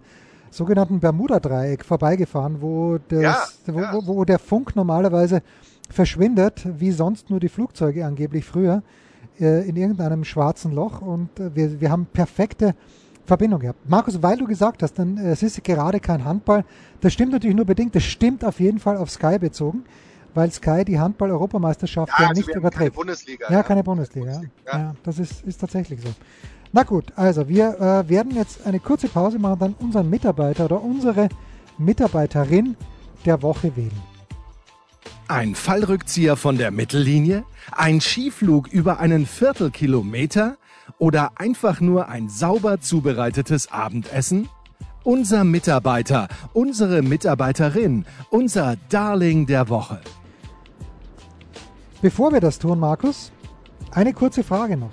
sogenannten 0.51 1.01
Bermuda-Dreieck 1.01 1.85
vorbeigefahren, 1.85 2.61
wo, 2.61 2.99
das, 3.09 3.21
Ja, 3.67 3.73
ja. 3.75 3.93
Wo, 3.93 4.07
wo 4.07 4.25
der 4.25 4.39
Funk 4.39 4.77
normalerweise 4.77 5.43
verschwindet, 5.91 6.67
wie 6.79 6.91
sonst 6.91 7.31
nur 7.31 7.41
die 7.41 7.49
Flugzeuge 7.49 8.05
angeblich 8.05 8.45
früher, 8.45 8.83
äh, 9.41 9.69
in 9.69 9.77
irgendeinem 9.77 10.25
schwarzen 10.25 10.73
Loch 10.73 11.01
und 11.01 11.39
äh, 11.39 11.55
wir, 11.55 11.81
wir 11.81 11.91
haben 11.91 12.07
perfekte 12.07 12.75
Verbindung 13.25 13.61
gehabt. 13.61 13.89
Markus, 13.89 14.23
weil 14.23 14.37
du 14.39 14.47
gesagt 14.47 14.83
hast, 14.83 14.99
dann, 14.99 15.17
äh, 15.19 15.31
es 15.31 15.43
ist 15.43 15.63
gerade 15.65 16.01
kein 16.01 16.25
Handball, 16.25 16.65
das 17.01 17.13
stimmt 17.13 17.33
natürlich 17.33 17.57
nur 17.57 17.67
bedingt, 17.67 17.95
das 17.95 18.05
stimmt 18.05 18.45
auf 18.45 18.61
jeden 18.61 18.79
Fall 18.79 18.97
auf 18.97 19.11
Sky 19.11 19.39
bezogen, 19.39 19.85
weil 20.35 20.51
Sky 20.53 20.85
die 20.85 20.99
Handball-Europameisterschaft 20.99 22.13
ja, 22.19 22.29
also 22.29 22.41
nicht 22.41 22.47
haben 22.49 22.53
keine 22.55 22.61
überträgt. 22.61 22.95
Bundesliga. 22.97 23.51
Ja, 23.51 23.63
keine 23.63 23.83
Bundesliga. 23.83 24.33
Ja, 24.33 24.43
Ja. 24.73 24.79
ja 24.79 24.95
das 25.03 25.19
ist, 25.19 25.43
ist 25.45 25.61
tatsächlich 25.61 26.01
so. 26.01 26.09
Na 26.73 26.83
gut, 26.83 27.13
also 27.17 27.49
wir 27.49 27.81
äh, 27.81 28.09
werden 28.09 28.35
jetzt 28.35 28.67
eine 28.67 28.79
kurze 28.79 29.09
Pause 29.09 29.39
machen, 29.39 29.59
dann 29.59 29.75
unseren 29.79 30.11
Mitarbeiter 30.11 30.67
oder 30.67 30.83
unsere 30.83 31.29
Mitarbeiterin 31.79 32.77
der 33.25 33.41
Woche 33.43 33.75
wählen. 33.77 34.03
Ein 35.29 35.55
Fallrückzieher 35.55 36.37
von 36.37 36.57
der 36.59 36.71
Mittellinie? 36.71 37.45
Ein 37.73 38.01
Skiflug 38.01 38.69
über 38.69 38.99
einen 39.01 39.27
Viertelkilometer? 39.27 40.57
Oder 40.99 41.33
einfach 41.37 41.81
nur 41.81 42.09
ein 42.09 42.29
sauber 42.31 42.81
zubereitetes 42.81 43.71
Abendessen? 43.71 44.49
Unser 45.05 45.45
Mitarbeiter, 45.45 46.29
unsere 46.53 47.03
Mitarbeiterin, 47.03 48.05
unser 48.31 48.77
Darling 48.89 49.47
der 49.47 49.69
Woche. 49.69 50.01
Bevor 52.03 52.33
wir 52.33 52.41
das 52.41 52.59
tun, 52.59 52.81
Markus, 52.81 53.33
eine 53.93 54.13
kurze 54.13 54.43
Frage 54.43 54.77
noch. 54.77 54.91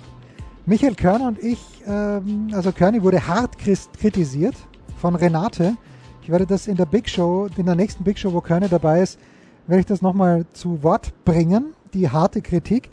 Michael 0.64 0.94
Körner 0.94 1.28
und 1.28 1.42
ich, 1.42 1.60
ähm, 1.86 2.50
also 2.52 2.72
Körny 2.72 3.02
wurde 3.02 3.26
hart 3.26 3.58
kritisiert 3.58 4.54
von 4.96 5.14
Renate. 5.14 5.76
Ich 6.22 6.28
werde 6.28 6.46
das 6.46 6.66
in 6.66 6.76
der 6.76 6.86
Big 6.86 7.08
Show, 7.08 7.48
in 7.56 7.66
der 7.66 7.76
nächsten 7.76 8.02
Big 8.02 8.18
Show, 8.18 8.32
wo 8.32 8.40
Körny 8.40 8.68
dabei 8.68 9.02
ist, 9.02 9.18
werde 9.66 9.80
ich 9.80 9.86
das 9.86 10.02
nochmal 10.02 10.46
zu 10.52 10.82
Wort 10.82 11.12
bringen, 11.24 11.74
die 11.94 12.10
harte 12.10 12.42
Kritik. 12.42 12.90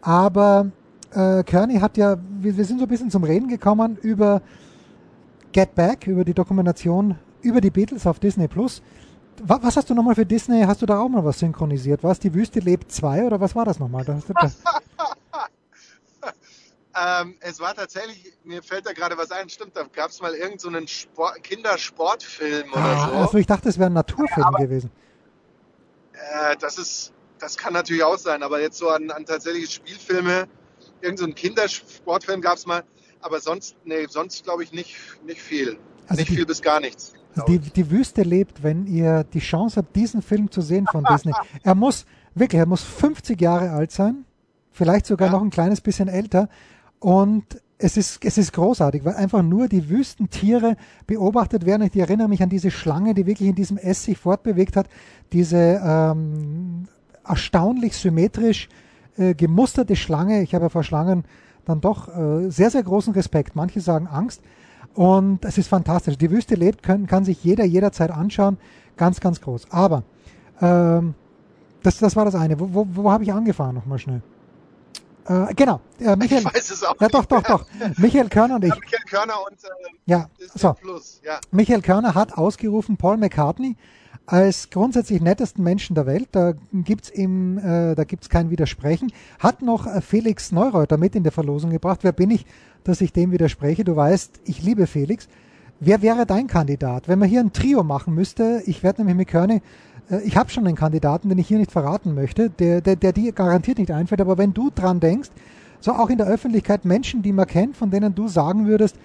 Aber 0.00 0.70
äh, 1.12 1.42
Körny 1.44 1.80
hat 1.80 1.96
ja, 1.96 2.16
wir, 2.40 2.56
wir 2.56 2.64
sind 2.64 2.78
so 2.78 2.86
ein 2.86 2.88
bisschen 2.88 3.10
zum 3.10 3.24
Reden 3.24 3.48
gekommen 3.48 3.98
über 4.00 4.42
Get 5.52 5.74
Back, 5.74 6.06
über 6.06 6.24
die 6.24 6.34
Dokumentation 6.34 7.18
über 7.42 7.60
die 7.60 7.70
Beatles 7.70 8.06
auf 8.06 8.18
Disney 8.18 8.48
Plus. 8.48 8.82
Wa- 9.42 9.58
Was 9.62 9.76
hast 9.76 9.90
du 9.90 9.94
nochmal 9.94 10.14
für 10.14 10.26
Disney? 10.26 10.62
Hast 10.62 10.80
du 10.82 10.86
da 10.86 11.00
auch 11.00 11.08
mal 11.08 11.24
was 11.24 11.38
synchronisiert? 11.40 12.02
War 12.02 12.12
es 12.12 12.20
die 12.20 12.32
Wüste 12.32 12.60
lebt 12.60 12.92
2 12.92 13.24
oder 13.24 13.40
was 13.40 13.54
war 13.54 13.64
das 13.64 13.78
nochmal? 13.78 14.04
Da 14.04 14.18
Ähm, 16.94 17.36
es 17.40 17.58
war 17.58 17.74
tatsächlich, 17.74 18.34
mir 18.44 18.62
fällt 18.62 18.84
da 18.84 18.92
gerade 18.92 19.16
was 19.16 19.30
ein, 19.30 19.48
stimmt, 19.48 19.74
da 19.74 19.84
gab 19.84 20.10
es 20.10 20.20
mal 20.20 20.34
irgendeinen 20.34 20.58
so 20.58 20.68
einen 20.68 20.86
Sport, 20.86 21.42
Kindersportfilm 21.42 22.70
oder 22.70 22.82
ah, 22.82 23.08
so. 23.08 23.16
also 23.16 23.38
ich 23.38 23.46
dachte, 23.46 23.70
es 23.70 23.78
wäre 23.78 23.88
ein 23.88 23.94
Naturfilm 23.94 24.52
gewesen. 24.58 24.90
Äh, 26.12 26.54
das 26.58 26.76
ist, 26.76 27.14
das 27.38 27.56
kann 27.56 27.72
natürlich 27.72 28.02
auch 28.04 28.18
sein, 28.18 28.42
aber 28.42 28.60
jetzt 28.60 28.76
so 28.76 28.90
an, 28.90 29.10
an 29.10 29.24
tatsächliche 29.24 29.72
Spielfilme, 29.72 30.46
irgend 31.00 31.18
so 31.18 31.24
einen 31.24 31.34
Kindersportfilm 31.34 32.42
gab 32.42 32.58
es 32.58 32.66
mal, 32.66 32.84
aber 33.22 33.40
sonst, 33.40 33.76
nee, 33.84 34.06
sonst 34.08 34.44
glaube 34.44 34.62
ich 34.64 34.72
nicht, 34.72 34.96
nicht 35.26 35.40
viel. 35.40 35.78
Also 36.08 36.20
nicht 36.20 36.30
die- 36.30 36.36
viel 36.36 36.46
bis 36.46 36.60
gar 36.62 36.80
nichts. 36.80 37.12
Die, 37.48 37.58
die 37.58 37.90
Wüste 37.90 38.22
lebt, 38.24 38.62
wenn 38.62 38.86
ihr 38.86 39.24
die 39.24 39.38
Chance 39.38 39.76
habt, 39.76 39.96
diesen 39.96 40.20
Film 40.20 40.50
zu 40.50 40.60
sehen 40.60 40.86
von 40.92 41.02
Disney. 41.10 41.32
Er 41.62 41.74
muss, 41.74 42.04
wirklich, 42.34 42.58
er 42.58 42.66
muss 42.66 42.82
50 42.82 43.40
Jahre 43.40 43.70
alt 43.70 43.90
sein, 43.90 44.26
vielleicht 44.70 45.06
sogar 45.06 45.28
Ja. 45.28 45.32
noch 45.34 45.42
ein 45.42 45.48
kleines 45.50 45.80
bisschen 45.80 46.08
älter. 46.08 46.50
Und 46.98 47.44
es 47.78 47.96
ist, 47.96 48.22
es 48.24 48.36
ist 48.38 48.52
großartig, 48.52 49.04
weil 49.06 49.14
einfach 49.14 49.42
nur 49.42 49.66
die 49.68 49.88
Wüstentiere 49.88 50.76
beobachtet 51.06 51.64
werden. 51.64 51.82
Ich 51.90 51.96
erinnere 51.98 52.28
mich 52.28 52.42
an 52.42 52.50
diese 52.50 52.70
Schlange, 52.70 53.14
die 53.14 53.26
wirklich 53.26 53.48
in 53.48 53.54
diesem 53.54 53.78
Ess 53.78 54.04
sich 54.04 54.18
fortbewegt 54.18 54.76
hat. 54.76 54.88
Diese 55.32 55.80
ähm, 55.82 56.86
erstaunlich 57.24 57.96
symmetrisch 57.96 58.68
äh, 59.16 59.34
gemusterte 59.34 59.96
Schlange. 59.96 60.42
Ich 60.42 60.54
habe 60.54 60.66
ja 60.66 60.68
vor 60.68 60.84
Schlangen 60.84 61.24
dann 61.64 61.80
doch 61.80 62.08
äh, 62.08 62.50
sehr, 62.50 62.70
sehr 62.70 62.82
großen 62.82 63.12
Respekt. 63.12 63.56
Manche 63.56 63.80
sagen 63.80 64.06
Angst. 64.06 64.42
Und 64.94 65.44
es 65.44 65.58
ist 65.58 65.68
fantastisch. 65.68 66.18
Die 66.18 66.30
Wüste 66.30 66.54
lebt, 66.54 66.82
können, 66.82 67.06
kann 67.06 67.24
sich 67.24 67.42
jeder 67.42 67.64
jederzeit 67.64 68.10
anschauen. 68.10 68.58
Ganz, 68.96 69.20
ganz 69.20 69.40
groß. 69.40 69.70
Aber 69.70 70.02
ähm, 70.60 71.14
das, 71.82 71.98
das 71.98 72.14
war 72.14 72.24
das 72.24 72.34
eine. 72.34 72.60
Wo, 72.60 72.68
wo, 72.72 72.86
wo 72.90 73.10
habe 73.10 73.24
ich 73.24 73.32
angefangen 73.32 73.74
nochmal 73.74 73.98
schnell? 73.98 74.22
Äh, 75.26 75.54
genau. 75.54 75.80
Äh, 75.98 76.16
Michael, 76.16 76.40
Ich 76.40 76.54
weiß 76.54 76.70
es 76.70 76.84
auch 76.84 77.00
ja, 77.00 77.08
doch, 77.08 77.24
doch, 77.24 77.42
doch. 77.42 77.64
Michael 77.96 78.28
Körner 78.28 78.56
und 78.56 78.64
ich. 78.64 78.70
Ja, 78.70 78.76
Michael 78.80 79.04
Körner 79.08 79.34
und 79.46 79.64
äh, 79.64 79.68
Ja, 80.06 80.28
so. 80.54 80.74
Plus. 80.74 81.20
Ja. 81.24 81.38
Michael 81.50 81.80
Körner 81.80 82.14
hat 82.14 82.36
ausgerufen 82.36 82.96
Paul 82.96 83.16
McCartney 83.16 83.76
als 84.26 84.70
grundsätzlich 84.70 85.20
nettesten 85.20 85.64
Menschen 85.64 85.94
der 85.94 86.06
Welt. 86.06 86.28
Da 86.32 86.54
gibt's 86.72 87.10
ihm, 87.10 87.58
äh, 87.58 87.94
da 87.94 88.04
gibt's 88.04 88.28
kein 88.28 88.50
Widersprechen. 88.50 89.12
Hat 89.38 89.62
noch 89.62 89.86
äh, 89.86 90.00
Felix 90.00 90.52
Neureuter 90.52 90.96
mit 90.96 91.14
in 91.14 91.22
der 91.22 91.32
Verlosung 91.32 91.70
gebracht. 91.70 92.00
Wer 92.02 92.12
bin 92.12 92.30
ich, 92.30 92.46
dass 92.84 93.00
ich 93.00 93.12
dem 93.12 93.32
widerspreche? 93.32 93.84
Du 93.84 93.96
weißt, 93.96 94.40
ich 94.44 94.62
liebe 94.62 94.86
Felix. 94.86 95.28
Wer 95.80 96.02
wäre 96.02 96.26
dein 96.26 96.46
Kandidat? 96.46 97.08
Wenn 97.08 97.18
man 97.18 97.28
hier 97.28 97.40
ein 97.40 97.52
Trio 97.52 97.82
machen 97.82 98.14
müsste, 98.14 98.62
ich 98.66 98.82
werde 98.82 99.00
nämlich 99.00 99.16
mit 99.16 99.28
Körny, 99.28 99.60
äh, 100.10 100.20
ich 100.22 100.36
habe 100.36 100.50
schon 100.50 100.66
einen 100.66 100.76
Kandidaten, 100.76 101.28
den 101.28 101.38
ich 101.38 101.48
hier 101.48 101.58
nicht 101.58 101.72
verraten 101.72 102.14
möchte, 102.14 102.50
der, 102.50 102.80
der, 102.80 102.96
der 102.96 103.12
dir 103.12 103.32
garantiert 103.32 103.78
nicht 103.78 103.90
einfällt, 103.90 104.20
aber 104.20 104.38
wenn 104.38 104.54
du 104.54 104.70
dran 104.70 105.00
denkst, 105.00 105.30
so 105.80 105.92
auch 105.92 106.10
in 106.10 106.18
der 106.18 106.28
Öffentlichkeit 106.28 106.84
Menschen, 106.84 107.22
die 107.22 107.32
man 107.32 107.46
kennt, 107.46 107.76
von 107.76 107.90
denen 107.90 108.14
du 108.14 108.28
sagen 108.28 108.66
würdest, 108.66 108.96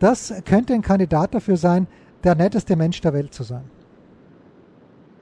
das 0.00 0.34
könnte 0.44 0.74
ein 0.74 0.82
Kandidat 0.82 1.34
dafür 1.34 1.56
sein, 1.56 1.86
der 2.24 2.34
netteste 2.34 2.74
Mensch 2.74 3.00
der 3.00 3.14
Welt 3.14 3.32
zu 3.32 3.44
sein. 3.44 3.62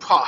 Boah. 0.08 0.26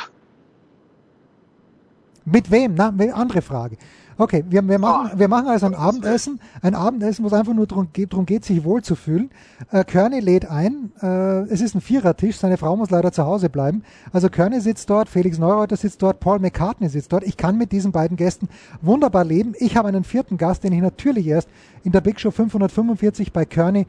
Mit 2.25 2.51
wem? 2.51 2.75
Na, 2.75 2.89
andere 2.89 3.41
Frage. 3.41 3.77
Okay, 4.19 4.45
wir, 4.49 4.67
wir, 4.67 4.79
machen, 4.79 5.19
wir 5.19 5.29
machen 5.29 5.47
also 5.49 5.67
ein. 5.67 5.75
Abendessen. 5.75 6.41
Ein 6.63 6.75
Abendessen, 6.75 7.23
wo 7.23 7.29
es 7.29 7.35
einfach 7.35 7.53
nur 7.53 7.67
darum 7.67 7.89
geht, 7.93 8.45
sich 8.45 8.65
wohlzufühlen. 8.65 9.31
Äh, 9.71 9.85
Körny 9.85 10.21
lädt 10.21 10.51
ein. 10.51 10.91
Äh, 11.03 11.43
es 11.53 11.61
ist 11.61 11.75
ein 11.75 11.83
Vierertisch. 11.83 12.39
Seine 12.39 12.57
Frau 12.57 12.77
muss 12.77 12.89
leider 12.89 13.13
zu 13.13 13.25
Hause 13.27 13.51
bleiben. 13.51 13.83
Also 14.13 14.31
Körny 14.31 14.61
sitzt 14.61 14.89
dort, 14.89 15.11
Felix 15.11 15.39
Neureuter 15.39 15.77
sitzt 15.77 16.03
dort, 16.03 16.19
Paul 16.19 16.39
McCartney 16.39 16.89
sitzt 16.89 17.13
dort. 17.13 17.25
Ich 17.25 17.37
kann 17.37 17.59
mit 17.59 17.73
diesen 17.73 17.93
beiden 17.93 18.17
Gästen 18.17 18.49
wunderbar 18.81 19.25
leben. 19.25 19.53
Ich 19.59 19.77
habe 19.77 19.89
einen 19.89 20.05
vierten 20.05 20.39
Gast, 20.39 20.65
den 20.65 20.73
ich 20.73 20.81
natürlich 20.81 21.27
erst 21.27 21.51
in 21.85 21.93
der 21.93 22.01
Big 22.01 22.19
Show 22.19 22.31
545 22.31 23.35
bei 23.35 23.45
Körny 23.45 23.87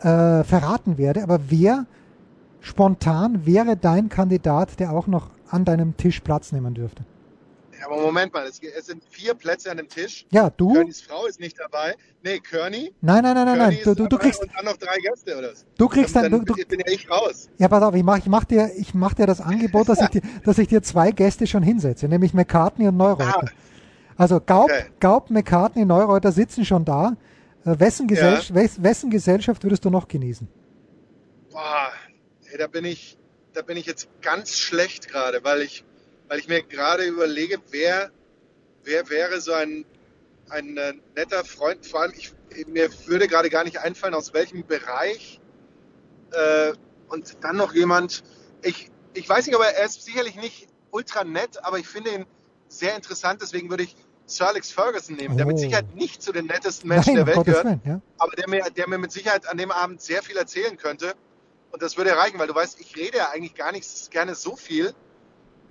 äh, 0.00 0.44
verraten 0.44 0.98
werde. 0.98 1.22
Aber 1.22 1.40
wer 1.48 1.86
spontan 2.62 3.44
wäre 3.44 3.76
dein 3.76 4.08
Kandidat, 4.08 4.80
der 4.80 4.92
auch 4.92 5.06
noch 5.06 5.30
an 5.50 5.64
deinem 5.66 5.96
Tisch 5.96 6.20
Platz 6.20 6.52
nehmen 6.52 6.72
dürfte? 6.74 7.04
Ja, 7.78 7.88
aber 7.88 8.00
Moment 8.00 8.32
mal, 8.32 8.46
es, 8.46 8.60
sind 8.86 9.02
vier 9.10 9.34
Plätze 9.34 9.68
an 9.70 9.76
dem 9.76 9.88
Tisch. 9.88 10.24
Ja, 10.30 10.50
du? 10.50 10.72
Környs 10.72 11.02
Frau 11.02 11.26
ist 11.26 11.40
nicht 11.40 11.58
dabei. 11.58 11.96
Nee, 12.22 12.38
Körny. 12.38 12.92
Nein, 13.00 13.24
nein, 13.24 13.34
nein, 13.34 13.44
nein, 13.44 13.58
nein. 13.58 13.78
Du, 13.82 13.94
du, 13.94 14.06
du 14.06 14.18
kriegst, 14.18 14.40
Und 14.40 14.52
dann 14.56 14.64
noch 14.64 14.76
drei 14.76 14.96
Gäste 14.98 15.36
oder 15.36 15.50
was? 15.50 15.66
du 15.76 15.88
kriegst 15.88 16.14
dann, 16.14 16.30
dann, 16.30 16.44
du, 16.44 16.54
bin 16.54 16.78
ja 16.78 16.92
ich 16.92 17.10
raus. 17.10 17.50
ja, 17.58 17.66
pass 17.66 17.82
auf, 17.82 17.94
ich 17.96 18.04
mach, 18.04 18.18
ich 18.18 18.26
mach 18.26 18.44
dir, 18.44 18.70
ich 18.76 18.94
mach 18.94 19.14
dir 19.14 19.26
das 19.26 19.40
Angebot, 19.40 19.88
dass 19.88 20.00
ich 20.00 20.08
dir, 20.08 20.22
dass 20.44 20.58
ich 20.58 20.68
dir 20.68 20.82
zwei 20.82 21.10
Gäste 21.10 21.48
schon 21.48 21.64
hinsetze, 21.64 22.06
nämlich 22.06 22.32
McCartney 22.34 22.86
und 22.86 22.96
Neureuter. 22.96 23.44
Ah. 23.46 23.50
Also 24.16 24.40
Gaub, 24.40 24.70
Okay. 24.70 24.84
Gaub, 25.00 25.30
McCartney, 25.30 25.84
Neureuter 25.84 26.30
sitzen 26.30 26.64
schon 26.64 26.84
da. 26.84 27.16
Äh, 27.64 27.80
wessen, 27.80 28.08
Ja. 28.08 28.14
Gesell 28.36 28.54
wes, 28.54 28.80
wessen 28.80 29.10
Gesellschaft 29.10 29.64
würdest 29.64 29.84
du 29.84 29.90
noch 29.90 30.06
genießen? 30.06 30.46
Boah, 31.50 31.90
ey, 32.52 32.58
da 32.58 32.66
bin 32.66 32.84
ich, 32.84 33.18
da 33.54 33.62
bin 33.62 33.76
ich 33.76 33.86
jetzt 33.86 34.08
ganz 34.20 34.58
schlecht 34.58 35.08
gerade, 35.08 35.42
weil 35.42 35.62
ich, 35.62 35.84
weil 36.28 36.38
ich 36.38 36.48
mir 36.48 36.62
gerade 36.62 37.04
überlege, 37.04 37.58
wer, 37.70 38.10
wer 38.84 39.08
wäre 39.08 39.40
so 39.40 39.52
ein, 39.52 39.84
ein 40.50 40.76
äh, 40.76 40.94
netter 41.16 41.44
Freund. 41.44 41.86
Vor 41.86 42.02
allem, 42.02 42.12
ich, 42.16 42.32
mir 42.66 42.90
würde 43.06 43.26
gerade 43.26 43.48
gar 43.48 43.64
nicht 43.64 43.78
einfallen, 43.78 44.14
aus 44.14 44.34
welchem 44.34 44.66
Bereich. 44.66 45.40
Äh, 46.32 46.72
und 47.08 47.38
dann 47.42 47.56
noch 47.56 47.74
jemand, 47.74 48.22
ich, 48.62 48.90
ich 49.14 49.28
weiß 49.28 49.46
nicht, 49.46 49.54
aber 49.54 49.66
er 49.66 49.86
ist 49.86 50.02
sicherlich 50.04 50.36
nicht 50.36 50.68
ultra 50.90 51.24
nett, 51.24 51.64
aber 51.64 51.78
ich 51.78 51.88
finde 51.88 52.10
ihn 52.10 52.26
sehr 52.68 52.94
interessant. 52.94 53.40
Deswegen 53.42 53.70
würde 53.70 53.84
ich 53.84 53.96
Sir 54.26 54.48
Alex 54.48 54.70
Ferguson 54.70 55.16
nehmen, 55.16 55.36
der 55.36 55.46
mit 55.46 55.56
Oh. 55.56 55.58
Sicherheit 55.58 55.94
nicht 55.94 56.22
zu 56.22 56.32
den 56.32 56.46
nettesten 56.46 56.88
Menschen 56.88 57.14
Nein, 57.14 57.16
der 57.16 57.26
Welt 57.26 57.36
Gottes 57.36 57.52
gehört, 57.54 57.66
Willen, 57.66 57.80
ja. 57.84 58.00
aber 58.18 58.32
der 58.36 58.48
mir, 58.48 58.62
der 58.70 58.88
mir 58.88 58.98
mit 58.98 59.12
Sicherheit 59.12 59.46
an 59.48 59.58
dem 59.58 59.70
Abend 59.70 60.00
sehr 60.00 60.22
viel 60.22 60.36
erzählen 60.36 60.76
könnte. 60.76 61.14
Und 61.72 61.82
das 61.82 61.96
würde 61.96 62.16
reichen, 62.16 62.38
weil 62.38 62.46
du 62.46 62.54
weißt, 62.54 62.78
ich 62.80 62.96
rede 62.96 63.18
ja 63.18 63.30
eigentlich 63.30 63.54
gar 63.54 63.72
nicht 63.72 64.10
gerne 64.10 64.34
so 64.34 64.56
viel. 64.56 64.92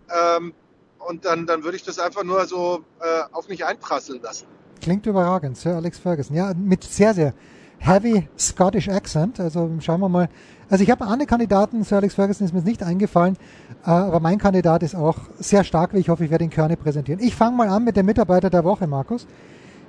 Ähm, 0.09 0.53
und 0.99 1.25
dann, 1.25 1.45
dann 1.45 1.63
würde 1.63 1.77
ich 1.77 1.83
das 1.83 1.99
einfach 1.99 2.23
nur 2.23 2.45
so 2.45 2.83
äh, 2.99 3.23
auf 3.31 3.47
mich 3.47 3.65
einprasseln 3.65 4.21
lassen. 4.21 4.45
Klingt 4.81 5.05
überragend, 5.05 5.57
Sir 5.57 5.75
Alex 5.75 5.99
Ferguson. 5.99 6.35
Ja, 6.35 6.53
mit 6.55 6.83
sehr, 6.83 7.13
sehr 7.13 7.33
heavy 7.77 8.27
Scottish 8.37 8.89
Accent. 8.89 9.39
Also 9.39 9.69
schauen 9.79 9.99
wir 9.99 10.09
mal. 10.09 10.29
Also 10.69 10.83
ich 10.83 10.89
habe 10.89 11.05
andere 11.05 11.27
Kandidaten, 11.27 11.83
Sir 11.83 11.97
Alex 11.97 12.15
Ferguson 12.15 12.45
ist 12.45 12.53
mir 12.53 12.61
nicht 12.61 12.81
eingefallen, 12.81 13.37
äh, 13.85 13.89
aber 13.89 14.19
mein 14.19 14.37
Kandidat 14.37 14.83
ist 14.83 14.95
auch 14.95 15.17
sehr 15.37 15.63
stark, 15.63 15.93
wie 15.93 15.99
ich 15.99 16.09
hoffe, 16.09 16.23
ich 16.23 16.31
werde 16.31 16.45
ihn 16.45 16.49
Körne 16.49 16.77
präsentieren. 16.77 17.19
Ich 17.21 17.35
fange 17.35 17.57
mal 17.57 17.67
an 17.67 17.83
mit 17.83 17.97
dem 17.97 18.05
Mitarbeiter 18.05 18.49
der 18.49 18.63
Woche, 18.63 18.87
Markus. 18.87 19.27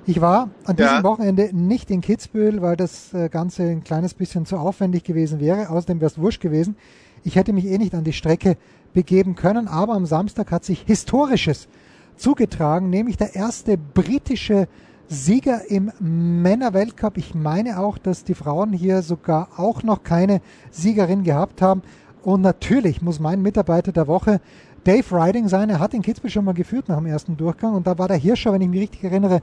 Ich 0.05 0.19
war 0.19 0.49
an 0.65 0.75
diesem 0.75 0.95
Ja. 0.97 1.03
Wochenende 1.03 1.49
nicht 1.53 1.89
in 1.89 2.01
Kitzbühel, 2.01 2.61
weil 2.61 2.75
das 2.75 3.13
äh, 3.13 3.29
Ganze 3.29 3.63
ein 3.63 3.83
kleines 3.83 4.13
bisschen 4.13 4.45
zu 4.45 4.57
aufwendig 4.57 5.03
gewesen 5.03 5.39
wäre. 5.39 5.69
Außerdem 5.69 6.01
wäre 6.01 6.11
es 6.11 6.17
wurscht 6.17 6.41
gewesen. 6.41 6.75
Ich 7.23 7.37
hätte 7.37 7.53
mich 7.53 7.65
eh 7.65 7.77
nicht 7.77 7.95
an 7.95 8.03
die 8.03 8.11
Strecke 8.11 8.57
begeben 8.93 9.35
können, 9.35 9.67
aber 9.67 9.93
am 9.93 10.05
Samstag 10.05 10.51
hat 10.51 10.65
sich 10.65 10.81
Historisches 10.81 11.69
zugetragen, 12.17 12.89
nämlich 12.89 13.17
der 13.17 13.33
erste 13.35 13.77
britische 13.77 14.67
Sieger 15.07 15.69
im 15.69 15.91
Männerweltcup. 15.99 17.17
Ich 17.17 17.33
meine 17.33 17.79
auch, 17.79 17.97
dass 17.97 18.23
die 18.25 18.35
Frauen 18.35 18.73
hier 18.73 19.01
sogar 19.03 19.49
auch 19.57 19.83
noch 19.83 20.03
keine 20.03 20.41
Siegerin 20.69 21.23
gehabt 21.23 21.61
haben. 21.61 21.81
Und 22.23 22.41
natürlich 22.41 23.01
muss 23.01 23.19
mein 23.19 23.41
Mitarbeiter 23.41 23.91
der 23.91 24.07
Woche 24.07 24.41
Dave 24.83 25.05
Riding 25.11 25.47
sein. 25.47 25.69
Er 25.69 25.79
hat 25.79 25.93
in 25.93 26.01
Kitzbühel 26.01 26.29
schon 26.31 26.45
mal 26.45 26.53
geführt 26.53 26.89
nach 26.89 26.97
dem 26.97 27.05
ersten 27.05 27.37
Durchgang 27.37 27.73
und 27.73 27.87
da 27.87 27.97
war 27.97 28.09
der 28.09 28.17
Hirscher, 28.17 28.51
wenn 28.51 28.61
ich 28.61 28.69
mich 28.69 28.81
richtig 28.81 29.03
erinnere, 29.03 29.41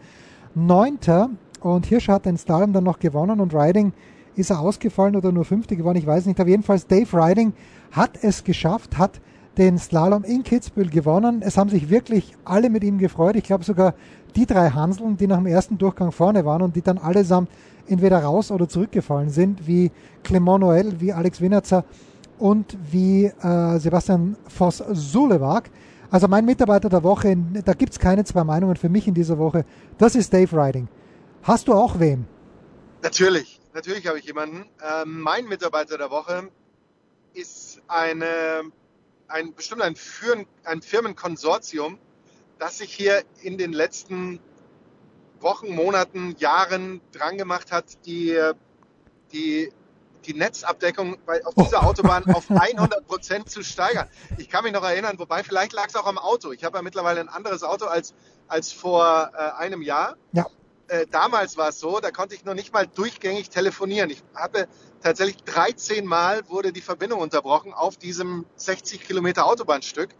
Neunter. 0.54 1.30
Und 1.60 1.86
Hirscher 1.86 2.14
hat 2.14 2.26
den 2.26 2.38
Slalom 2.38 2.72
dann 2.72 2.84
noch 2.84 2.98
gewonnen 2.98 3.40
und 3.40 3.54
Riding 3.54 3.92
ist 4.36 4.50
er 4.50 4.60
ausgefallen 4.60 5.16
oder 5.16 5.32
nur 5.32 5.44
Fünfte 5.44 5.76
geworden, 5.76 5.98
ich 5.98 6.06
weiß 6.06 6.26
nicht. 6.26 6.40
Aber 6.40 6.48
jedenfalls 6.48 6.86
Dave 6.86 7.08
Riding 7.12 7.52
hat 7.92 8.18
es 8.22 8.44
geschafft, 8.44 8.96
hat 8.96 9.20
den 9.58 9.78
Slalom 9.78 10.24
in 10.24 10.42
Kitzbühel 10.42 10.88
gewonnen. 10.88 11.42
Es 11.44 11.58
haben 11.58 11.68
sich 11.68 11.90
wirklich 11.90 12.34
alle 12.44 12.70
mit 12.70 12.84
ihm 12.84 12.98
gefreut. 12.98 13.36
Ich 13.36 13.44
glaube 13.44 13.64
sogar 13.64 13.94
die 14.36 14.46
drei 14.46 14.70
Hanseln, 14.70 15.16
die 15.16 15.26
nach 15.26 15.38
dem 15.38 15.46
ersten 15.46 15.76
Durchgang 15.76 16.12
vorne 16.12 16.44
waren 16.44 16.62
und 16.62 16.76
die 16.76 16.82
dann 16.82 16.98
allesamt 16.98 17.50
entweder 17.86 18.20
raus 18.20 18.50
oder 18.50 18.68
zurückgefallen 18.68 19.30
sind, 19.30 19.66
wie 19.66 19.90
Clement 20.22 20.62
Noël, 20.62 21.00
wie 21.00 21.12
Alex 21.12 21.40
Winnerzer 21.40 21.84
und 22.38 22.76
wie 22.90 23.24
äh, 23.24 23.78
Sebastian 23.78 24.36
Voss-Sulewag. 24.48 25.70
Also 26.10 26.26
mein 26.26 26.44
Mitarbeiter 26.44 26.88
der 26.88 27.04
Woche, 27.04 27.36
da 27.64 27.72
gibt's 27.72 27.98
keine 27.98 28.24
zwei 28.24 28.42
Meinungen 28.42 28.76
für 28.76 28.88
mich 28.88 29.06
in 29.06 29.14
dieser 29.14 29.38
Woche. 29.38 29.64
Das 29.96 30.16
ist 30.16 30.32
Dave 30.32 30.54
Riding. 30.56 30.88
Hast 31.42 31.68
du 31.68 31.72
auch 31.72 32.00
wem? 32.00 32.26
Natürlich, 33.02 33.60
natürlich 33.74 34.06
habe 34.08 34.18
ich 34.18 34.24
jemanden. 34.24 34.68
Ähm, 34.82 35.20
mein 35.20 35.46
Mitarbeiter 35.46 35.96
der 35.98 36.10
Woche 36.10 36.48
ist 37.32 37.80
eine, 37.86 38.62
ein 39.28 39.54
bestimmt 39.54 39.82
ein, 39.82 39.94
Führen, 39.94 40.46
ein 40.64 40.82
Firmenkonsortium, 40.82 41.98
das 42.58 42.78
sich 42.78 42.92
hier 42.92 43.22
in 43.42 43.56
den 43.56 43.72
letzten 43.72 44.40
Wochen, 45.38 45.74
Monaten, 45.74 46.34
Jahren 46.38 47.00
dran 47.12 47.38
gemacht 47.38 47.70
hat, 47.70 48.04
die, 48.04 48.36
die, 49.32 49.70
die 50.22 50.34
Netzabdeckung 50.34 51.18
bei, 51.26 51.44
auf 51.44 51.54
dieser 51.54 51.84
Autobahn 51.84 52.24
auf 52.34 52.50
100 52.50 53.06
Prozent 53.06 53.50
zu 53.50 53.62
steigern. 53.62 54.08
Ich 54.38 54.48
kann 54.48 54.64
mich 54.64 54.72
noch 54.72 54.84
erinnern, 54.84 55.18
wobei 55.18 55.42
vielleicht 55.42 55.72
lag 55.72 55.88
es 55.88 55.96
auch 55.96 56.06
am 56.06 56.18
Auto. 56.18 56.52
Ich 56.52 56.64
habe 56.64 56.78
ja 56.78 56.82
mittlerweile 56.82 57.20
ein 57.20 57.28
anderes 57.28 57.62
Auto 57.62 57.86
als, 57.86 58.14
als 58.48 58.72
vor 58.72 59.30
äh, 59.34 59.58
einem 59.60 59.82
Jahr 59.82 60.16
Ja. 60.32 60.46
äh, 60.88 61.06
damals 61.10 61.56
war 61.56 61.68
es 61.70 61.80
so, 61.80 62.00
da 62.00 62.10
konnte 62.10 62.34
ich 62.34 62.44
noch 62.44 62.54
nicht 62.54 62.72
mal 62.72 62.86
durchgängig 62.86 63.50
telefonieren. 63.50 64.10
Ich 64.10 64.22
habe 64.34 64.68
tatsächlich 65.02 65.42
13 65.44 66.04
Mal 66.06 66.48
wurde 66.48 66.72
die 66.72 66.82
Verbindung 66.82 67.20
unterbrochen 67.20 67.72
auf 67.72 67.96
diesem 67.96 68.44
60 68.56 69.02
Kilometer 69.06 69.46
Autobahnstück. 69.46 70.10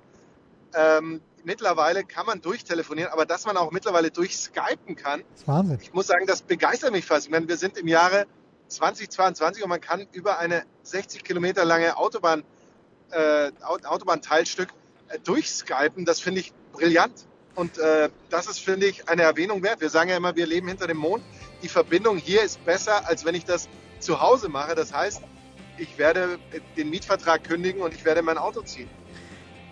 Ähm, 0.74 1.20
mittlerweile 1.44 2.04
kann 2.04 2.26
man 2.26 2.40
durchtelefonieren, 2.40 3.12
aber 3.12 3.26
dass 3.26 3.44
man 3.46 3.56
auch 3.56 3.70
mittlerweile 3.72 4.10
durchskypen 4.10 4.94
kann, 4.94 5.22
Das 5.32 5.40
ist 5.40 5.48
Wahnsinn. 5.48 5.78
ich 5.82 5.92
muss 5.92 6.06
sagen, 6.06 6.26
das 6.26 6.42
begeistert 6.42 6.92
mich 6.92 7.04
fast. 7.06 7.26
Ich 7.26 7.30
meine, 7.32 7.48
wir 7.48 7.56
sind 7.56 7.76
im 7.78 7.88
Jahre 7.88 8.26
2022 8.70 9.62
und 9.62 9.68
man 9.68 9.80
kann 9.80 10.06
über 10.12 10.38
eine 10.38 10.62
60 10.84 11.24
Kilometer 11.24 11.64
lange 11.64 11.96
Autobahn, 11.96 12.44
äh, 13.10 13.50
Au- 13.62 13.78
Autobahnteilstück 13.86 14.68
äh, 15.08 15.18
durchskypen. 15.18 16.04
Das 16.04 16.20
finde 16.20 16.40
ich 16.40 16.52
brillant. 16.72 17.26
Und 17.56 17.78
äh, 17.78 18.08
das 18.30 18.46
ist, 18.46 18.60
finde 18.60 18.86
ich, 18.86 19.08
eine 19.08 19.22
Erwähnung 19.22 19.62
wert. 19.62 19.80
Wir 19.80 19.90
sagen 19.90 20.08
ja 20.08 20.16
immer, 20.16 20.34
wir 20.36 20.46
leben 20.46 20.68
hinter 20.68 20.86
dem 20.86 20.96
Mond. 20.98 21.22
Die 21.62 21.68
Verbindung 21.68 22.16
hier 22.16 22.42
ist 22.42 22.64
besser, 22.64 23.06
als 23.08 23.24
wenn 23.24 23.34
ich 23.34 23.44
das 23.44 23.68
zu 23.98 24.20
Hause 24.20 24.48
mache. 24.48 24.74
Das 24.74 24.94
heißt, 24.94 25.20
ich 25.76 25.98
werde 25.98 26.38
den 26.76 26.90
Mietvertrag 26.90 27.42
kündigen 27.44 27.82
und 27.82 27.92
ich 27.92 28.04
werde 28.04 28.22
mein 28.22 28.38
Auto 28.38 28.62
ziehen. 28.62 28.88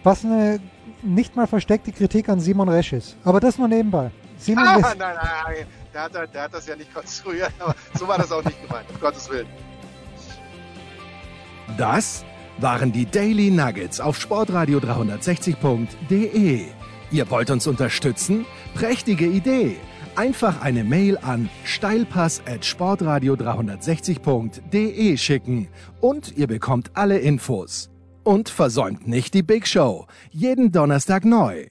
Was 0.02 0.24
eine 0.24 0.60
nicht 1.02 1.36
mal 1.36 1.46
versteckte 1.46 1.92
Kritik 1.92 2.28
an 2.28 2.40
Simon 2.40 2.68
Resch 2.68 2.92
ist. 2.92 3.16
Aber 3.24 3.40
das 3.40 3.58
nur 3.58 3.68
nebenbei. 3.68 4.10
Simon 4.38 4.66
Ah, 4.66 4.78
nein, 4.80 4.98
nein, 4.98 5.16
nein. 5.46 5.66
Der 5.98 6.04
hat, 6.04 6.32
der 6.32 6.42
hat 6.42 6.54
das 6.54 6.64
ja 6.68 6.76
nicht 6.76 6.94
konstruiert, 6.98 7.52
aber 7.58 7.74
so 7.98 8.06
war 8.06 8.18
das 8.18 8.30
auch 8.30 8.44
nicht 8.44 8.62
gemeint, 8.62 8.88
um 8.88 9.00
Gottes 9.00 9.28
Willen. 9.28 9.48
Das 11.76 12.24
waren 12.58 12.92
die 12.92 13.04
Daily 13.04 13.50
Nuggets 13.50 13.98
auf 13.98 14.16
Sportradio 14.20 14.78
360.de. 14.78 16.66
Ihr 17.10 17.30
wollt 17.30 17.50
uns 17.50 17.66
unterstützen? 17.66 18.46
Prächtige 18.74 19.26
Idee! 19.26 19.76
Einfach 20.14 20.62
eine 20.62 20.84
Mail 20.84 21.18
an 21.18 21.50
steilpass 21.64 22.42
at 22.46 22.64
sportradio 22.64 23.34
360.de 23.34 25.16
schicken 25.16 25.68
und 26.00 26.36
ihr 26.36 26.46
bekommt 26.46 26.92
alle 26.94 27.18
Infos. 27.18 27.90
Und 28.22 28.50
versäumt 28.50 29.08
nicht 29.08 29.34
die 29.34 29.42
Big 29.42 29.66
Show. 29.66 30.06
Jeden 30.30 30.70
Donnerstag 30.70 31.24
neu. 31.24 31.66